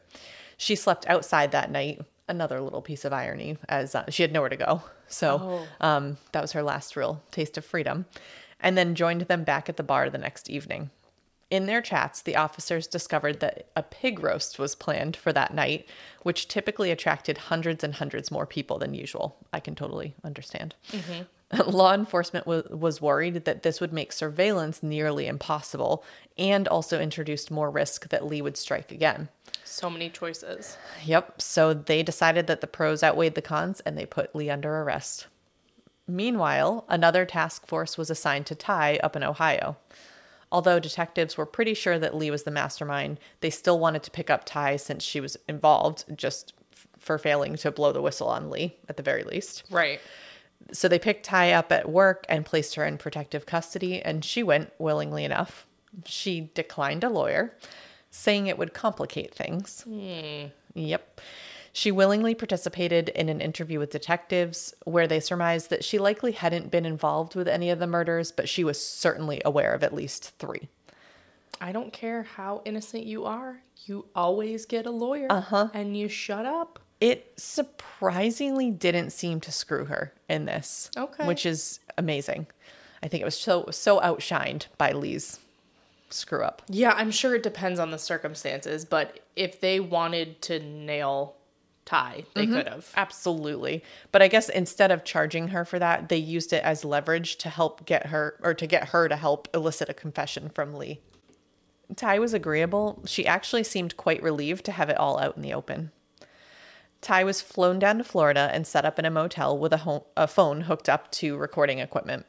She 0.57 0.75
slept 0.75 1.07
outside 1.07 1.51
that 1.51 1.71
night. 1.71 2.01
Another 2.27 2.59
little 2.59 2.81
piece 2.81 3.05
of 3.05 3.13
irony, 3.13 3.57
as 3.69 3.95
uh, 3.95 4.03
she 4.09 4.23
had 4.23 4.33
nowhere 4.33 4.49
to 4.49 4.57
go. 4.57 4.83
So 5.07 5.65
um, 5.79 6.17
that 6.33 6.41
was 6.41 6.51
her 6.51 6.61
last 6.61 6.95
real 6.95 7.23
taste 7.31 7.57
of 7.57 7.65
freedom. 7.65 8.05
And 8.59 8.77
then 8.77 8.93
joined 8.93 9.21
them 9.21 9.43
back 9.43 9.69
at 9.69 9.77
the 9.77 9.83
bar 9.83 10.09
the 10.09 10.17
next 10.17 10.49
evening. 10.49 10.89
In 11.49 11.65
their 11.65 11.81
chats, 11.81 12.21
the 12.21 12.35
officers 12.35 12.85
discovered 12.85 13.39
that 13.39 13.67
a 13.75 13.81
pig 13.81 14.21
roast 14.21 14.59
was 14.59 14.75
planned 14.75 15.15
for 15.15 15.33
that 15.33 15.53
night, 15.53 15.87
which 16.21 16.47
typically 16.47 16.91
attracted 16.91 17.37
hundreds 17.37 17.83
and 17.83 17.95
hundreds 17.95 18.29
more 18.29 18.45
people 18.45 18.77
than 18.77 18.93
usual. 18.93 19.35
I 19.51 19.59
can 19.59 19.73
totally 19.73 20.13
understand. 20.23 20.75
Mm-hmm. 20.91 21.23
Law 21.71 21.95
enforcement 21.95 22.45
was, 22.45 22.65
was 22.65 23.01
worried 23.01 23.45
that 23.45 23.63
this 23.63 23.81
would 23.81 23.91
make 23.91 24.11
surveillance 24.11 24.83
nearly 24.83 25.25
impossible 25.25 26.03
and 26.37 26.67
also 26.67 26.99
introduced 26.99 27.49
more 27.49 27.71
risk 27.71 28.09
that 28.09 28.27
Lee 28.27 28.43
would 28.43 28.55
strike 28.55 28.91
again. 28.91 29.29
So 29.63 29.89
many 29.89 30.09
choices. 30.09 30.77
Yep, 31.03 31.41
so 31.41 31.73
they 31.73 32.03
decided 32.03 32.45
that 32.45 32.61
the 32.61 32.67
pros 32.67 33.03
outweighed 33.03 33.33
the 33.33 33.41
cons 33.41 33.79
and 33.79 33.97
they 33.97 34.05
put 34.05 34.35
Lee 34.35 34.51
under 34.51 34.81
arrest. 34.81 35.25
Meanwhile, 36.07 36.85
another 36.87 37.25
task 37.25 37.65
force 37.65 37.97
was 37.97 38.11
assigned 38.11 38.45
to 38.47 38.55
Ty 38.55 38.99
up 39.03 39.15
in 39.15 39.23
Ohio. 39.23 39.77
Although 40.51 40.79
detectives 40.79 41.37
were 41.37 41.45
pretty 41.45 41.73
sure 41.73 41.99
that 41.99 42.15
Lee 42.15 42.31
was 42.31 42.43
the 42.43 42.51
mastermind, 42.51 43.19
they 43.41 43.49
still 43.49 43.79
wanted 43.79 44.03
to 44.03 44.11
pick 44.11 44.29
up 44.29 44.45
Ty 44.45 44.77
since 44.77 45.03
she 45.03 45.19
was 45.19 45.37
involved, 45.47 46.05
just 46.17 46.53
f- 46.73 46.87
for 46.97 47.17
failing 47.19 47.55
to 47.57 47.71
blow 47.71 47.91
the 47.91 48.01
whistle 48.01 48.27
on 48.27 48.49
Lee, 48.49 48.75
at 48.87 48.97
the 48.97 49.03
very 49.03 49.23
least. 49.23 49.63
Right. 49.69 49.99
So 50.71 50.87
they 50.87 50.99
picked 50.99 51.23
Ty 51.25 51.51
up 51.53 51.71
at 51.71 51.89
work 51.89 52.25
and 52.29 52.45
placed 52.45 52.75
her 52.75 52.85
in 52.85 52.97
protective 52.97 53.45
custody, 53.45 54.01
and 54.01 54.25
she 54.25 54.41
went 54.43 54.71
willingly 54.79 55.23
enough. 55.23 55.67
She 56.05 56.49
declined 56.53 57.03
a 57.03 57.09
lawyer, 57.09 57.55
saying 58.11 58.47
it 58.47 58.57
would 58.57 58.73
complicate 58.73 59.33
things. 59.33 59.81
Hmm. 59.83 60.47
Yep. 60.73 61.21
She 61.79 61.93
willingly 61.93 62.35
participated 62.35 63.07
in 63.07 63.29
an 63.29 63.39
interview 63.39 63.79
with 63.79 63.89
detectives 63.89 64.73
where 64.83 65.07
they 65.07 65.21
surmised 65.21 65.69
that 65.69 65.81
she 65.81 65.97
likely 65.97 66.33
hadn't 66.33 66.69
been 66.69 66.85
involved 66.85 67.35
with 67.35 67.47
any 67.47 67.69
of 67.69 67.79
the 67.79 67.87
murders, 67.87 68.33
but 68.33 68.49
she 68.49 68.65
was 68.65 68.85
certainly 68.85 69.41
aware 69.45 69.73
of 69.73 69.81
at 69.81 69.93
least 69.93 70.37
three. 70.39 70.67
I 71.61 71.71
don't 71.71 71.93
care 71.93 72.23
how 72.23 72.63
innocent 72.65 73.05
you 73.05 73.23
are, 73.23 73.61
you 73.85 74.07
always 74.13 74.65
get 74.65 74.87
a 74.87 74.91
lawyer. 74.91 75.27
Uh-huh. 75.29 75.69
And 75.73 75.95
you 75.95 76.09
shut 76.09 76.45
up. 76.45 76.79
It 76.99 77.31
surprisingly 77.37 78.71
didn't 78.71 79.11
seem 79.11 79.39
to 79.39 79.51
screw 79.53 79.85
her 79.85 80.11
in 80.27 80.43
this. 80.43 80.91
Okay. 80.97 81.25
Which 81.25 81.45
is 81.45 81.79
amazing. 81.97 82.47
I 83.01 83.07
think 83.07 83.21
it 83.21 83.25
was 83.25 83.39
so 83.39 83.69
so 83.71 84.01
outshined 84.01 84.65
by 84.77 84.91
Lee's 84.91 85.39
screw 86.09 86.43
up. 86.43 86.61
Yeah, 86.67 86.91
I'm 86.91 87.11
sure 87.11 87.35
it 87.35 87.43
depends 87.43 87.79
on 87.79 87.91
the 87.91 87.97
circumstances, 87.97 88.83
but 88.83 89.21
if 89.37 89.61
they 89.61 89.79
wanted 89.79 90.41
to 90.41 90.59
nail 90.59 91.37
Ty, 91.89 92.25
they 92.35 92.43
mm-hmm. 92.43 92.53
could 92.53 92.67
have. 92.67 92.93
Absolutely. 92.95 93.83
But 94.11 94.21
I 94.21 94.27
guess 94.27 94.47
instead 94.47 94.91
of 94.91 95.03
charging 95.03 95.47
her 95.47 95.65
for 95.65 95.79
that, 95.79 96.07
they 96.07 96.17
used 96.17 96.53
it 96.53 96.63
as 96.63 96.85
leverage 96.85 97.37
to 97.37 97.49
help 97.49 97.83
get 97.87 98.07
her 98.07 98.39
or 98.43 98.53
to 98.53 98.67
get 98.67 98.89
her 98.89 99.09
to 99.09 99.15
help 99.15 99.47
elicit 99.55 99.89
a 99.89 99.95
confession 99.95 100.49
from 100.49 100.75
Lee. 100.75 100.99
Ty 101.95 102.19
was 102.19 102.35
agreeable. 102.35 103.01
She 103.07 103.25
actually 103.25 103.63
seemed 103.63 103.97
quite 103.97 104.21
relieved 104.21 104.65
to 104.65 104.71
have 104.71 104.91
it 104.91 104.99
all 104.99 105.19
out 105.19 105.35
in 105.35 105.41
the 105.41 105.55
open. 105.55 105.91
Ty 107.01 107.23
was 107.23 107.41
flown 107.41 107.79
down 107.79 107.97
to 107.97 108.03
Florida 108.03 108.51
and 108.53 108.67
set 108.67 108.85
up 108.85 108.99
in 108.99 109.05
a 109.05 109.09
motel 109.09 109.57
with 109.57 109.73
a, 109.73 109.77
home, 109.77 110.03
a 110.15 110.27
phone 110.27 110.61
hooked 110.61 110.89
up 110.89 111.11
to 111.13 111.37
recording 111.37 111.79
equipment. 111.79 112.27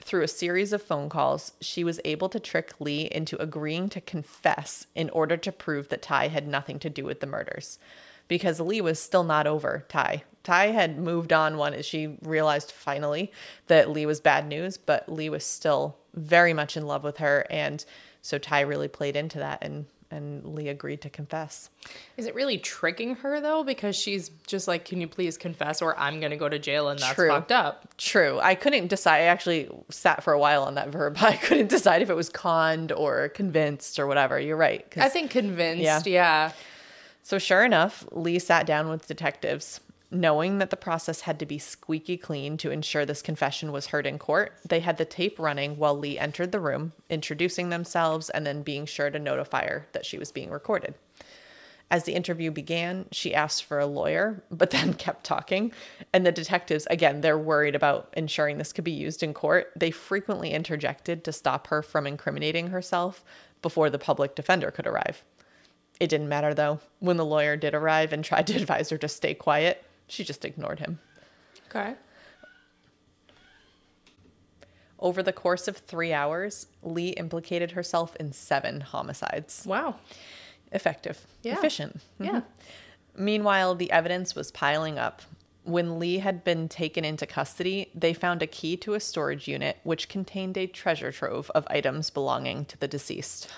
Through 0.00 0.22
a 0.22 0.28
series 0.28 0.72
of 0.72 0.80
phone 0.80 1.10
calls, 1.10 1.52
she 1.60 1.84
was 1.84 2.00
able 2.06 2.30
to 2.30 2.40
trick 2.40 2.72
Lee 2.80 3.10
into 3.12 3.40
agreeing 3.42 3.90
to 3.90 4.00
confess 4.00 4.86
in 4.94 5.10
order 5.10 5.36
to 5.36 5.52
prove 5.52 5.88
that 5.90 6.00
Ty 6.00 6.28
had 6.28 6.48
nothing 6.48 6.78
to 6.78 6.88
do 6.88 7.04
with 7.04 7.20
the 7.20 7.26
murders. 7.26 7.78
Because 8.28 8.60
Lee 8.60 8.80
was 8.80 8.98
still 8.98 9.24
not 9.24 9.46
over 9.46 9.84
Ty. 9.88 10.24
Ty 10.42 10.66
had 10.68 10.98
moved 10.98 11.32
on 11.32 11.56
once 11.56 11.84
she 11.84 12.18
realized 12.22 12.72
finally 12.72 13.32
that 13.68 13.90
Lee 13.90 14.06
was 14.06 14.20
bad 14.20 14.46
news, 14.46 14.76
but 14.76 15.08
Lee 15.08 15.30
was 15.30 15.44
still 15.44 15.96
very 16.14 16.52
much 16.52 16.76
in 16.76 16.86
love 16.86 17.04
with 17.04 17.18
her. 17.18 17.46
And 17.48 17.84
so 18.22 18.38
Ty 18.38 18.60
really 18.62 18.88
played 18.88 19.16
into 19.16 19.38
that 19.38 19.58
and, 19.62 19.86
and 20.10 20.44
Lee 20.44 20.68
agreed 20.68 21.00
to 21.02 21.10
confess. 21.10 21.70
Is 22.16 22.26
it 22.26 22.34
really 22.34 22.58
tricking 22.58 23.14
her 23.16 23.40
though? 23.40 23.62
Because 23.62 23.94
she's 23.94 24.30
just 24.46 24.66
like, 24.66 24.84
can 24.84 25.00
you 25.00 25.06
please 25.06 25.38
confess 25.38 25.80
or 25.80 25.98
I'm 25.98 26.18
going 26.18 26.30
to 26.32 26.36
go 26.36 26.48
to 26.48 26.58
jail 26.58 26.88
and 26.88 26.98
that's 26.98 27.14
True. 27.14 27.28
fucked 27.28 27.52
up. 27.52 27.96
True. 27.96 28.40
I 28.42 28.56
couldn't 28.56 28.88
decide. 28.88 29.18
I 29.18 29.24
actually 29.24 29.70
sat 29.90 30.24
for 30.24 30.32
a 30.32 30.38
while 30.38 30.64
on 30.64 30.74
that 30.74 30.88
verb. 30.88 31.18
I 31.20 31.36
couldn't 31.36 31.68
decide 31.68 32.02
if 32.02 32.10
it 32.10 32.16
was 32.16 32.28
conned 32.28 32.90
or 32.90 33.28
convinced 33.28 34.00
or 34.00 34.08
whatever. 34.08 34.40
You're 34.40 34.56
right. 34.56 34.84
I 34.96 35.08
think 35.08 35.30
convinced. 35.30 35.82
Yeah. 35.82 36.02
Yeah. 36.04 36.52
So, 37.22 37.38
sure 37.38 37.64
enough, 37.64 38.06
Lee 38.10 38.38
sat 38.38 38.66
down 38.66 38.88
with 38.88 39.06
detectives. 39.06 39.80
Knowing 40.10 40.58
that 40.58 40.68
the 40.68 40.76
process 40.76 41.22
had 41.22 41.38
to 41.38 41.46
be 41.46 41.58
squeaky 41.58 42.18
clean 42.18 42.58
to 42.58 42.70
ensure 42.70 43.06
this 43.06 43.22
confession 43.22 43.72
was 43.72 43.86
heard 43.86 44.06
in 44.06 44.18
court, 44.18 44.52
they 44.68 44.80
had 44.80 44.98
the 44.98 45.06
tape 45.06 45.38
running 45.38 45.78
while 45.78 45.96
Lee 45.96 46.18
entered 46.18 46.52
the 46.52 46.60
room, 46.60 46.92
introducing 47.08 47.70
themselves 47.70 48.28
and 48.28 48.44
then 48.44 48.62
being 48.62 48.84
sure 48.84 49.08
to 49.08 49.18
notify 49.18 49.64
her 49.64 49.86
that 49.92 50.04
she 50.04 50.18
was 50.18 50.30
being 50.30 50.50
recorded. 50.50 50.94
As 51.90 52.04
the 52.04 52.14
interview 52.14 52.50
began, 52.50 53.06
she 53.12 53.34
asked 53.34 53.64
for 53.64 53.78
a 53.78 53.86
lawyer, 53.86 54.42
but 54.50 54.70
then 54.72 54.92
kept 54.92 55.24
talking. 55.24 55.72
And 56.12 56.26
the 56.26 56.32
detectives, 56.32 56.86
again, 56.90 57.20
they're 57.20 57.38
worried 57.38 57.74
about 57.74 58.12
ensuring 58.14 58.58
this 58.58 58.72
could 58.72 58.84
be 58.84 58.90
used 58.90 59.22
in 59.22 59.32
court. 59.32 59.72
They 59.76 59.90
frequently 59.92 60.50
interjected 60.50 61.22
to 61.24 61.32
stop 61.32 61.68
her 61.68 61.82
from 61.82 62.06
incriminating 62.06 62.68
herself 62.68 63.24
before 63.62 63.88
the 63.88 63.98
public 63.98 64.34
defender 64.34 64.70
could 64.70 64.86
arrive. 64.86 65.22
It 66.00 66.08
didn't 66.08 66.28
matter 66.28 66.54
though. 66.54 66.80
When 67.00 67.16
the 67.16 67.24
lawyer 67.24 67.56
did 67.56 67.74
arrive 67.74 68.12
and 68.12 68.24
tried 68.24 68.46
to 68.48 68.56
advise 68.56 68.90
her 68.90 68.98
to 68.98 69.08
stay 69.08 69.34
quiet, 69.34 69.84
she 70.08 70.24
just 70.24 70.44
ignored 70.44 70.80
him. 70.80 70.98
Okay. 71.68 71.94
Over 74.98 75.22
the 75.22 75.32
course 75.32 75.66
of 75.66 75.76
three 75.78 76.12
hours, 76.12 76.66
Lee 76.82 77.10
implicated 77.10 77.72
herself 77.72 78.14
in 78.16 78.32
seven 78.32 78.80
homicides. 78.80 79.64
Wow. 79.66 79.96
Effective, 80.70 81.26
Yeah. 81.42 81.54
efficient. 81.54 82.00
Yeah. 82.20 82.30
Mm-hmm. 82.30 83.24
Meanwhile, 83.24 83.74
the 83.74 83.90
evidence 83.90 84.34
was 84.34 84.50
piling 84.52 84.98
up. 84.98 85.22
When 85.64 85.98
Lee 85.98 86.18
had 86.18 86.44
been 86.44 86.68
taken 86.68 87.04
into 87.04 87.26
custody, 87.26 87.90
they 87.94 88.14
found 88.14 88.42
a 88.42 88.46
key 88.46 88.76
to 88.78 88.94
a 88.94 89.00
storage 89.00 89.46
unit 89.48 89.78
which 89.82 90.08
contained 90.08 90.56
a 90.56 90.66
treasure 90.66 91.12
trove 91.12 91.50
of 91.54 91.66
items 91.68 92.10
belonging 92.10 92.64
to 92.66 92.78
the 92.78 92.88
deceased. 92.88 93.48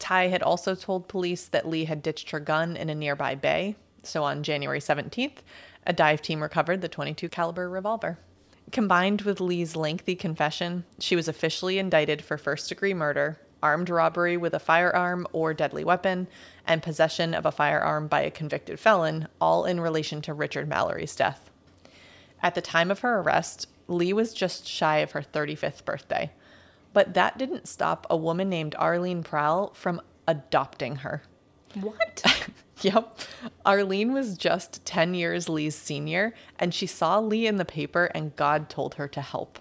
Ty 0.00 0.28
had 0.28 0.42
also 0.42 0.74
told 0.74 1.06
police 1.06 1.46
that 1.46 1.68
Lee 1.68 1.84
had 1.84 2.02
ditched 2.02 2.30
her 2.30 2.40
gun 2.40 2.76
in 2.76 2.90
a 2.90 2.94
nearby 2.94 3.36
bay. 3.36 3.76
So 4.02 4.24
on 4.24 4.42
January 4.42 4.80
17th, 4.80 5.38
a 5.86 5.92
dive 5.92 6.22
team 6.22 6.42
recovered 6.42 6.80
the 6.80 6.88
22 6.88 7.28
caliber 7.28 7.68
revolver. 7.68 8.18
Combined 8.72 9.22
with 9.22 9.40
Lee's 9.40 9.76
lengthy 9.76 10.16
confession, 10.16 10.84
she 10.98 11.16
was 11.16 11.28
officially 11.28 11.78
indicted 11.78 12.22
for 12.22 12.38
first-degree 12.38 12.94
murder, 12.94 13.38
armed 13.62 13.90
robbery 13.90 14.36
with 14.36 14.54
a 14.54 14.58
firearm 14.58 15.26
or 15.32 15.52
deadly 15.52 15.84
weapon, 15.84 16.28
and 16.66 16.82
possession 16.82 17.34
of 17.34 17.44
a 17.44 17.52
firearm 17.52 18.08
by 18.08 18.22
a 18.22 18.30
convicted 18.30 18.80
felon, 18.80 19.28
all 19.40 19.64
in 19.64 19.80
relation 19.80 20.22
to 20.22 20.32
Richard 20.32 20.68
Mallory's 20.68 21.14
death. 21.14 21.50
At 22.42 22.54
the 22.54 22.62
time 22.62 22.90
of 22.90 23.00
her 23.00 23.20
arrest, 23.20 23.66
Lee 23.86 24.12
was 24.12 24.32
just 24.32 24.66
shy 24.66 24.98
of 24.98 25.12
her 25.12 25.22
35th 25.22 25.84
birthday. 25.84 26.30
But 26.92 27.14
that 27.14 27.38
didn't 27.38 27.68
stop 27.68 28.06
a 28.10 28.16
woman 28.16 28.48
named 28.48 28.74
Arlene 28.78 29.22
Pralle 29.22 29.74
from 29.74 30.00
adopting 30.26 30.96
her. 30.96 31.22
What? 31.80 32.24
Yep. 32.82 33.18
Arlene 33.66 34.14
was 34.14 34.38
just 34.38 34.86
10 34.86 35.12
years 35.12 35.50
Lee's 35.50 35.74
senior, 35.76 36.32
and 36.58 36.72
she 36.72 36.86
saw 36.86 37.18
Lee 37.18 37.46
in 37.46 37.56
the 37.58 37.66
paper, 37.66 38.06
and 38.14 38.34
God 38.36 38.70
told 38.70 38.94
her 38.94 39.06
to 39.06 39.20
help. 39.20 39.58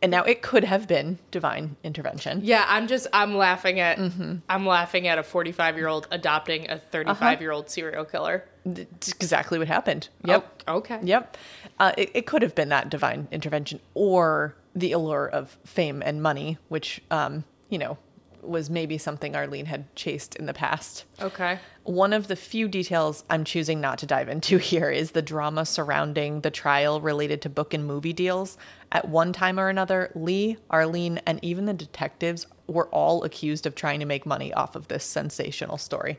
and 0.00 0.12
now 0.12 0.22
it 0.22 0.42
could 0.42 0.62
have 0.62 0.86
been 0.86 1.18
divine 1.32 1.74
intervention. 1.82 2.40
yeah, 2.44 2.64
I'm 2.68 2.86
just 2.86 3.08
I'm 3.12 3.36
laughing 3.36 3.80
at 3.80 3.98
Mm-hmm. 3.98 4.36
I'm 4.48 4.64
laughing 4.64 5.08
at 5.08 5.18
a 5.18 5.24
45 5.24 5.76
year 5.76 5.88
old 5.88 6.06
adopting 6.12 6.70
a 6.70 6.78
35 6.78 7.40
year 7.40 7.50
old 7.50 7.68
serial 7.68 8.04
killer. 8.04 8.44
It's 8.64 9.10
exactly 9.12 9.58
what 9.58 9.68
happened. 9.68 10.08
Yep. 10.24 10.62
Oh, 10.68 10.76
okay. 10.76 11.00
Yep. 11.02 11.36
Uh, 11.78 11.92
it, 11.98 12.10
it 12.14 12.26
could 12.26 12.42
have 12.42 12.54
been 12.54 12.68
that 12.68 12.90
divine 12.90 13.28
intervention 13.30 13.80
or 13.94 14.54
the 14.74 14.92
allure 14.92 15.28
of 15.28 15.58
fame 15.64 16.02
and 16.04 16.22
money, 16.22 16.58
which, 16.68 17.00
um, 17.10 17.44
you 17.68 17.78
know, 17.78 17.98
was 18.42 18.68
maybe 18.68 18.98
something 18.98 19.36
Arlene 19.36 19.66
had 19.66 19.94
chased 19.94 20.34
in 20.36 20.46
the 20.46 20.52
past. 20.52 21.04
Okay. 21.20 21.58
One 21.84 22.12
of 22.12 22.28
the 22.28 22.36
few 22.36 22.68
details 22.68 23.24
I'm 23.30 23.44
choosing 23.44 23.80
not 23.80 23.98
to 23.98 24.06
dive 24.06 24.28
into 24.28 24.58
here 24.58 24.90
is 24.90 25.12
the 25.12 25.22
drama 25.22 25.64
surrounding 25.64 26.40
the 26.40 26.50
trial 26.50 27.00
related 27.00 27.40
to 27.42 27.48
book 27.48 27.72
and 27.72 27.86
movie 27.86 28.12
deals. 28.12 28.58
At 28.90 29.08
one 29.08 29.32
time 29.32 29.58
or 29.58 29.68
another, 29.68 30.10
Lee, 30.14 30.56
Arlene, 30.70 31.20
and 31.24 31.38
even 31.42 31.66
the 31.66 31.72
detectives 31.72 32.46
were 32.66 32.88
all 32.88 33.24
accused 33.24 33.66
of 33.66 33.74
trying 33.74 34.00
to 34.00 34.06
make 34.06 34.26
money 34.26 34.52
off 34.52 34.76
of 34.76 34.88
this 34.88 35.04
sensational 35.04 35.78
story. 35.78 36.18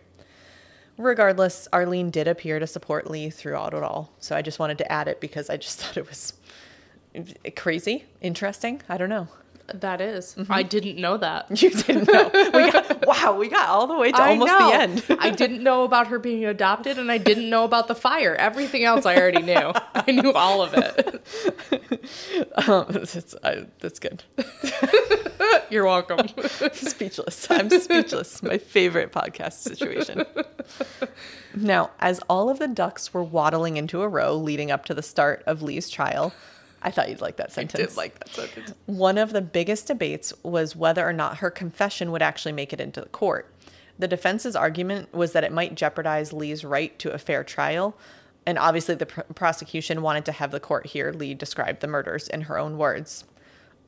Regardless, 0.97 1.67
Arlene 1.73 2.09
did 2.11 2.27
appear 2.27 2.59
to 2.59 2.67
support 2.67 3.09
Lee 3.09 3.29
throughout 3.29 3.73
it 3.73 3.83
all. 3.83 4.11
So 4.19 4.35
I 4.35 4.41
just 4.41 4.59
wanted 4.59 4.77
to 4.79 4.91
add 4.91 5.07
it 5.07 5.19
because 5.19 5.49
I 5.49 5.57
just 5.57 5.79
thought 5.81 5.97
it 5.97 6.07
was 6.07 6.33
crazy, 7.55 8.05
interesting. 8.21 8.81
I 8.89 8.97
don't 8.97 9.09
know. 9.09 9.27
That 9.73 10.01
is. 10.01 10.35
Mm-hmm. 10.37 10.51
I 10.51 10.61
didn't 10.61 10.97
know 10.97 11.15
that. 11.17 11.47
You 11.61 11.69
didn't 11.69 12.11
know. 12.11 12.29
We 12.53 12.69
got 12.71 13.05
wow, 13.07 13.37
we 13.39 13.47
got 13.47 13.69
all 13.69 13.87
the 13.87 13.95
way 13.97 14.11
to 14.11 14.21
I 14.21 14.29
almost 14.31 14.51
know. 14.51 14.67
the 14.67 14.75
end. 14.75 15.05
I 15.19 15.29
didn't 15.29 15.63
know 15.63 15.83
about 15.83 16.07
her 16.07 16.19
being 16.19 16.43
adopted 16.43 16.97
and 16.97 17.09
I 17.09 17.17
didn't 17.17 17.49
know 17.49 17.63
about 17.63 17.87
the 17.87 17.95
fire. 17.95 18.35
Everything 18.35 18.83
else 18.83 19.05
I 19.05 19.15
already 19.15 19.41
knew. 19.41 19.71
I 19.95 20.11
knew 20.11 20.33
all 20.33 20.61
of 20.61 20.73
it. 20.73 21.23
Um, 22.67 22.85
that's, 22.89 23.35
I, 23.43 23.65
that's 23.79 23.99
good. 23.99 24.23
You're 25.69 25.85
welcome. 25.85 26.27
speechless. 26.73 27.49
I'm 27.49 27.69
speechless. 27.69 28.43
My 28.43 28.57
favorite 28.57 29.11
podcast 29.11 29.53
situation. 29.53 30.25
Now, 31.55 31.91
as 31.99 32.19
all 32.29 32.49
of 32.49 32.59
the 32.59 32.67
ducks 32.67 33.13
were 33.13 33.23
waddling 33.23 33.77
into 33.77 34.01
a 34.01 34.07
row 34.07 34.35
leading 34.35 34.71
up 34.71 34.85
to 34.85 34.93
the 34.93 35.03
start 35.03 35.43
of 35.45 35.61
Lee's 35.61 35.89
trial, 35.89 36.33
I 36.81 36.91
thought 36.91 37.09
you'd 37.09 37.21
like 37.21 37.37
that 37.37 37.51
sentence. 37.51 37.81
I 37.81 37.85
did 37.85 37.97
like 37.97 38.19
that 38.19 38.29
sentence. 38.29 38.73
One 38.85 39.17
of 39.17 39.33
the 39.33 39.41
biggest 39.41 39.87
debates 39.87 40.33
was 40.43 40.75
whether 40.75 41.07
or 41.07 41.13
not 41.13 41.37
her 41.37 41.49
confession 41.49 42.11
would 42.11 42.21
actually 42.21 42.51
make 42.51 42.73
it 42.73 42.81
into 42.81 43.01
the 43.01 43.09
court. 43.09 43.49
The 43.97 44.07
defense's 44.07 44.55
argument 44.55 45.13
was 45.13 45.33
that 45.33 45.43
it 45.43 45.51
might 45.51 45.75
jeopardize 45.75 46.33
Lee's 46.33 46.65
right 46.65 46.97
to 46.99 47.11
a 47.11 47.17
fair 47.17 47.43
trial. 47.43 47.95
And 48.45 48.57
obviously, 48.57 48.95
the 48.95 49.05
pr- 49.05 49.21
prosecution 49.33 50.01
wanted 50.01 50.25
to 50.25 50.33
have 50.33 50.51
the 50.51 50.59
court 50.59 50.87
hear 50.87 51.11
Lee 51.11 51.33
describe 51.33 51.79
the 51.79 51.87
murders 51.87 52.27
in 52.27 52.41
her 52.41 52.57
own 52.57 52.77
words. 52.77 53.23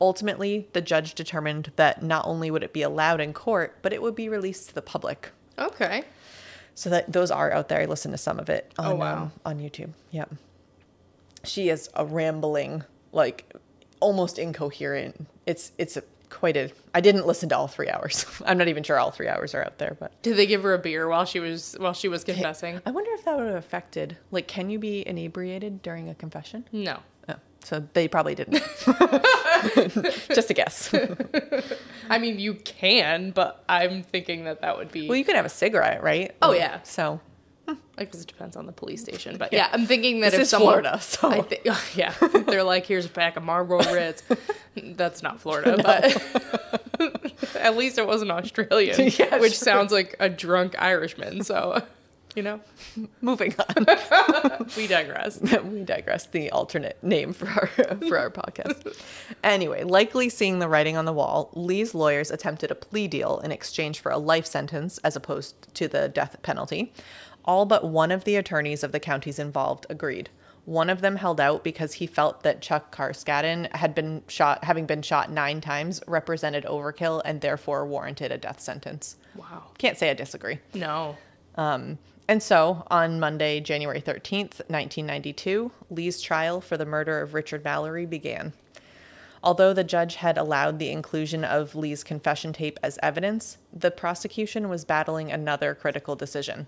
Ultimately, 0.00 0.68
the 0.72 0.80
judge 0.80 1.14
determined 1.14 1.72
that 1.76 2.02
not 2.02 2.26
only 2.26 2.50
would 2.50 2.62
it 2.62 2.72
be 2.72 2.82
allowed 2.82 3.20
in 3.20 3.32
court, 3.32 3.78
but 3.82 3.92
it 3.92 4.02
would 4.02 4.14
be 4.14 4.28
released 4.28 4.68
to 4.68 4.74
the 4.74 4.82
public. 4.82 5.30
Okay. 5.58 6.04
So 6.74 6.90
that 6.90 7.10
those 7.10 7.30
are 7.30 7.50
out 7.52 7.68
there. 7.68 7.80
I 7.80 7.86
listened 7.86 8.12
to 8.12 8.18
some 8.18 8.38
of 8.38 8.50
it 8.50 8.70
on 8.78 8.86
Oh, 8.92 8.94
wow. 8.96 9.22
um, 9.22 9.32
on 9.46 9.58
YouTube. 9.58 9.90
Yeah. 10.10 10.26
She 11.44 11.68
is 11.68 11.88
a 11.94 12.04
rambling, 12.04 12.84
like 13.12 13.50
almost 14.00 14.38
incoherent. 14.38 15.26
It's 15.46 15.72
it's 15.78 15.96
a 15.96 16.02
quite 16.28 16.56
a. 16.56 16.70
I 16.94 17.00
didn't 17.00 17.26
listen 17.26 17.48
to 17.50 17.56
all 17.56 17.68
three 17.68 17.88
hours. 17.88 18.26
I'm 18.44 18.58
not 18.58 18.68
even 18.68 18.82
sure 18.82 18.98
all 18.98 19.10
three 19.12 19.28
hours 19.28 19.54
are 19.54 19.64
out 19.64 19.78
there, 19.78 19.96
but 19.98 20.20
Did 20.22 20.36
they 20.36 20.46
give 20.46 20.62
her 20.64 20.74
a 20.74 20.78
beer 20.78 21.08
while 21.08 21.24
she 21.24 21.40
was 21.40 21.74
while 21.78 21.92
she 21.94 22.08
was 22.08 22.24
confessing? 22.24 22.80
I 22.84 22.90
wonder 22.90 23.10
if 23.14 23.24
that 23.24 23.36
would 23.38 23.46
have 23.46 23.54
affected. 23.56 24.16
Like, 24.30 24.48
can 24.48 24.68
you 24.68 24.78
be 24.78 25.06
inebriated 25.06 25.80
during 25.82 26.08
a 26.10 26.14
confession? 26.14 26.66
No. 26.72 26.98
So 27.66 27.84
they 27.94 28.06
probably 28.06 28.36
didn't. 28.36 28.54
Just 30.32 30.50
a 30.50 30.54
guess. 30.54 30.94
I 32.08 32.18
mean, 32.20 32.38
you 32.38 32.54
can, 32.54 33.32
but 33.32 33.64
I'm 33.68 34.04
thinking 34.04 34.44
that 34.44 34.60
that 34.60 34.78
would 34.78 34.92
be. 34.92 35.08
well, 35.08 35.16
you 35.18 35.24
can 35.24 35.34
have 35.34 35.44
a 35.44 35.48
cigarette, 35.48 36.00
right? 36.00 36.32
Oh, 36.42 36.50
Like, 36.50 36.60
yeah. 36.60 36.82
So 36.84 37.20
hmm. 37.66 37.74
I 37.98 38.04
guess 38.04 38.20
it 38.20 38.28
depends 38.28 38.54
on 38.54 38.66
the 38.66 38.72
police 38.72 39.00
station, 39.00 39.36
but 39.36 39.52
yeah, 39.52 39.68
I'm 39.72 39.84
thinking 39.84 40.20
that 40.20 40.26
This 40.30 40.34
if 40.34 40.40
is 40.42 40.50
someone, 40.50 40.82
Florida, 40.82 41.00
so- 41.00 41.28
I 41.28 41.42
thi- 41.42 41.58
yeah, 42.00 42.14
they're 42.46 42.62
like, 42.62 42.86
here's 42.86 43.06
a 43.06 43.08
pack 43.08 43.36
of 43.36 43.42
Marlboro 43.42 43.78
Reds. 43.92 44.22
That's 44.76 45.24
not 45.24 45.40
Florida, 45.40 45.76
but 45.82 46.22
at 47.56 47.76
least 47.76 47.98
it 47.98 48.06
wasn't 48.06 48.30
Australian, 48.30 49.10
Yeah, 49.18 49.38
which 49.38 49.54
sure. 49.54 49.64
sounds 49.64 49.90
like 49.90 50.14
a 50.20 50.28
drunk 50.28 50.80
Irishman. 50.80 51.42
So, 51.42 51.82
you 52.36 52.42
know, 52.42 52.60
moving 53.20 53.54
on. 53.58 53.86
we 54.76 54.86
digress. 54.86 55.40
we 55.64 55.82
digress. 55.82 56.26
The 56.26 56.50
alternate 56.50 57.02
name 57.02 57.32
for 57.32 57.48
our 57.48 57.66
for 58.08 58.18
our 58.18 58.30
podcast. 58.30 59.02
Anyway, 59.42 59.82
likely 59.82 60.28
seeing 60.28 60.60
the 60.60 60.68
writing 60.68 60.96
on 60.96 61.06
the 61.06 61.12
wall, 61.12 61.50
Lee's 61.54 61.94
lawyers 61.94 62.30
attempted 62.30 62.70
a 62.70 62.74
plea 62.74 63.08
deal 63.08 63.38
in 63.38 63.50
exchange 63.50 63.98
for 63.98 64.12
a 64.12 64.18
life 64.18 64.46
sentence 64.46 64.98
as 64.98 65.16
opposed 65.16 65.74
to 65.74 65.88
the 65.88 66.08
death 66.08 66.36
penalty. 66.42 66.92
All 67.44 67.64
but 67.64 67.84
one 67.84 68.12
of 68.12 68.24
the 68.24 68.36
attorneys 68.36 68.84
of 68.84 68.92
the 68.92 69.00
counties 69.00 69.38
involved 69.38 69.86
agreed. 69.88 70.28
One 70.66 70.90
of 70.90 71.00
them 71.00 71.14
held 71.14 71.40
out 71.40 71.62
because 71.62 71.94
he 71.94 72.08
felt 72.08 72.42
that 72.42 72.60
Chuck 72.60 72.94
Carskaddon 72.94 73.72
had 73.74 73.94
been 73.94 74.22
shot, 74.26 74.64
having 74.64 74.84
been 74.84 75.00
shot 75.00 75.30
nine 75.30 75.60
times, 75.60 76.02
represented 76.08 76.64
overkill 76.64 77.22
and 77.24 77.40
therefore 77.40 77.86
warranted 77.86 78.32
a 78.32 78.36
death 78.36 78.58
sentence. 78.58 79.16
Wow. 79.36 79.62
Can't 79.78 79.96
say 79.96 80.10
I 80.10 80.14
disagree. 80.14 80.58
No. 80.74 81.16
Um, 81.54 81.98
And 82.28 82.42
so, 82.42 82.84
on 82.88 83.20
Monday, 83.20 83.60
January 83.60 84.00
13th, 84.00 84.58
1992, 84.68 85.70
Lee's 85.90 86.20
trial 86.20 86.60
for 86.60 86.76
the 86.76 86.84
murder 86.84 87.20
of 87.20 87.34
Richard 87.34 87.62
Mallory 87.62 88.04
began. 88.04 88.52
Although 89.44 89.72
the 89.72 89.84
judge 89.84 90.16
had 90.16 90.36
allowed 90.36 90.80
the 90.80 90.90
inclusion 90.90 91.44
of 91.44 91.76
Lee's 91.76 92.02
confession 92.02 92.52
tape 92.52 92.80
as 92.82 92.98
evidence, 93.00 93.58
the 93.72 93.92
prosecution 93.92 94.68
was 94.68 94.84
battling 94.84 95.30
another 95.30 95.72
critical 95.72 96.16
decision. 96.16 96.66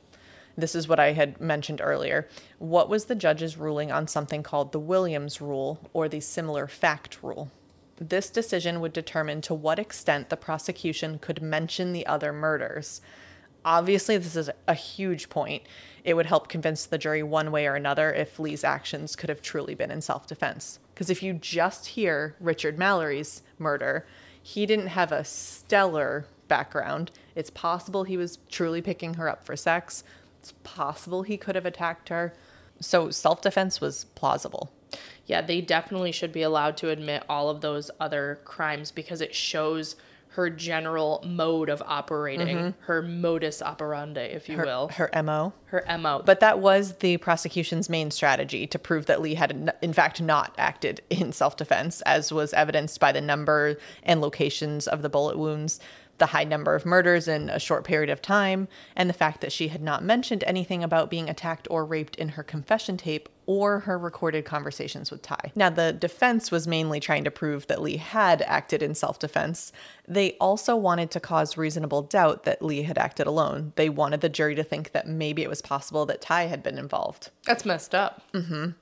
This 0.57 0.77
is 0.77 0.87
what 0.87 1.01
I 1.01 1.13
had 1.13 1.41
mentioned 1.41 1.81
earlier. 1.83 2.29
What 2.59 2.89
was 2.89 3.07
the 3.07 3.17
judge's 3.17 3.57
ruling 3.57 3.91
on 3.91 4.07
something 4.07 4.45
called 4.45 4.71
the 4.71 4.79
Williams 4.79 5.41
Rule 5.41 5.81
or 5.93 6.09
the 6.09 6.21
Similar 6.21 6.69
Fact 6.69 7.19
Rule? 7.23 7.51
This 7.97 8.31
decision 8.31 8.81
would 8.81 8.93
determine 8.93 9.41
to 9.43 9.55
what 9.55 9.81
extent 9.81 10.31
the 10.31 10.37
prosecution 10.37 11.19
could 11.19 11.43
mention 11.43 11.93
the 11.93 12.07
other 12.07 12.33
murders. 12.33 13.01
Obviously, 13.69 14.17
this 14.17 14.35
is 14.35 14.49
a 14.67 14.73
huge 14.73 15.29
point. 15.29 15.63
It 16.03 16.15
would 16.15 16.25
help 16.25 16.49
convince 16.49 16.87
the 16.87 16.97
jury 16.97 17.23
one 17.23 17.53
way 17.53 17.67
or 17.67 17.75
another 17.75 18.11
if 18.11 18.39
Lee's 18.39 18.65
actions 18.65 19.15
could 19.15 19.29
have 19.29 19.43
truly 19.43 19.75
been 19.75 19.91
in 19.91 20.01
self 20.01 20.27
defense. 20.27 20.79
Because 20.95 21.11
if 21.11 21.23
you 21.23 21.35
just 21.35 21.89
hear 21.89 22.35
Richard 22.41 22.79
Mallory's 22.79 23.43
murder, 23.59 24.07
he 24.43 24.65
didn't 24.65 24.87
have 24.87 25.13
a 25.13 25.23
stellar 25.23 26.25
background. 26.49 27.11
It's 27.35 27.51
possible 27.51 28.05
he 28.05 28.17
was 28.17 28.39
truly 28.51 28.81
picking 28.81 29.15
her 29.15 29.29
up 29.29 29.45
for 29.45 29.55
sex. 29.55 30.03
It's 30.41 30.55
possible 30.65 31.23
he 31.25 31.37
could 31.37 31.55
have 31.55 31.67
attacked 31.67 32.09
her. 32.09 32.33
So 32.81 33.11
self 33.11 33.43
defense 33.43 33.83
was 33.83 34.07
plausible. 34.15 34.73
Yeah, 35.27 35.43
they 35.43 35.61
definitely 35.61 36.13
should 36.13 36.33
be 36.33 36.41
allowed 36.41 36.79
to 36.79 36.89
admit 36.89 37.23
all 37.29 37.51
of 37.51 37.61
those 37.61 37.91
other 38.01 38.41
crimes 38.47 38.91
because 38.91 39.21
it 39.21 39.35
shows 39.35 39.95
her 40.39 40.49
general 40.49 41.21
mode 41.27 41.69
of 41.69 41.83
operating, 41.85 42.57
mm-hmm. 42.57 42.83
her 42.83 43.03
modus 43.03 43.61
operandi, 43.61 44.21
if 44.21 44.49
you 44.49 44.57
Her, 44.57 44.65
will, 44.65 44.87
her 44.87 45.11
MO. 45.25 45.53
her 45.65 45.85
MO. 45.99 46.23
But 46.25 46.39
that 46.39 46.61
was 46.61 46.99
the 46.99 47.17
prosecution's 47.17 47.89
main 47.89 48.13
strategy 48.13 48.65
to 48.69 48.79
prove 48.79 49.07
that 49.07 49.21
Lee 49.21 49.35
had, 49.35 49.75
in 49.83 49.93
fact, 49.93 50.23
not 50.23 50.55
acted 50.57 51.01
in 51.11 51.33
self 51.33 51.57
defense, 51.57 52.03
as 52.03 52.33
was 52.33 52.55
evidenced 52.55 53.01
by 53.01 53.11
the 53.11 53.21
number 53.21 53.79
and 54.05 54.21
locations 54.21 54.87
of 54.87 55.03
the 55.03 55.09
bullet 55.09 55.37
wounds, 55.37 55.81
the 56.19 56.27
high 56.27 56.45
number 56.45 56.77
of 56.77 56.87
murders 56.87 57.27
in 57.27 57.51
a 57.51 57.59
short 57.59 57.83
period 57.83 58.09
of 58.09 58.23
time, 58.23 58.69
and 58.95 59.11
the 59.11 59.15
fact 59.15 59.41
that 59.41 59.51
she 59.51 59.67
had 59.67 59.83
not 59.83 60.05
mentioned 60.05 60.45
anything 60.47 60.85
about 60.85 61.11
being 61.11 61.29
attacked 61.29 61.67
or 61.69 61.85
raped 61.85 62.15
in 62.15 62.29
her 62.29 62.45
confession 62.45 62.97
tape 62.97 63.29
or 63.49 63.81
her 63.81 63.99
recorded 63.99 64.45
conversations 64.45 65.11
with 65.11 65.23
Ty. 65.23 65.53
Now, 65.57 65.71
the 65.71 65.91
defense 65.91 66.51
was 66.51 66.69
mainly 66.69 67.01
trying 67.01 67.25
to 67.25 67.31
prove 67.31 67.67
that 67.69 67.81
Lee 67.81 67.97
had 67.97 68.43
acted 68.43 68.83
in 68.83 68.95
self 68.95 69.19
defense. 69.19 69.73
They 70.07 70.33
also 70.33 70.77
wanted 70.77 71.11
to 71.13 71.21
cause 71.21 71.57
reasonable 71.57 72.03
doubt 72.03 72.45
that 72.45 72.61
Lee 72.63 72.83
had 72.83 72.99
acted 72.99 73.27
alone. 73.27 73.73
They 73.77 73.89
wanted 73.89 74.21
the 74.21 74.29
jury 74.29 74.55
to 74.55 74.63
think 74.63 74.93
that 74.93 75.09
maybe 75.09 75.43
it 75.43 75.49
was 75.49 75.63
possible 75.63 76.05
that 76.07 76.21
Ty 76.21 76.43
had 76.43 76.63
been 76.63 76.77
involved. 76.77 77.31
That's 77.47 77.65
messed 77.65 77.95
up. 77.95 78.23
Mm-hmm. 78.35 78.73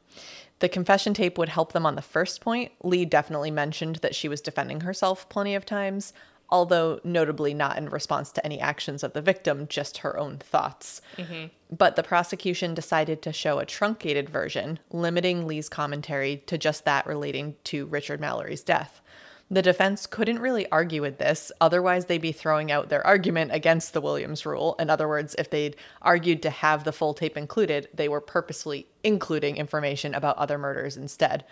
The 0.58 0.68
confession 0.68 1.14
tape 1.14 1.38
would 1.38 1.50
help 1.50 1.72
them 1.72 1.86
on 1.86 1.94
the 1.94 2.02
first 2.02 2.40
point. 2.40 2.72
Lee 2.82 3.04
definitely 3.04 3.52
mentioned 3.52 3.96
that 3.96 4.16
she 4.16 4.28
was 4.28 4.40
defending 4.40 4.80
herself 4.80 5.28
plenty 5.28 5.54
of 5.54 5.64
times, 5.64 6.12
although 6.48 7.00
notably 7.04 7.54
not 7.54 7.78
in 7.78 7.88
response 7.88 8.30
to 8.32 8.44
any 8.44 8.60
actions 8.60 9.02
of 9.02 9.12
the 9.12 9.20
victim, 9.20 9.66
just 9.68 9.98
her 9.98 10.18
own 10.18 10.38
thoughts. 10.38 11.00
Mm-hmm. 11.16 11.46
But 11.74 11.96
the 11.96 12.02
prosecution 12.02 12.74
decided 12.74 13.22
to 13.22 13.32
show 13.32 13.58
a 13.58 13.66
truncated 13.66 14.28
version, 14.28 14.78
limiting 14.90 15.46
Lee's 15.46 15.68
commentary 15.68 16.42
to 16.46 16.56
just 16.56 16.84
that 16.84 17.06
relating 17.06 17.56
to 17.64 17.86
Richard 17.86 18.20
Mallory's 18.20 18.62
death. 18.62 19.00
The 19.48 19.62
defense 19.62 20.06
couldn't 20.06 20.40
really 20.40 20.68
argue 20.70 21.02
with 21.02 21.18
this, 21.18 21.52
otherwise, 21.60 22.06
they'd 22.06 22.20
be 22.20 22.32
throwing 22.32 22.72
out 22.72 22.88
their 22.88 23.06
argument 23.06 23.52
against 23.52 23.92
the 23.92 24.00
Williams 24.00 24.44
rule. 24.44 24.74
In 24.80 24.90
other 24.90 25.06
words, 25.06 25.36
if 25.38 25.50
they'd 25.50 25.76
argued 26.02 26.42
to 26.42 26.50
have 26.50 26.82
the 26.82 26.92
full 26.92 27.14
tape 27.14 27.36
included, 27.36 27.88
they 27.94 28.08
were 28.08 28.20
purposely 28.20 28.88
including 29.04 29.56
information 29.56 30.14
about 30.14 30.36
other 30.36 30.58
murders 30.58 30.96
instead. 30.96 31.44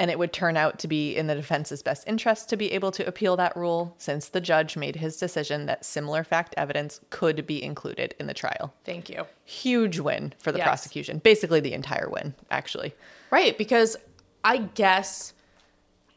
And 0.00 0.10
it 0.12 0.18
would 0.18 0.32
turn 0.32 0.56
out 0.56 0.78
to 0.78 0.88
be 0.88 1.16
in 1.16 1.26
the 1.26 1.34
defense's 1.34 1.82
best 1.82 2.04
interest 2.06 2.48
to 2.50 2.56
be 2.56 2.70
able 2.72 2.92
to 2.92 3.06
appeal 3.06 3.36
that 3.36 3.56
rule, 3.56 3.96
since 3.98 4.28
the 4.28 4.40
judge 4.40 4.76
made 4.76 4.96
his 4.96 5.16
decision 5.16 5.66
that 5.66 5.84
similar 5.84 6.22
fact 6.22 6.54
evidence 6.56 7.00
could 7.10 7.46
be 7.46 7.62
included 7.62 8.14
in 8.20 8.28
the 8.28 8.34
trial. 8.34 8.72
Thank 8.84 9.10
you. 9.10 9.26
Huge 9.44 9.98
win 9.98 10.34
for 10.38 10.52
the 10.52 10.58
Yes. 10.58 10.66
prosecution. 10.68 11.18
Basically, 11.18 11.58
the 11.58 11.72
entire 11.72 12.08
win, 12.08 12.34
actually. 12.50 12.94
Right, 13.30 13.58
because 13.58 13.96
I 14.44 14.58
guess 14.58 15.32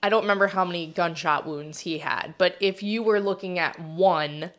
I 0.03 0.09
don't 0.09 0.21
remember 0.23 0.47
how 0.47 0.63
many 0.65 0.88
gunshot 0.88 1.45
wounds 1.47 1.79
he 1.79 1.97
had, 1.99 2.36
but 2.38 2.55
if 2.59 2.82
you 2.84 3.01
were 3.03 3.19
looking 3.19 3.57
at 3.57 3.79
one 3.79 4.51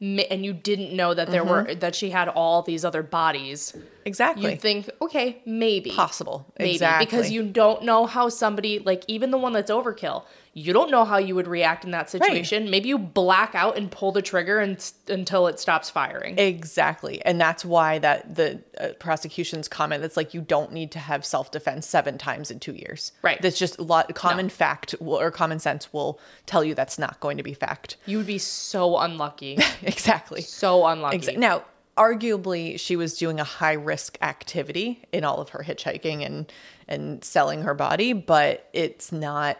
and 0.00 0.44
you 0.44 0.54
didn't 0.54 0.96
know 0.96 1.12
that 1.12 1.30
there 1.30 1.44
were 1.44 1.64
mm-hmm. 1.64 1.78
that 1.80 1.94
she 1.94 2.10
had 2.10 2.28
all 2.28 2.62
these 2.62 2.84
other 2.84 3.02
bodies, 3.02 3.76
Exactly. 4.06 4.50
you'd 4.50 4.60
think, 4.60 4.88
okay, 5.02 5.42
maybe 5.44 5.90
Possible. 5.90 6.46
maybe 6.58 6.72
Exactly. 6.72 7.04
because 7.04 7.30
you 7.30 7.42
don't 7.42 7.84
know 7.84 8.06
how 8.06 8.30
somebody 8.30 8.78
like 8.78 9.04
even 9.08 9.30
the 9.30 9.38
one 9.38 9.52
that's 9.52 9.70
overkill, 9.70 10.24
you 10.52 10.72
don't 10.72 10.90
know 10.90 11.04
how 11.04 11.16
you 11.18 11.36
would 11.36 11.46
react 11.46 11.84
in 11.84 11.92
that 11.92 12.10
situation. 12.10 12.70
Maybe 12.70 12.88
you 12.88 12.98
black 12.98 13.54
out 13.54 13.76
and 13.76 13.88
pull 13.90 14.10
the 14.10 14.20
trigger 14.20 14.58
and, 14.58 14.84
until 15.06 15.46
it 15.46 15.60
stops 15.60 15.88
firing. 15.90 16.36
Exactly. 16.38 17.24
And 17.24 17.40
that's 17.40 17.64
why 17.64 17.98
that 18.00 18.34
the 18.34 18.60
uh, 18.80 18.88
prosecution's 18.98 19.68
comment 19.68 20.02
that's 20.02 20.16
like 20.16 20.34
you 20.34 20.40
don't 20.40 20.72
need 20.72 20.90
to 20.92 20.98
have 20.98 21.24
self-defense 21.24 21.86
seven 21.86 22.18
times 22.18 22.50
in 22.50 22.58
2 22.58 22.72
years. 22.72 23.12
Right. 23.22 23.40
That's 23.40 23.58
just 23.58 23.78
a 23.78 23.82
lot 23.82 24.12
common 24.16 24.48
fact 24.48 24.94
will, 25.00 25.20
or 25.20 25.30
common 25.30 25.60
sense 25.60 25.92
will 25.92 26.18
tell 26.46 26.64
you 26.64 26.74
that's 26.74 26.98
not 26.98 27.20
going 27.20 27.36
to 27.36 27.42
be 27.44 27.54
fact. 27.54 27.96
you 28.06 28.16
would 28.18 28.26
be 28.26 28.38
so 28.38 28.98
unlucky, 28.98 29.56
exactly. 29.82 30.40
so 30.42 30.84
unlucky. 30.86 31.18
Exa- 31.18 31.36
Now, 31.36 31.62
arguably 31.96 32.78
she 32.80 32.96
was 32.96 33.16
doing 33.18 33.38
a 33.38 33.44
high 33.44 33.74
risk 33.74 34.16
activity 34.22 35.02
in 35.12 35.22
all 35.22 35.38
of 35.40 35.50
her 35.50 35.62
hitchhiking 35.64 36.24
and 36.24 36.50
and 36.88 37.22
selling 37.24 37.62
her 37.62 37.74
body, 37.74 38.12
but 38.12 38.68
it's 38.72 39.12
not 39.12 39.56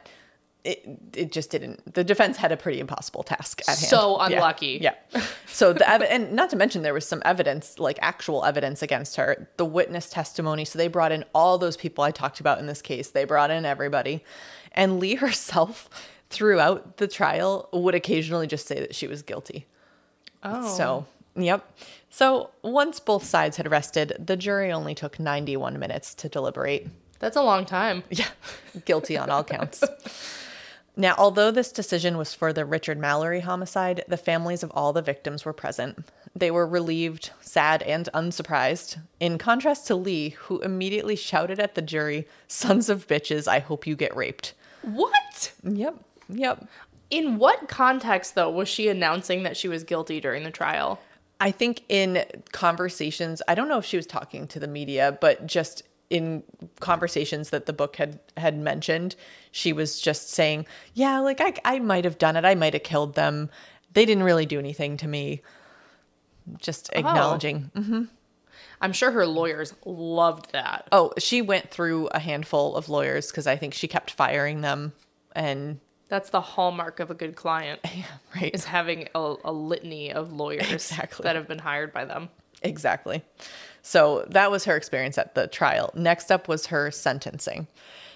it 0.64 0.86
it 1.14 1.32
just 1.32 1.50
didn't. 1.50 1.94
The 1.94 2.04
defense 2.04 2.36
had 2.36 2.52
a 2.52 2.56
pretty 2.56 2.80
impossible 2.80 3.22
task 3.22 3.60
at 3.62 3.66
hand. 3.68 3.78
So 3.78 4.18
Yeah. 4.20 4.26
unlucky. 4.36 4.78
Yeah. 4.80 4.94
So 5.46 5.72
the 5.72 5.88
ev- 5.88 6.02
and 6.02 6.32
not 6.32 6.50
to 6.50 6.56
mention 6.56 6.82
there 6.82 6.94
was 6.94 7.06
some 7.06 7.22
evidence, 7.24 7.78
like 7.78 7.98
actual 8.02 8.44
evidence 8.44 8.82
against 8.82 9.16
her. 9.16 9.48
The 9.56 9.64
witness 9.64 10.10
testimony. 10.10 10.64
So 10.64 10.78
they 10.78 10.88
brought 10.88 11.12
in 11.12 11.24
all 11.34 11.58
those 11.58 11.76
people 11.76 12.04
I 12.04 12.10
talked 12.10 12.40
about 12.40 12.58
in 12.58 12.66
this 12.66 12.82
case. 12.82 13.10
They 13.10 13.24
brought 13.24 13.50
in 13.50 13.64
everybody, 13.64 14.22
and 14.72 14.98
Lee 15.00 15.14
herself, 15.26 15.88
throughout 16.28 16.98
the 16.98 17.08
trial, 17.08 17.68
would 17.72 17.94
occasionally 17.94 18.46
just 18.46 18.66
say 18.66 18.80
that 18.80 18.94
she 18.94 19.06
was 19.06 19.22
guilty. 19.22 19.66
Oh. 20.42 20.76
So, 20.76 21.06
yep. 21.36 21.64
So 22.10 22.50
once 22.62 23.00
both 23.00 23.24
sides 23.24 23.56
had 23.56 23.70
rested, 23.70 24.14
the 24.18 24.36
jury 24.36 24.72
only 24.72 24.94
took 24.94 25.18
91 25.20 25.78
minutes 25.78 26.14
to 26.16 26.28
deliberate. 26.28 26.88
That's 27.18 27.36
a 27.36 27.42
long 27.42 27.66
time. 27.66 28.02
Yeah, 28.10 28.28
guilty 28.86 29.18
on 29.18 29.28
all 29.30 29.44
counts. 29.44 29.84
Now, 31.00 31.14
although 31.16 31.50
this 31.50 31.72
decision 31.72 32.18
was 32.18 32.34
for 32.34 32.52
the 32.52 32.66
Richard 32.66 32.98
Mallory 32.98 33.40
homicide, 33.40 34.04
the 34.06 34.18
families 34.18 34.62
of 34.62 34.70
all 34.74 34.92
the 34.92 35.00
victims 35.00 35.46
were 35.46 35.54
present. 35.54 36.06
They 36.36 36.50
were 36.50 36.66
relieved, 36.66 37.30
sad, 37.40 37.82
and 37.84 38.06
unsurprised, 38.12 38.98
in 39.18 39.38
contrast 39.38 39.86
to 39.86 39.94
Lee, 39.94 40.28
who 40.28 40.60
immediately 40.60 41.16
shouted 41.16 41.58
at 41.58 41.74
the 41.74 41.80
jury, 41.80 42.28
Sons 42.48 42.90
of 42.90 43.06
bitches, 43.06 43.48
I 43.48 43.60
hope 43.60 43.86
you 43.86 43.96
get 43.96 44.14
raped. 44.14 44.52
What? 44.82 45.52
Yep, 45.64 46.04
yep. 46.28 46.68
In 47.08 47.38
what 47.38 47.66
context, 47.66 48.34
though, 48.34 48.50
was 48.50 48.68
she 48.68 48.88
announcing 48.88 49.42
that 49.44 49.56
she 49.56 49.68
was 49.68 49.84
guilty 49.84 50.20
during 50.20 50.44
the 50.44 50.50
trial? 50.50 51.00
I 51.40 51.50
think 51.50 51.82
in 51.88 52.26
conversations, 52.52 53.40
I 53.48 53.54
don't 53.54 53.68
know 53.68 53.78
if 53.78 53.86
she 53.86 53.96
was 53.96 54.06
talking 54.06 54.46
to 54.48 54.60
the 54.60 54.68
media, 54.68 55.16
but 55.18 55.46
just 55.46 55.82
in 56.10 56.42
conversations 56.80 57.50
that 57.50 57.66
the 57.66 57.72
book 57.72 57.96
had 57.96 58.18
had 58.36 58.58
mentioned, 58.58 59.14
she 59.52 59.72
was 59.72 60.00
just 60.00 60.30
saying, 60.30 60.66
"Yeah, 60.94 61.20
like 61.20 61.40
I 61.40 61.54
I 61.64 61.78
might 61.78 62.04
have 62.04 62.18
done 62.18 62.36
it. 62.36 62.44
I 62.44 62.54
might 62.54 62.74
have 62.74 62.82
killed 62.82 63.14
them. 63.14 63.48
They 63.92 64.04
didn't 64.04 64.24
really 64.24 64.46
do 64.46 64.58
anything 64.58 64.96
to 64.98 65.08
me." 65.08 65.42
Just 66.58 66.90
acknowledging. 66.94 67.70
Mhm. 67.76 68.08
I'm 68.80 68.92
sure 68.92 69.10
her 69.12 69.26
lawyers 69.26 69.74
loved 69.84 70.52
that. 70.52 70.88
Oh, 70.90 71.12
she 71.18 71.42
went 71.42 71.70
through 71.70 72.06
a 72.08 72.18
handful 72.18 72.74
of 72.76 72.88
lawyers 72.88 73.28
because 73.30 73.46
I 73.46 73.56
think 73.56 73.74
she 73.74 73.86
kept 73.86 74.10
firing 74.10 74.62
them 74.62 74.94
and 75.36 75.80
That's 76.08 76.30
the 76.30 76.40
hallmark 76.40 76.98
of 76.98 77.10
a 77.10 77.14
good 77.14 77.36
client. 77.36 77.80
yeah, 77.94 78.04
right. 78.34 78.52
Is 78.54 78.64
having 78.64 79.08
a, 79.14 79.34
a 79.44 79.52
litany 79.52 80.12
of 80.12 80.32
lawyers 80.32 80.68
Exactly. 80.72 81.22
that 81.24 81.36
have 81.36 81.46
been 81.46 81.58
hired 81.60 81.92
by 81.92 82.04
them. 82.06 82.30
Exactly. 82.62 83.22
So 83.82 84.26
that 84.28 84.50
was 84.50 84.64
her 84.64 84.76
experience 84.76 85.18
at 85.18 85.34
the 85.34 85.46
trial. 85.46 85.90
Next 85.94 86.30
up 86.30 86.48
was 86.48 86.66
her 86.66 86.90
sentencing. 86.90 87.66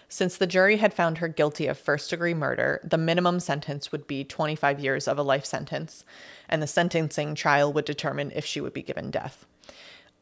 Since 0.08 0.36
the 0.36 0.46
jury 0.46 0.76
had 0.76 0.94
found 0.94 1.18
her 1.18 1.28
guilty 1.28 1.66
of 1.66 1.78
first 1.78 2.10
degree 2.10 2.34
murder, 2.34 2.80
the 2.84 2.98
minimum 2.98 3.40
sentence 3.40 3.90
would 3.90 4.06
be 4.06 4.22
25 4.22 4.78
years 4.78 5.08
of 5.08 5.18
a 5.18 5.22
life 5.22 5.44
sentence, 5.44 6.04
and 6.48 6.62
the 6.62 6.66
sentencing 6.66 7.34
trial 7.34 7.72
would 7.72 7.84
determine 7.84 8.30
if 8.34 8.44
she 8.44 8.60
would 8.60 8.72
be 8.72 8.82
given 8.82 9.10
death. 9.10 9.46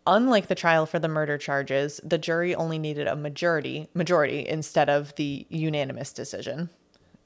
Unlike 0.07 0.49
the 0.49 0.55
trial 0.55 0.87
for 0.87 0.99
the 0.99 1.09
murder 1.09 1.39
charges, 1.39 2.01
the 2.03 2.19
jury 2.19 2.55
only 2.55 2.79
needed 2.79 3.07
a 3.07 3.15
majority 3.15 3.89
majority 3.95 4.47
instead 4.49 4.89
of 4.89 5.15
the 5.17 5.47
unanimous 5.49 6.13
decision. 6.13 6.71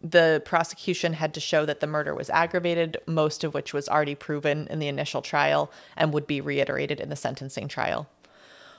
The 0.02 0.42
prosecution 0.44 1.14
had 1.14 1.34
to 1.34 1.40
show 1.40 1.64
that 1.64 1.80
the 1.80 1.86
murder 1.86 2.14
was 2.14 2.30
aggravated, 2.30 2.98
most 3.06 3.44
of 3.44 3.54
which 3.54 3.72
was 3.72 3.88
already 3.88 4.14
proven 4.14 4.66
in 4.68 4.78
the 4.78 4.88
initial 4.88 5.22
trial 5.22 5.70
and 5.96 6.12
would 6.12 6.26
be 6.26 6.40
reiterated 6.40 7.00
in 7.00 7.08
the 7.08 7.16
sentencing 7.16 7.68
trial. 7.68 8.08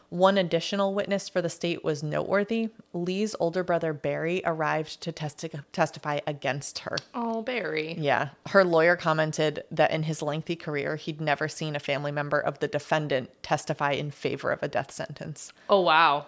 One 0.10 0.38
additional 0.38 0.94
witness 0.94 1.28
for 1.28 1.42
the 1.42 1.50
state 1.50 1.84
was 1.84 2.02
noteworthy. 2.02 2.70
Lee's 2.94 3.36
older 3.42 3.62
brother 3.62 3.92
Barry 3.92 4.42
arrived 4.46 5.02
to 5.02 5.12
testi- 5.12 5.66
testify 5.74 6.20
against 6.26 6.80
her. 6.80 6.96
Oh, 7.14 7.42
Barry. 7.42 7.94
Yeah. 8.00 8.30
Her 8.48 8.64
lawyer 8.64 8.96
commented 8.96 9.66
that 9.70 9.92
in 9.92 10.04
his 10.04 10.22
lengthy 10.22 10.56
career, 10.56 10.96
he'd 10.96 11.20
never 11.20 11.50
seen 11.50 11.76
a 11.76 11.80
family 11.80 12.14
member 12.14 12.40
of 12.40 12.60
the 12.60 12.70
defendant 12.70 13.32
testify 13.44 13.92
in 13.92 14.12
favor 14.12 14.52
of 14.52 14.64
a 14.64 14.70
death 14.70 14.92
sentence. 14.92 15.52
Oh, 15.70 15.82
wow. 15.82 16.28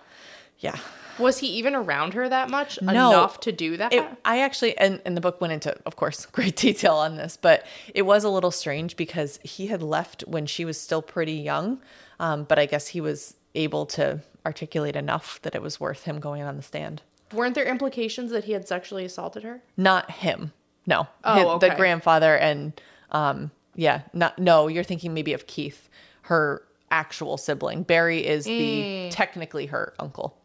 Yeah. 0.60 0.78
Was 1.18 1.40
he 1.40 1.48
even 1.48 1.76
around 1.76 2.14
her 2.14 2.30
that 2.30 2.50
much? 2.50 2.82
No. 2.82 3.10
Enough 3.12 3.42
to 3.42 3.52
do 3.52 3.76
that? 3.78 3.92
It, 3.92 4.06
I 4.24 4.40
actually, 4.40 4.78
and, 4.78 5.02
and 5.06 5.18
the 5.18 5.22
book 5.22 5.42
went 5.42 5.52
into, 5.52 5.76
of 5.86 5.96
course, 5.98 6.26
great 6.32 6.56
detail 6.56 6.96
on 6.96 7.18
this, 7.18 7.38
but 7.40 7.66
it 7.94 8.04
was 8.04 8.24
a 8.24 8.30
little 8.30 8.52
strange 8.52 8.96
because 8.96 9.38
he 9.44 9.68
had 9.68 9.84
left 9.84 10.22
when 10.28 10.46
she 10.46 10.64
was 10.64 10.80
still 10.80 11.02
pretty 11.02 11.34
young. 11.34 11.82
Um, 12.22 12.44
but 12.44 12.58
I 12.60 12.66
guess 12.66 12.88
he 12.88 13.02
was 13.02 13.36
able 13.56 13.86
to 13.88 14.22
articulate 14.46 14.96
enough 14.96 15.42
that 15.42 15.56
it 15.56 15.62
was 15.62 15.80
worth 15.80 16.04
him 16.04 16.20
going 16.20 16.42
on 16.42 16.56
the 16.56 16.62
stand. 16.64 17.02
Weren't 17.34 17.54
there 17.56 17.66
implications 17.66 18.32
that 18.32 18.46
he 18.46 18.54
had 18.54 18.68
sexually 18.68 19.06
assaulted 19.06 19.44
her? 19.44 19.62
Not 19.78 20.10
him. 20.12 20.54
No. 20.88 21.08
Oh, 21.24 21.60
Hi- 21.60 21.70
The 21.70 21.76
grandfather 21.76 22.36
and, 22.38 22.80
um, 23.12 23.52
yeah, 23.76 24.02
not, 24.14 24.40
no, 24.40 24.68
you're 24.68 24.84
thinking 24.84 25.14
maybe 25.14 25.34
of 25.34 25.48
Keith, 25.48 25.90
her 26.24 26.64
actual 26.92 27.38
sibling. 27.38 27.84
Barry 27.84 28.26
is 28.26 28.46
the, 28.46 29.10
technically 29.12 29.68
her 29.68 29.94
uncle. 30.00 30.36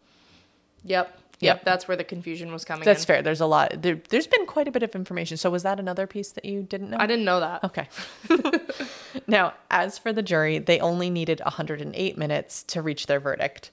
Yep. 0.85 1.21
Yep. 1.41 1.65
That's 1.65 1.89
where 1.89 1.97
the 1.97 2.05
confusion 2.05 2.53
was 2.53 2.65
coming 2.65 2.83
in. 2.83 2.85
That's 2.85 3.03
in. 3.03 3.07
fair. 3.07 3.23
There's 3.23 3.41
a 3.41 3.47
lot. 3.47 3.83
There, 3.83 4.01
there's 4.09 4.27
been 4.27 4.47
quite 4.47 4.69
a 4.69 4.71
bit 4.71 4.83
of 4.83 4.95
information. 4.95 5.37
So 5.37 5.51
was 5.51 5.63
that 5.63 5.79
another 5.79 6.07
piece 6.07 6.33
that 6.33 6.45
you 6.45 6.63
didn't 6.63 6.91
know? 6.91 6.97
I 6.99 7.07
didn't 7.07 7.25
know 7.25 7.41
that. 7.41 7.65
Okay. 7.65 7.89
now, 9.27 9.55
as 9.71 9.99
for 9.99 10.13
the 10.13 10.23
jury, 10.23 10.59
they 10.59 10.81
only 10.81 11.11
needed 11.11 11.41
108 11.41 12.19
minutes 12.19 12.63
to 12.65 12.83
reach 12.83 13.07
their 13.07 13.21
verdict. 13.21 13.71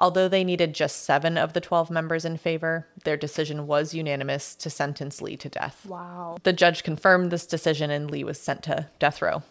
Although 0.00 0.28
they 0.28 0.44
needed 0.44 0.74
just 0.74 1.04
seven 1.04 1.36
of 1.36 1.54
the 1.54 1.60
12 1.60 1.90
members 1.90 2.24
in 2.24 2.36
favor, 2.36 2.86
their 3.02 3.16
decision 3.16 3.66
was 3.66 3.94
unanimous 3.94 4.54
to 4.56 4.70
sentence 4.70 5.20
Lee 5.20 5.36
to 5.38 5.48
death. 5.48 5.84
Wow. 5.86 6.36
The 6.44 6.52
judge 6.52 6.84
confirmed 6.84 7.32
this 7.32 7.46
decision 7.46 7.90
and 7.90 8.08
Lee 8.08 8.22
was 8.22 8.40
sent 8.40 8.62
to 8.64 8.86
death 9.00 9.20
row. 9.20 9.42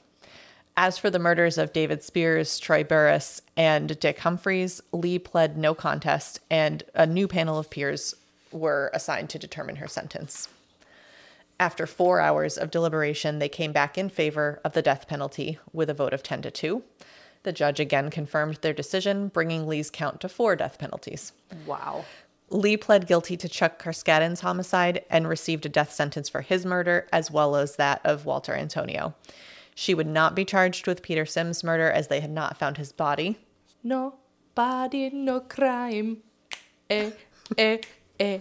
As 0.80 1.00
for 1.00 1.10
the 1.10 1.18
murders 1.18 1.58
of 1.58 1.74
David 1.74 2.04
Spears, 2.04 2.60
Troy 2.60 2.84
Burress, 2.84 3.42
and 3.58 4.00
Dick 4.00 4.20
Humphreys, 4.20 4.80
Lee 4.92 5.18
pled 5.18 5.58
no 5.58 5.74
contest, 5.74 6.40
and 6.52 6.84
a 6.94 7.08
new 7.08 7.28
panel 7.28 7.58
of 7.58 7.72
peers 7.72 8.14
were 8.52 8.92
assigned 8.94 9.32
to 9.32 9.40
determine 9.40 9.78
her 9.78 9.88
sentence. 9.88 10.50
After 11.60 11.88
four 11.88 12.20
hours 12.20 12.60
of 12.60 12.70
deliberation, 12.70 13.40
they 13.40 13.50
came 13.50 13.72
back 13.72 13.98
in 13.98 14.08
favor 14.08 14.62
of 14.64 14.74
the 14.74 14.84
death 14.84 15.08
penalty 15.08 15.58
with 15.74 15.90
a 15.90 15.96
vote 15.96 16.14
of 16.14 16.22
10 16.22 16.44
to 16.44 16.52
2. 16.52 16.84
The 17.42 17.52
judge 17.52 17.80
again 17.80 18.12
confirmed 18.12 18.60
their 18.62 18.72
decision, 18.72 19.30
bringing 19.30 19.68
Lee's 19.68 19.90
count 19.90 20.22
to 20.22 20.30
four 20.30 20.56
death 20.56 20.78
penalties. 20.78 21.34
Wow. 21.66 22.06
Lee 22.52 22.78
pled 22.78 23.08
guilty 23.08 23.36
to 23.38 23.50
Chuck 23.50 23.82
Carskaddon's 23.82 24.42
homicide 24.42 25.04
and 25.10 25.28
received 25.28 25.66
a 25.66 25.70
death 25.70 25.92
sentence 25.92 26.30
for 26.30 26.42
his 26.42 26.68
murder, 26.68 27.08
as 27.12 27.32
well 27.32 27.56
as 27.56 27.78
that 27.78 28.00
of 28.06 28.26
Walter 28.26 28.54
Antonio. 28.54 29.16
She 29.80 29.94
would 29.94 30.08
not 30.08 30.34
be 30.34 30.44
charged 30.44 30.88
with 30.88 31.04
Peter 31.04 31.24
Siems' 31.24 31.64
murder 31.64 31.92
as 31.92 32.08
they 32.08 32.20
had 32.20 32.32
not 32.32 32.58
found 32.58 32.78
his 32.78 32.92
body. 32.92 33.38
No 33.84 34.16
body, 34.56 35.12
no 35.12 35.40
crime. 35.40 36.24
Eh, 36.90 37.12
eh, 37.60 37.78
eh. 38.20 38.40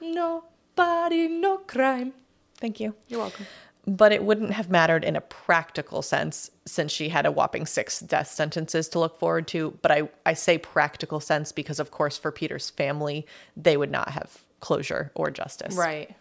No 0.00 0.42
body, 0.74 1.28
no 1.28 1.58
crime. 1.58 2.14
Thank 2.56 2.80
you. 2.80 2.96
You're 3.06 3.20
welcome. 3.20 3.46
But 3.86 4.10
it 4.10 4.24
wouldn't 4.24 4.54
have 4.54 4.70
mattered 4.70 5.04
in 5.04 5.14
a 5.14 5.20
practical 5.20 6.02
sense 6.02 6.50
since 6.66 6.90
she 6.90 7.10
had 7.10 7.26
a 7.26 7.30
whopping 7.30 7.64
six 7.64 8.00
death 8.00 8.32
sentences 8.32 8.88
to 8.88 8.98
look 8.98 9.20
forward 9.20 9.46
to. 9.48 9.78
But 9.82 9.92
I, 9.92 10.08
I 10.26 10.34
say 10.34 10.58
practical 10.58 11.20
sense 11.20 11.52
because, 11.52 11.78
of 11.78 11.92
course, 11.92 12.18
for 12.18 12.32
Peter's 12.32 12.70
family, 12.70 13.24
they 13.56 13.76
would 13.76 13.92
not 13.92 14.08
have 14.10 14.42
closure 14.58 15.12
or 15.14 15.30
justice. 15.30 15.76
Right. 15.76 16.16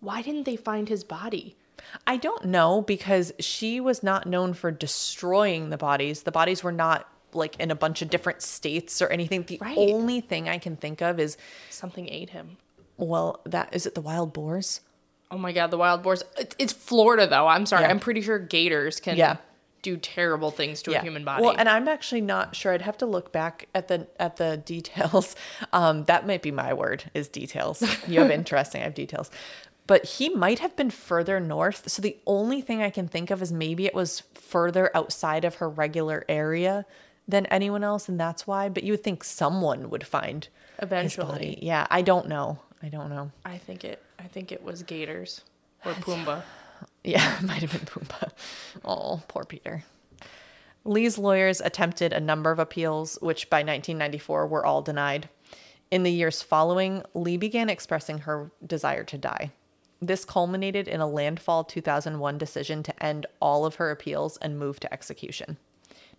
Why 0.00 0.20
didn't 0.20 0.44
they 0.44 0.56
find 0.56 0.90
his 0.90 1.04
body? 1.04 1.56
I 2.06 2.16
don't 2.16 2.46
know 2.46 2.82
because 2.82 3.32
she 3.38 3.80
was 3.80 4.02
not 4.02 4.26
known 4.26 4.54
for 4.54 4.70
destroying 4.70 5.70
the 5.70 5.76
bodies. 5.76 6.22
The 6.24 6.32
bodies 6.32 6.62
were 6.62 6.72
not 6.72 7.08
like 7.34 7.58
in 7.60 7.70
a 7.70 7.74
bunch 7.74 8.00
of 8.02 8.08
different 8.10 8.42
states 8.42 9.02
or 9.02 9.08
anything. 9.08 9.42
The 9.42 9.58
Right. 9.60 9.76
only 9.76 10.20
thing 10.20 10.48
I 10.48 10.58
can 10.58 10.76
think 10.76 11.02
of 11.02 11.20
is, 11.20 11.36
Something 11.70 12.08
ate 12.08 12.30
him. 12.30 12.56
well, 12.96 13.40
that 13.44 13.68
is 13.74 13.84
it 13.86 13.94
the 13.94 14.00
wild 14.00 14.32
boars? 14.32 14.80
Oh 15.30 15.36
my 15.38 15.52
god, 15.52 15.70
the 15.70 15.76
wild 15.78 16.02
boars. 16.02 16.22
It's 16.58 16.72
Florida 16.72 17.26
though. 17.26 17.46
I'm 17.46 17.66
sorry. 17.66 17.82
Yeah. 17.82 17.90
I'm 17.90 18.00
pretty 18.00 18.22
sure 18.22 18.38
gators 18.38 18.98
can 18.98 19.16
Yeah. 19.18 19.36
do 19.82 19.96
terrible 19.98 20.50
things 20.50 20.80
to 20.82 20.96
a 20.96 21.00
human 21.00 21.22
body. 21.22 21.44
Well, 21.44 21.54
and 21.56 21.68
I'm 21.68 21.86
actually 21.86 22.22
not 22.22 22.56
sure. 22.56 22.72
I'd 22.72 22.82
have 22.82 22.96
to 22.98 23.06
look 23.06 23.30
back 23.30 23.68
at 23.74 23.88
the 23.88 24.06
at 24.18 24.36
the 24.36 24.56
details. 24.64 25.36
Um, 25.72 26.04
that 26.04 26.26
might 26.26 26.40
be 26.40 26.50
my 26.50 26.72
word 26.72 27.10
is 27.12 27.28
details. 27.28 27.82
You 28.08 28.20
have 28.20 28.30
interesting. 28.40 28.80
I 28.80 28.84
have 28.84 28.94
details. 28.94 29.30
But 29.88 30.04
he 30.04 30.28
might 30.28 30.60
have 30.60 30.76
been 30.76 30.90
further 30.90 31.40
north. 31.40 31.88
So 31.90 32.00
the 32.00 32.16
only 32.26 32.60
thing 32.60 32.80
I 32.82 32.90
can 32.90 33.08
think 33.08 33.30
of 33.32 33.42
is 33.42 33.50
maybe 33.50 33.86
it 33.86 33.94
was 33.94 34.22
further 34.34 34.90
outside 34.94 35.44
of 35.44 35.56
her 35.56 35.68
regular 35.68 36.24
area 36.28 36.84
than 37.26 37.46
anyone 37.46 37.82
else, 37.82 38.08
and 38.08 38.20
that's 38.20 38.46
why. 38.46 38.68
But 38.68 38.84
you 38.84 38.92
would 38.92 39.02
think 39.02 39.24
someone 39.24 39.90
would 39.90 40.06
find 40.06 40.44
his 40.44 40.82
Eventually. 40.84 41.26
body. 41.26 41.58
Yeah, 41.62 41.86
I 41.90 42.02
don't 42.02 42.28
know. 42.28 42.60
I 42.82 42.88
don't 42.88 43.08
know. 43.10 43.32
I 43.44 43.58
think 43.58 43.82
it 43.82 44.00
I 44.18 44.24
think 44.24 44.52
it 44.52 44.62
was 44.62 44.82
gators 44.84 45.40
or 45.84 45.92
Pumbaa. 45.94 46.42
Yeah, 47.02 47.38
it 47.38 47.42
might 47.42 47.62
have 47.62 47.72
been 47.72 47.80
Pumbaa. 47.80 48.30
Oh, 48.84 49.20
poor 49.26 49.42
Peter. 49.44 49.82
Lee's 50.84 51.18
lawyers 51.18 51.60
attempted 51.60 52.12
a 52.12 52.20
number 52.20 52.50
of 52.52 52.58
appeals, 52.60 53.18
which 53.20 53.50
by 53.50 53.58
1994 53.58 54.46
were 54.46 54.64
all 54.64 54.82
denied. 54.82 55.28
In 55.90 56.02
the 56.04 56.12
years 56.12 56.40
following, 56.42 57.02
Lee 57.14 57.36
began 57.36 57.68
expressing 57.68 58.18
her 58.18 58.52
desire 58.64 59.02
to 59.04 59.18
die. 59.18 59.50
This 60.00 60.24
culminated 60.24 60.86
in 60.86 61.00
a 61.00 61.08
landfall 61.08 61.64
2001 61.64 62.38
decision 62.38 62.82
to 62.84 63.04
end 63.04 63.26
all 63.40 63.66
of 63.66 63.76
her 63.76 63.90
appeals 63.90 64.36
and 64.36 64.58
move 64.58 64.78
to 64.80 64.92
execution. 64.92 65.56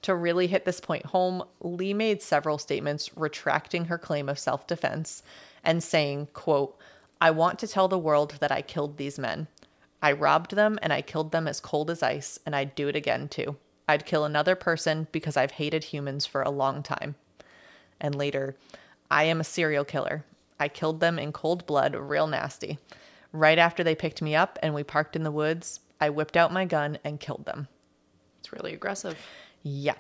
To 0.03 0.15
really 0.15 0.47
hit 0.47 0.65
this 0.65 0.79
point 0.79 1.07
home, 1.07 1.43
Lee 1.61 1.93
made 1.93 2.21
several 2.21 2.57
statements 2.57 3.15
retracting 3.17 3.85
her 3.85 3.97
claim 3.97 4.29
of 4.29 4.39
self-defense 4.39 5.23
and 5.63 5.83
saying, 5.83 6.27
quote, 6.33 6.77
I 7.21 7.31
want 7.31 7.59
to 7.59 7.67
tell 7.67 7.87
the 7.87 7.97
world 7.97 8.35
that 8.39 8.51
I 8.51 8.61
killed 8.61 8.97
these 8.97 9.19
men. 9.19 9.47
I 10.01 10.13
robbed 10.13 10.55
them 10.55 10.79
and 10.81 10.93
I 10.93 11.01
killed 11.01 11.31
them 11.31 11.47
as 11.47 11.59
cold 11.59 11.89
as 11.89 12.01
ice, 12.01 12.39
and 12.45 12.55
I'd 12.55 12.75
do 12.75 12.87
it 12.87 12.95
again 12.95 13.27
too. 13.27 13.57
I'd 13.89 14.05
kill 14.05 14.23
another 14.23 14.55
person 14.55 15.07
because 15.11 15.35
I've 15.35 15.51
hated 15.51 15.85
humans 15.85 16.25
for 16.25 16.41
a 16.41 16.49
long 16.49 16.83
time. 16.83 17.15
And 17.99 18.15
later, 18.15 18.55
I 19.11 19.23
am 19.23 19.41
a 19.41 19.45
serial 19.45 19.83
killer. 19.83 20.23
I 20.59 20.67
killed 20.67 20.99
them 20.99 21.19
in 21.19 21.33
cold 21.33 21.65
blood, 21.65 21.95
real 21.95 22.27
nasty. 22.27 22.77
Right 23.31 23.57
after 23.57 23.83
they 23.83 23.95
picked 23.95 24.21
me 24.21 24.35
up 24.35 24.57
and 24.61 24.73
we 24.73 24.83
parked 24.83 25.15
in 25.15 25.23
the 25.23 25.31
woods, 25.31 25.79
I 26.01 26.09
whipped 26.09 26.37
out 26.37 26.53
my 26.53 26.65
gun 26.65 26.97
and 27.03 27.19
killed 27.19 27.45
them. 27.45 27.67
It's 28.39 28.51
really 28.51 28.73
aggressive. 28.73 29.17
Yeah. 29.63 29.95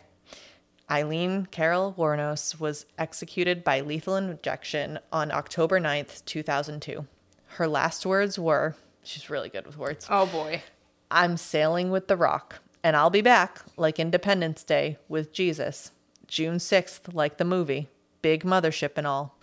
Aileen 0.89 1.45
Carol 1.51 1.93
Wuornos 1.97 2.59
was 2.59 2.85
executed 2.97 3.63
by 3.63 3.81
lethal 3.81 4.15
injection 4.15 4.99
on 5.11 5.31
October 5.31 5.79
9th, 5.79 6.25
2002. 6.25 7.05
Her 7.45 7.67
last 7.67 8.05
words 8.05 8.39
were, 8.39 8.75
she's 9.03 9.29
really 9.29 9.49
good 9.49 9.67
with 9.67 9.77
words. 9.77 10.07
Oh 10.09 10.25
boy. 10.25 10.63
I'm 11.11 11.37
sailing 11.37 11.91
with 11.91 12.07
the 12.07 12.17
rock, 12.17 12.59
and 12.83 12.95
I'll 12.95 13.09
be 13.09 13.21
back 13.21 13.61
like 13.77 13.99
Independence 13.99 14.63
Day 14.63 14.97
with 15.07 15.31
Jesus. 15.31 15.91
June 16.27 16.57
6th, 16.57 17.13
like 17.13 17.37
the 17.37 17.45
movie. 17.45 17.87
Big 18.21 18.43
mothership 18.43 18.91
and 18.95 19.05
all. 19.05 19.35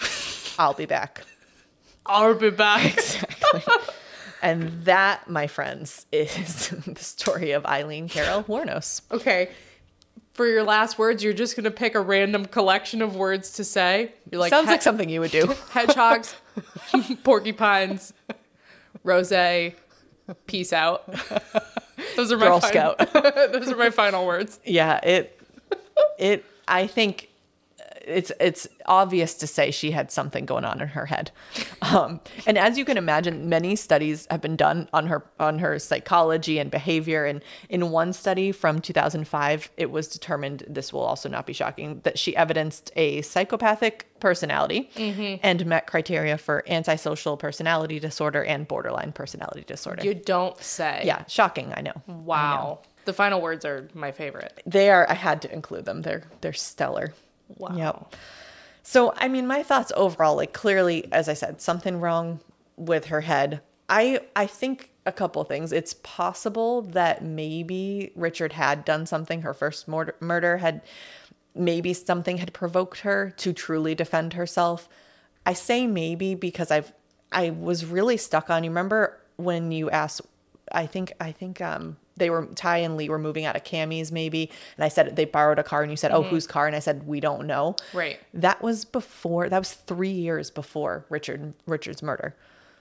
I'll 0.58 0.74
be 0.74 0.86
back. 0.86 1.22
I'll 2.06 2.34
be 2.34 2.50
back. 2.50 2.98
And 4.42 4.84
that, 4.84 5.28
my 5.28 5.46
friends, 5.46 6.06
is 6.12 6.68
the 6.86 7.02
story 7.02 7.52
of 7.52 7.64
Aileen 7.66 8.08
Carol 8.08 8.44
Wuornos. 8.44 9.02
okay. 9.10 9.50
For 10.34 10.46
your 10.46 10.64
last 10.64 10.98
words, 10.98 11.24
you're 11.24 11.32
just 11.32 11.56
gonna 11.56 11.70
pick 11.70 11.94
a 11.94 12.00
random 12.00 12.44
collection 12.44 13.00
of 13.00 13.16
words 13.16 13.52
to 13.52 13.64
say. 13.64 14.12
You're 14.30 14.38
like 14.38 14.50
Sounds 14.50 14.66
like 14.68 14.82
something 14.82 15.08
you 15.08 15.20
would 15.20 15.30
do. 15.30 15.46
hedgehogs, 15.70 16.34
porcupines, 17.24 18.12
rose, 19.02 19.32
peace 20.46 20.72
out. 20.74 21.08
Those 22.16 22.32
are 22.32 22.36
my 22.36 22.46
Girl 22.48 22.60
fin- 22.60 22.68
Scout. 22.68 23.12
Those 23.14 23.70
are 23.70 23.76
my 23.76 23.88
final 23.88 24.26
words. 24.26 24.60
Yeah, 24.64 24.98
it 25.02 25.40
it 26.18 26.44
I 26.68 26.86
think 26.86 27.30
it's 28.06 28.30
it's 28.40 28.68
obvious 28.86 29.34
to 29.34 29.46
say 29.46 29.70
she 29.70 29.90
had 29.90 30.10
something 30.10 30.46
going 30.46 30.64
on 30.64 30.80
in 30.80 30.88
her 30.88 31.06
head. 31.06 31.30
Um, 31.82 32.20
and 32.46 32.56
as 32.56 32.78
you 32.78 32.84
can 32.84 32.96
imagine, 32.96 33.48
many 33.48 33.76
studies 33.76 34.26
have 34.30 34.40
been 34.40 34.56
done 34.56 34.88
on 34.92 35.06
her 35.08 35.24
on 35.38 35.58
her 35.58 35.78
psychology 35.78 36.58
and 36.58 36.70
behavior. 36.70 37.24
And 37.24 37.42
in 37.68 37.90
one 37.90 38.12
study 38.12 38.52
from 38.52 38.80
2005, 38.80 39.70
it 39.76 39.90
was 39.90 40.08
determined 40.08 40.64
this 40.68 40.92
will 40.92 41.02
also 41.02 41.28
not 41.28 41.46
be 41.46 41.52
shocking 41.52 42.00
that 42.04 42.18
she 42.18 42.36
evidenced 42.36 42.92
a 42.96 43.22
psychopathic 43.22 44.06
personality 44.20 44.90
and 45.42 45.66
met 45.66 45.86
criteria 45.86 46.38
for 46.38 46.64
antisocial 46.68 47.36
personality 47.36 47.98
disorder 47.98 48.42
and 48.44 48.66
borderline 48.68 49.12
personality 49.12 49.64
disorder. 49.66 50.04
You 50.04 50.14
don't 50.14 50.58
say. 50.62 51.02
yeah, 51.04 51.24
shocking. 51.26 51.72
I 51.76 51.82
know. 51.82 52.02
Wow. 52.06 52.80
The 53.04 53.12
final 53.12 53.40
words 53.40 53.64
are 53.64 53.88
my 53.94 54.10
favorite. 54.10 54.60
They 54.66 54.90
are. 54.90 55.08
I 55.08 55.14
had 55.14 55.40
to 55.42 55.52
include 55.52 55.84
them. 55.84 56.02
They're 56.02 56.24
they're 56.40 56.52
stellar. 56.52 57.14
Wow. 57.48 57.76
Yep. 57.76 58.14
So, 58.82 59.12
I 59.16 59.28
mean, 59.28 59.46
my 59.46 59.62
thoughts 59.62 59.92
overall, 59.96 60.36
like 60.36 60.52
clearly, 60.52 61.10
as 61.12 61.28
I 61.28 61.34
said, 61.34 61.60
something 61.60 62.00
wrong 62.00 62.40
with 62.76 63.06
her 63.06 63.22
head. 63.22 63.60
I 63.88 64.20
I 64.34 64.46
think 64.46 64.90
a 65.04 65.12
couple 65.12 65.42
things. 65.44 65.72
It's 65.72 65.94
possible 65.94 66.82
that 66.82 67.22
maybe 67.24 68.12
Richard 68.14 68.52
had 68.52 68.84
done 68.84 69.06
something. 69.06 69.42
Her 69.42 69.54
first 69.54 69.88
murder, 69.88 70.14
murder 70.20 70.58
had 70.58 70.82
maybe 71.54 71.92
something 71.94 72.38
had 72.38 72.52
provoked 72.52 73.00
her 73.00 73.30
to 73.38 73.52
truly 73.52 73.94
defend 73.94 74.34
herself. 74.34 74.88
I 75.44 75.52
say 75.52 75.86
maybe 75.86 76.34
because 76.34 76.70
I've 76.70 76.92
I 77.32 77.50
was 77.50 77.86
really 77.86 78.16
stuck 78.16 78.50
on. 78.50 78.64
You 78.64 78.70
remember 78.70 79.20
when 79.36 79.72
you 79.72 79.90
asked? 79.90 80.22
I 80.72 80.86
think 80.86 81.12
I 81.20 81.32
think 81.32 81.60
um 81.60 81.96
they 82.16 82.30
were 82.30 82.46
Ty 82.54 82.78
and 82.78 82.96
Lee 82.96 83.08
were 83.08 83.18
moving 83.18 83.44
out 83.44 83.56
of 83.56 83.64
Cammie's 83.64 84.10
maybe, 84.10 84.50
and 84.76 84.84
I 84.84 84.88
said 84.88 85.16
they 85.16 85.24
borrowed 85.24 85.58
a 85.58 85.62
car, 85.62 85.82
and 85.82 85.90
you 85.90 85.96
said, 85.96 86.10
"Oh, 86.10 86.20
mm-hmm. 86.20 86.30
whose 86.30 86.46
car?" 86.46 86.66
And 86.66 86.76
I 86.76 86.80
said, 86.80 87.06
"We 87.06 87.20
don't 87.20 87.46
know." 87.46 87.76
Right. 87.92 88.18
That 88.34 88.62
was 88.62 88.84
before. 88.84 89.48
That 89.48 89.58
was 89.58 89.72
three 89.72 90.10
years 90.10 90.50
before 90.50 91.04
Richard 91.08 91.54
Richard's 91.66 92.02
murder. 92.02 92.34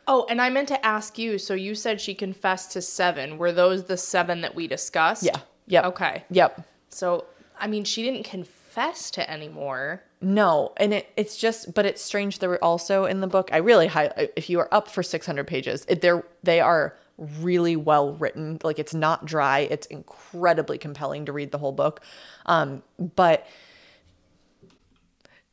Oh, 0.08 0.26
and 0.30 0.42
I 0.42 0.50
meant 0.50 0.68
to 0.70 0.86
ask 0.86 1.18
you. 1.18 1.38
So 1.38 1.54
you 1.54 1.76
said 1.76 2.00
she 2.00 2.14
confessed 2.14 2.72
to 2.74 2.82
seven. 2.82 3.38
Were 3.38 3.52
those 3.52 3.86
the 3.86 3.98
seven 3.98 4.42
that 4.42 4.56
we 4.56 4.68
discussed? 4.68 5.24
Yeah. 5.24 5.40
Yep. 5.68 5.86
Okay. 5.86 6.24
Yep. 6.30 6.68
So, 6.90 7.26
I 7.60 7.68
mean, 7.68 7.84
she 7.84 8.04
didn't 8.04 8.24
confess 8.24 9.10
to 9.12 9.30
any 9.30 9.50
more. 9.50 10.04
No, 10.22 10.74
and 10.78 10.94
it, 10.94 11.08
it's 11.18 11.38
just, 11.38 11.74
but 11.74 11.86
it's 11.86 12.02
strange. 12.02 12.40
There 12.40 12.50
were 12.50 12.64
also 12.64 13.06
in 13.06 13.22
the 13.22 13.28
book. 13.28 13.50
I 13.52 13.58
really 13.58 13.88
high. 13.88 14.30
If 14.36 14.50
you 14.50 14.60
are 14.60 14.74
up 14.74 14.90
for 14.90 15.04
six 15.04 15.26
hundred 15.26 15.48
pages, 15.48 15.86
it, 15.88 16.02
they're 16.02 16.24
they 16.44 16.60
are 16.60 16.96
really 17.18 17.76
well 17.76 18.14
written. 18.14 18.60
Like 18.64 18.80
it's 18.80 18.94
not 18.94 19.26
dry. 19.26 19.60
It's 19.60 19.88
incredibly 19.88 20.78
compelling 20.78 21.26
to 21.26 21.32
read 21.34 21.52
the 21.52 21.58
whole 21.58 21.72
book. 21.72 22.02
Um, 22.46 22.84
but 23.16 23.48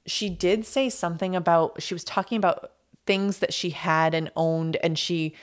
she 0.07 0.29
did 0.29 0.67
say 0.67 0.89
something 0.89 1.37
about 1.37 1.81
she 1.83 1.95
was 1.95 2.05
talking 2.05 2.37
about 2.37 2.73
things 3.07 3.39
that 3.39 3.53
she 3.55 3.71
had 3.71 4.15
and 4.15 4.31
owned, 4.37 4.77
and 4.77 4.99
she 4.99 5.35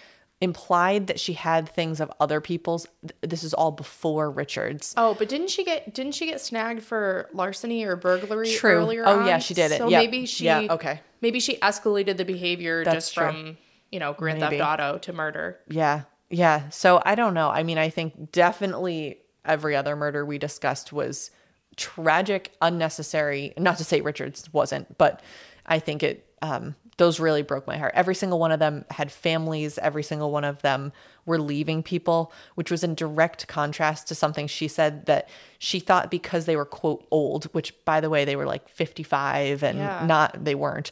implied 0.41 1.07
that 1.07 1.19
she 1.19 1.33
had 1.33 1.67
things 1.67 1.99
of 1.99 2.11
other 2.19 2.41
people's. 2.41 2.87
This 3.21 3.43
is 3.43 3.53
all 3.53 3.71
before 3.71 4.29
Richard's. 4.29 4.93
Oh, 4.97 5.13
but 5.17 5.29
didn't 5.29 5.49
she 5.49 5.63
get 5.63 5.93
didn't 5.93 6.13
she 6.13 6.25
get 6.25 6.41
snagged 6.41 6.83
for 6.83 7.29
larceny 7.33 7.85
or 7.85 7.95
burglary 7.95 8.51
True. 8.51 8.75
earlier 8.75 9.03
Oh, 9.07 9.19
on? 9.21 9.27
yeah, 9.27 9.37
she 9.39 9.53
did 9.53 9.71
it. 9.71 9.77
So 9.77 9.87
Yeah. 9.87 9.99
maybe 9.99 10.25
she 10.25 10.45
Yeah, 10.45 10.67
okay. 10.71 11.01
Maybe 11.21 11.39
she 11.41 11.57
escalated 11.57 12.17
the 12.17 12.25
behavior 12.25 12.83
That's 12.85 13.07
just 13.07 13.13
true. 13.13 13.25
from, 13.27 13.57
you 13.91 13.99
know, 13.99 14.13
Grand 14.13 14.39
Maybe. 14.39 14.57
Theft 14.57 14.69
Auto 14.81 14.97
to 14.99 15.13
murder. 15.13 15.59
Yeah. 15.67 16.01
Yeah. 16.29 16.69
So 16.69 17.01
I 17.05 17.15
don't 17.15 17.33
know. 17.33 17.49
I 17.49 17.63
mean, 17.63 17.77
I 17.77 17.89
think 17.89 18.31
definitely 18.31 19.17
every 19.45 19.75
other 19.75 19.95
murder 19.95 20.25
we 20.25 20.37
discussed 20.37 20.93
was 20.93 21.31
tragic, 21.75 22.53
unnecessary. 22.61 23.53
Not 23.57 23.77
to 23.77 23.83
say 23.83 24.01
Richard's 24.01 24.51
wasn't, 24.53 24.97
but 24.97 25.21
I 25.65 25.79
think 25.79 26.03
it, 26.03 26.25
um, 26.41 26.75
those 26.97 27.19
really 27.19 27.41
broke 27.43 27.65
my 27.65 27.77
heart. 27.77 27.93
Every 27.95 28.13
single 28.13 28.39
one 28.39 28.51
of 28.51 28.59
them 28.59 28.83
had 28.91 29.09
families. 29.11 29.77
Every 29.77 30.03
single 30.03 30.31
one 30.31 30.43
of 30.43 30.61
them 30.61 30.91
were 31.25 31.39
leaving 31.39 31.81
people, 31.81 32.33
which 32.55 32.69
was 32.69 32.83
in 32.83 32.93
direct 32.95 33.47
contrast 33.47 34.09
to 34.09 34.15
something 34.15 34.47
she 34.47 34.67
said 34.67 35.05
that 35.05 35.29
she 35.59 35.79
thought 35.79 36.11
because 36.11 36.45
they 36.45 36.57
were, 36.57 36.65
quote, 36.65 37.07
old, 37.09 37.45
which 37.53 37.73
by 37.85 38.01
the 38.01 38.09
way, 38.09 38.25
they 38.25 38.35
were 38.35 38.45
like 38.45 38.67
55 38.67 39.63
and 39.63 39.77
Yeah. 39.79 40.05
not, 40.05 40.43
they 40.43 40.55
weren't 40.55 40.91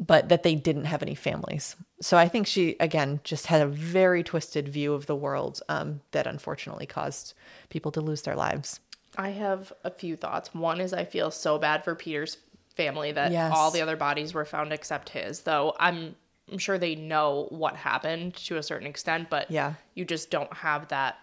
but 0.00 0.30
that 0.30 0.42
they 0.42 0.54
didn't 0.54 0.86
have 0.86 1.02
any 1.02 1.14
families. 1.14 1.76
So 2.00 2.16
I 2.16 2.26
think 2.26 2.46
she, 2.46 2.74
again, 2.80 3.20
just 3.22 3.46
had 3.46 3.60
a 3.60 3.66
very 3.66 4.22
twisted 4.24 4.66
view 4.68 4.94
of 4.94 5.04
the 5.06 5.14
world 5.14 5.60
um, 5.68 6.00
that 6.12 6.26
unfortunately 6.26 6.86
caused 6.86 7.34
people 7.68 7.92
to 7.92 8.00
lose 8.00 8.22
their 8.22 8.34
lives. 8.34 8.80
I 9.18 9.28
have 9.30 9.72
a 9.84 9.90
few 9.90 10.16
thoughts. 10.16 10.54
One 10.54 10.80
is 10.80 10.94
I 10.94 11.04
feel 11.04 11.30
so 11.30 11.58
bad 11.58 11.84
for 11.84 11.94
Peter's 11.94 12.38
family 12.76 13.12
that 13.12 13.30
Yes. 13.30 13.52
all 13.54 13.70
the 13.70 13.82
other 13.82 13.96
bodies 13.96 14.32
were 14.32 14.46
found 14.46 14.72
except 14.72 15.10
his, 15.10 15.40
though 15.42 15.74
I'm 15.78 16.16
I'm 16.50 16.58
sure 16.58 16.78
they 16.78 16.96
know 16.96 17.46
what 17.50 17.76
happened 17.76 18.34
to 18.46 18.56
a 18.56 18.62
certain 18.62 18.86
extent, 18.88 19.30
but 19.30 19.50
Yeah. 19.50 19.74
you 19.94 20.04
just 20.04 20.30
don't 20.30 20.52
have 20.52 20.88
that 20.88 21.18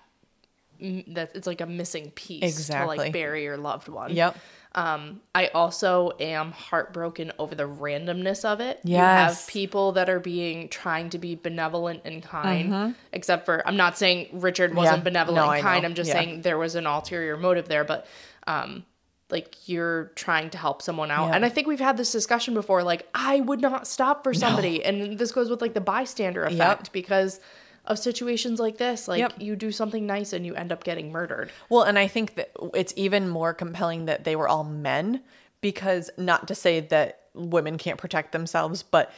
that 0.80 1.32
it's 1.36 1.48
like 1.48 1.60
a 1.62 1.66
missing 1.66 2.12
piece 2.12 2.68
to 2.68 2.86
like 2.86 3.12
bury 3.12 3.44
your 3.44 3.58
loved 3.58 3.88
one. 3.90 4.14
Yep. 4.14 4.38
Um, 4.78 5.22
I 5.34 5.48
also 5.48 6.12
am 6.20 6.52
heartbroken 6.52 7.32
over 7.40 7.56
the 7.56 7.64
randomness 7.68 8.46
of 8.46 8.60
it. 8.62 8.80
You 8.84 8.94
Yes. 8.98 9.46
have 9.46 9.52
people 9.52 9.94
that 9.94 10.08
are 10.08 10.20
being 10.20 10.70
trying 10.70 11.10
to 11.10 11.18
be 11.18 11.34
benevolent 11.34 12.02
and 12.06 12.22
kind, 12.22 12.94
except 13.12 13.46
for 13.46 13.68
I'm 13.68 13.76
not 13.76 13.98
saying 13.98 14.30
Richard 14.34 14.76
wasn't 14.76 14.98
Yeah. 15.00 15.04
benevolent 15.04 15.46
No, 15.48 15.52
and 15.52 15.62
kind. 15.64 15.84
I'm 15.84 15.96
just 15.96 16.10
Yeah. 16.10 16.14
saying 16.14 16.42
there 16.44 16.60
was 16.60 16.76
an 16.76 16.86
ulterior 16.86 17.38
motive 17.38 17.68
there, 17.68 17.84
but 17.84 18.06
um 18.46 18.86
like 19.30 19.56
you're 19.68 20.12
trying 20.16 20.50
to 20.52 20.58
help 20.58 20.82
someone 20.82 21.12
out. 21.12 21.30
Yeah. 21.30 21.36
And 21.36 21.44
I 21.46 21.50
think 21.50 21.68
we've 21.68 21.82
had 21.82 21.98
this 21.98 22.12
discussion 22.12 22.54
before 22.54 22.82
like 22.84 23.08
I 23.16 23.42
would 23.42 23.60
not 23.60 23.88
stop 23.88 24.24
for 24.24 24.34
somebody 24.34 24.86
and 24.86 25.18
this 25.18 25.32
goes 25.34 25.50
with 25.50 25.60
like 25.60 25.74
the 25.74 25.82
bystander 25.82 26.46
effect 26.46 26.92
because 26.94 27.42
of 27.88 27.98
situations 28.00 28.60
like 28.60 28.78
this 28.78 29.08
like 29.08 29.20
Yep. 29.20 29.34
you 29.40 29.56
do 29.56 29.72
something 29.72 30.06
nice 30.06 30.34
and 30.34 30.46
you 30.46 30.54
end 30.56 30.72
up 30.72 30.84
getting 30.84 31.12
murdered. 31.12 31.52
Well, 31.70 31.84
and 31.84 31.98
I 31.98 32.08
think 32.08 32.36
that 32.36 32.52
it's 32.74 32.94
even 32.96 33.30
more 33.30 33.54
compelling 33.54 34.06
that 34.06 34.24
they 34.24 34.36
were 34.36 34.48
all 34.48 34.64
men 34.64 35.22
because 35.62 36.10
not 36.18 36.48
to 36.50 36.56
say 36.56 36.80
that 36.82 37.22
women 37.34 37.78
can't 37.78 37.98
protect 37.98 38.32
themselves, 38.32 38.84
but 38.84 39.12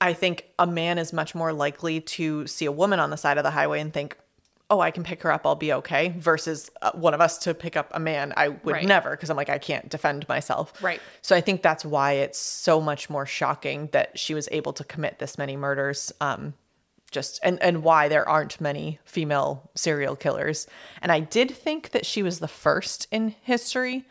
I 0.00 0.12
think 0.14 0.46
a 0.58 0.66
man 0.66 0.98
is 0.98 1.12
much 1.12 1.34
more 1.34 1.52
likely 1.52 2.00
to 2.00 2.46
see 2.46 2.64
a 2.66 2.72
woman 2.72 2.98
on 3.00 3.10
the 3.10 3.16
side 3.16 3.38
of 3.38 3.44
the 3.44 3.50
highway 3.52 3.80
and 3.80 3.92
think, 3.92 4.16
oh, 4.68 4.80
I 4.80 4.90
can 4.90 5.04
pick 5.04 5.22
her 5.22 5.30
up, 5.30 5.46
I'll 5.46 5.54
be 5.54 5.72
okay, 5.74 6.14
versus 6.16 6.70
uh, 6.80 6.92
one 6.94 7.12
of 7.14 7.20
us 7.20 7.36
to 7.38 7.52
pick 7.54 7.76
up 7.76 7.90
a 7.94 8.00
man. 8.00 8.32
I 8.36 8.48
would 8.48 8.72
Right. 8.72 8.86
never 8.86 9.10
because 9.10 9.28
I'm 9.28 9.36
like, 9.36 9.50
I 9.50 9.58
can't 9.58 9.88
defend 9.90 10.26
myself. 10.28 10.72
Right. 10.82 11.00
So 11.20 11.36
I 11.36 11.40
think 11.42 11.62
that's 11.62 11.84
why 11.84 12.12
it's 12.12 12.38
so 12.38 12.80
much 12.80 13.10
more 13.10 13.26
shocking 13.26 13.90
that 13.92 14.18
she 14.18 14.32
was 14.34 14.48
able 14.50 14.72
to 14.72 14.82
commit 14.84 15.18
this 15.18 15.36
many 15.36 15.56
murders. 15.56 16.10
Um, 16.22 16.54
just 17.12 17.38
and, 17.42 17.62
and 17.62 17.82
why 17.82 18.08
there 18.08 18.28
aren't 18.28 18.60
many 18.60 18.98
female 19.04 19.70
serial 19.74 20.16
killers. 20.16 20.66
And 21.00 21.12
I 21.12 21.20
did 21.20 21.50
think 21.50 21.90
that 21.90 22.06
she 22.06 22.22
was 22.22 22.40
the 22.40 22.48
first 22.48 23.06
in 23.10 23.34
history 23.42 24.04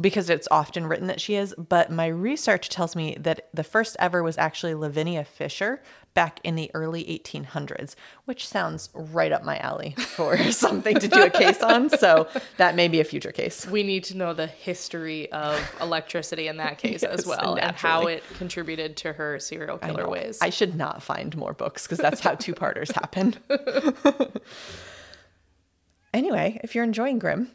because 0.00 0.30
it's 0.30 0.46
often 0.50 0.86
written 0.86 1.06
that 1.08 1.20
she 1.20 1.34
is, 1.34 1.54
but 1.56 1.90
my 1.90 2.06
research 2.06 2.68
tells 2.68 2.94
me 2.94 3.16
that 3.20 3.48
the 3.52 3.64
first 3.64 3.96
ever 3.98 4.22
was 4.22 4.38
actually 4.38 4.74
Lavinia 4.74 5.24
Fisher 5.24 5.82
back 6.14 6.40
in 6.42 6.54
the 6.56 6.70
early 6.74 7.04
1800s, 7.04 7.94
which 8.24 8.46
sounds 8.46 8.90
right 8.94 9.30
up 9.30 9.44
my 9.44 9.58
alley 9.58 9.94
for 9.98 10.36
something 10.52 10.98
to 10.98 11.08
do 11.08 11.22
a 11.22 11.30
case 11.30 11.62
on. 11.62 11.90
So 11.90 12.28
that 12.56 12.74
may 12.74 12.88
be 12.88 13.00
a 13.00 13.04
future 13.04 13.32
case. 13.32 13.66
We 13.66 13.82
need 13.82 14.04
to 14.04 14.16
know 14.16 14.34
the 14.34 14.46
history 14.46 15.30
of 15.32 15.60
electricity 15.80 16.48
in 16.48 16.56
that 16.56 16.78
case 16.78 17.02
Yes, 17.02 17.20
as 17.20 17.26
well 17.26 17.56
and 17.56 17.76
how 17.76 18.06
it 18.06 18.22
contributed 18.36 18.96
to 18.98 19.12
her 19.12 19.38
serial 19.38 19.78
killer 19.78 20.04
know. 20.04 20.08
ways. 20.10 20.38
I 20.40 20.50
should 20.50 20.74
not 20.74 21.02
find 21.02 21.36
more 21.36 21.52
books 21.52 21.84
because 21.84 21.98
that's 21.98 22.20
how 22.20 22.34
two 22.34 22.54
parters 22.54 22.90
happen. 22.90 23.34
anyway, 26.14 26.60
if 26.62 26.74
you're 26.74 26.84
enjoying 26.84 27.18
Grim, 27.18 27.50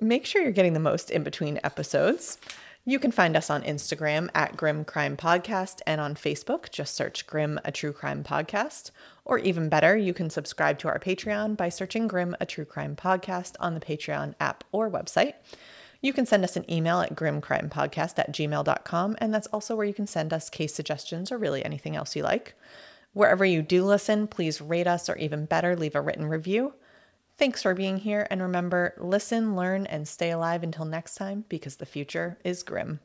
make 0.00 0.26
sure 0.26 0.42
you're 0.42 0.52
getting 0.52 0.74
the 0.74 0.80
most 0.80 1.10
in 1.10 1.22
between 1.22 1.60
episodes. 1.64 2.38
You 2.84 3.00
can 3.00 3.10
find 3.10 3.36
us 3.36 3.50
on 3.50 3.64
Instagram 3.64 4.28
at 4.32 4.56
Grim 4.56 4.84
Crime 4.84 5.16
Podcast 5.16 5.80
and 5.88 6.00
on 6.00 6.14
Facebook, 6.14 6.70
just 6.70 6.94
search 6.94 7.26
Grim 7.26 7.58
a 7.64 7.72
True 7.72 7.92
Crime 7.92 8.22
Podcast. 8.22 8.92
Or 9.24 9.38
even 9.38 9.68
better, 9.68 9.96
you 9.96 10.14
can 10.14 10.30
subscribe 10.30 10.78
to 10.78 10.88
our 10.88 11.00
Patreon 11.00 11.56
by 11.56 11.68
searching 11.68 12.06
Grim 12.06 12.36
a 12.40 12.46
True 12.46 12.64
Crime 12.64 12.94
Podcast 12.94 13.56
on 13.58 13.74
the 13.74 13.80
Patreon 13.80 14.34
app 14.38 14.62
or 14.70 14.88
website. 14.88 15.34
You 16.00 16.12
can 16.12 16.26
send 16.26 16.44
us 16.44 16.56
an 16.56 16.70
email 16.70 17.00
at 17.00 17.16
grimcrimepodcast 17.16 18.18
at 18.20 18.32
gmail.com, 18.32 19.16
and 19.18 19.34
that's 19.34 19.48
also 19.48 19.74
where 19.74 19.86
you 19.86 19.94
can 19.94 20.06
send 20.06 20.32
us 20.32 20.48
case 20.48 20.72
suggestions 20.72 21.32
or 21.32 21.38
really 21.38 21.64
anything 21.64 21.96
else 21.96 22.14
you 22.14 22.22
like. 22.22 22.54
Wherever 23.14 23.44
you 23.44 23.62
do 23.62 23.84
listen, 23.84 24.28
please 24.28 24.60
rate 24.60 24.86
us 24.86 25.08
or 25.08 25.16
even 25.16 25.46
better, 25.46 25.74
leave 25.74 25.96
a 25.96 26.00
written 26.00 26.26
review. 26.26 26.74
Thanks 27.38 27.62
for 27.62 27.74
being 27.74 27.98
here, 27.98 28.26
and 28.30 28.40
remember 28.40 28.94
listen, 28.96 29.56
learn, 29.56 29.84
and 29.86 30.08
stay 30.08 30.30
alive 30.30 30.62
until 30.62 30.86
next 30.86 31.16
time 31.16 31.44
because 31.50 31.76
the 31.76 31.84
future 31.84 32.38
is 32.44 32.62
grim. 32.62 33.00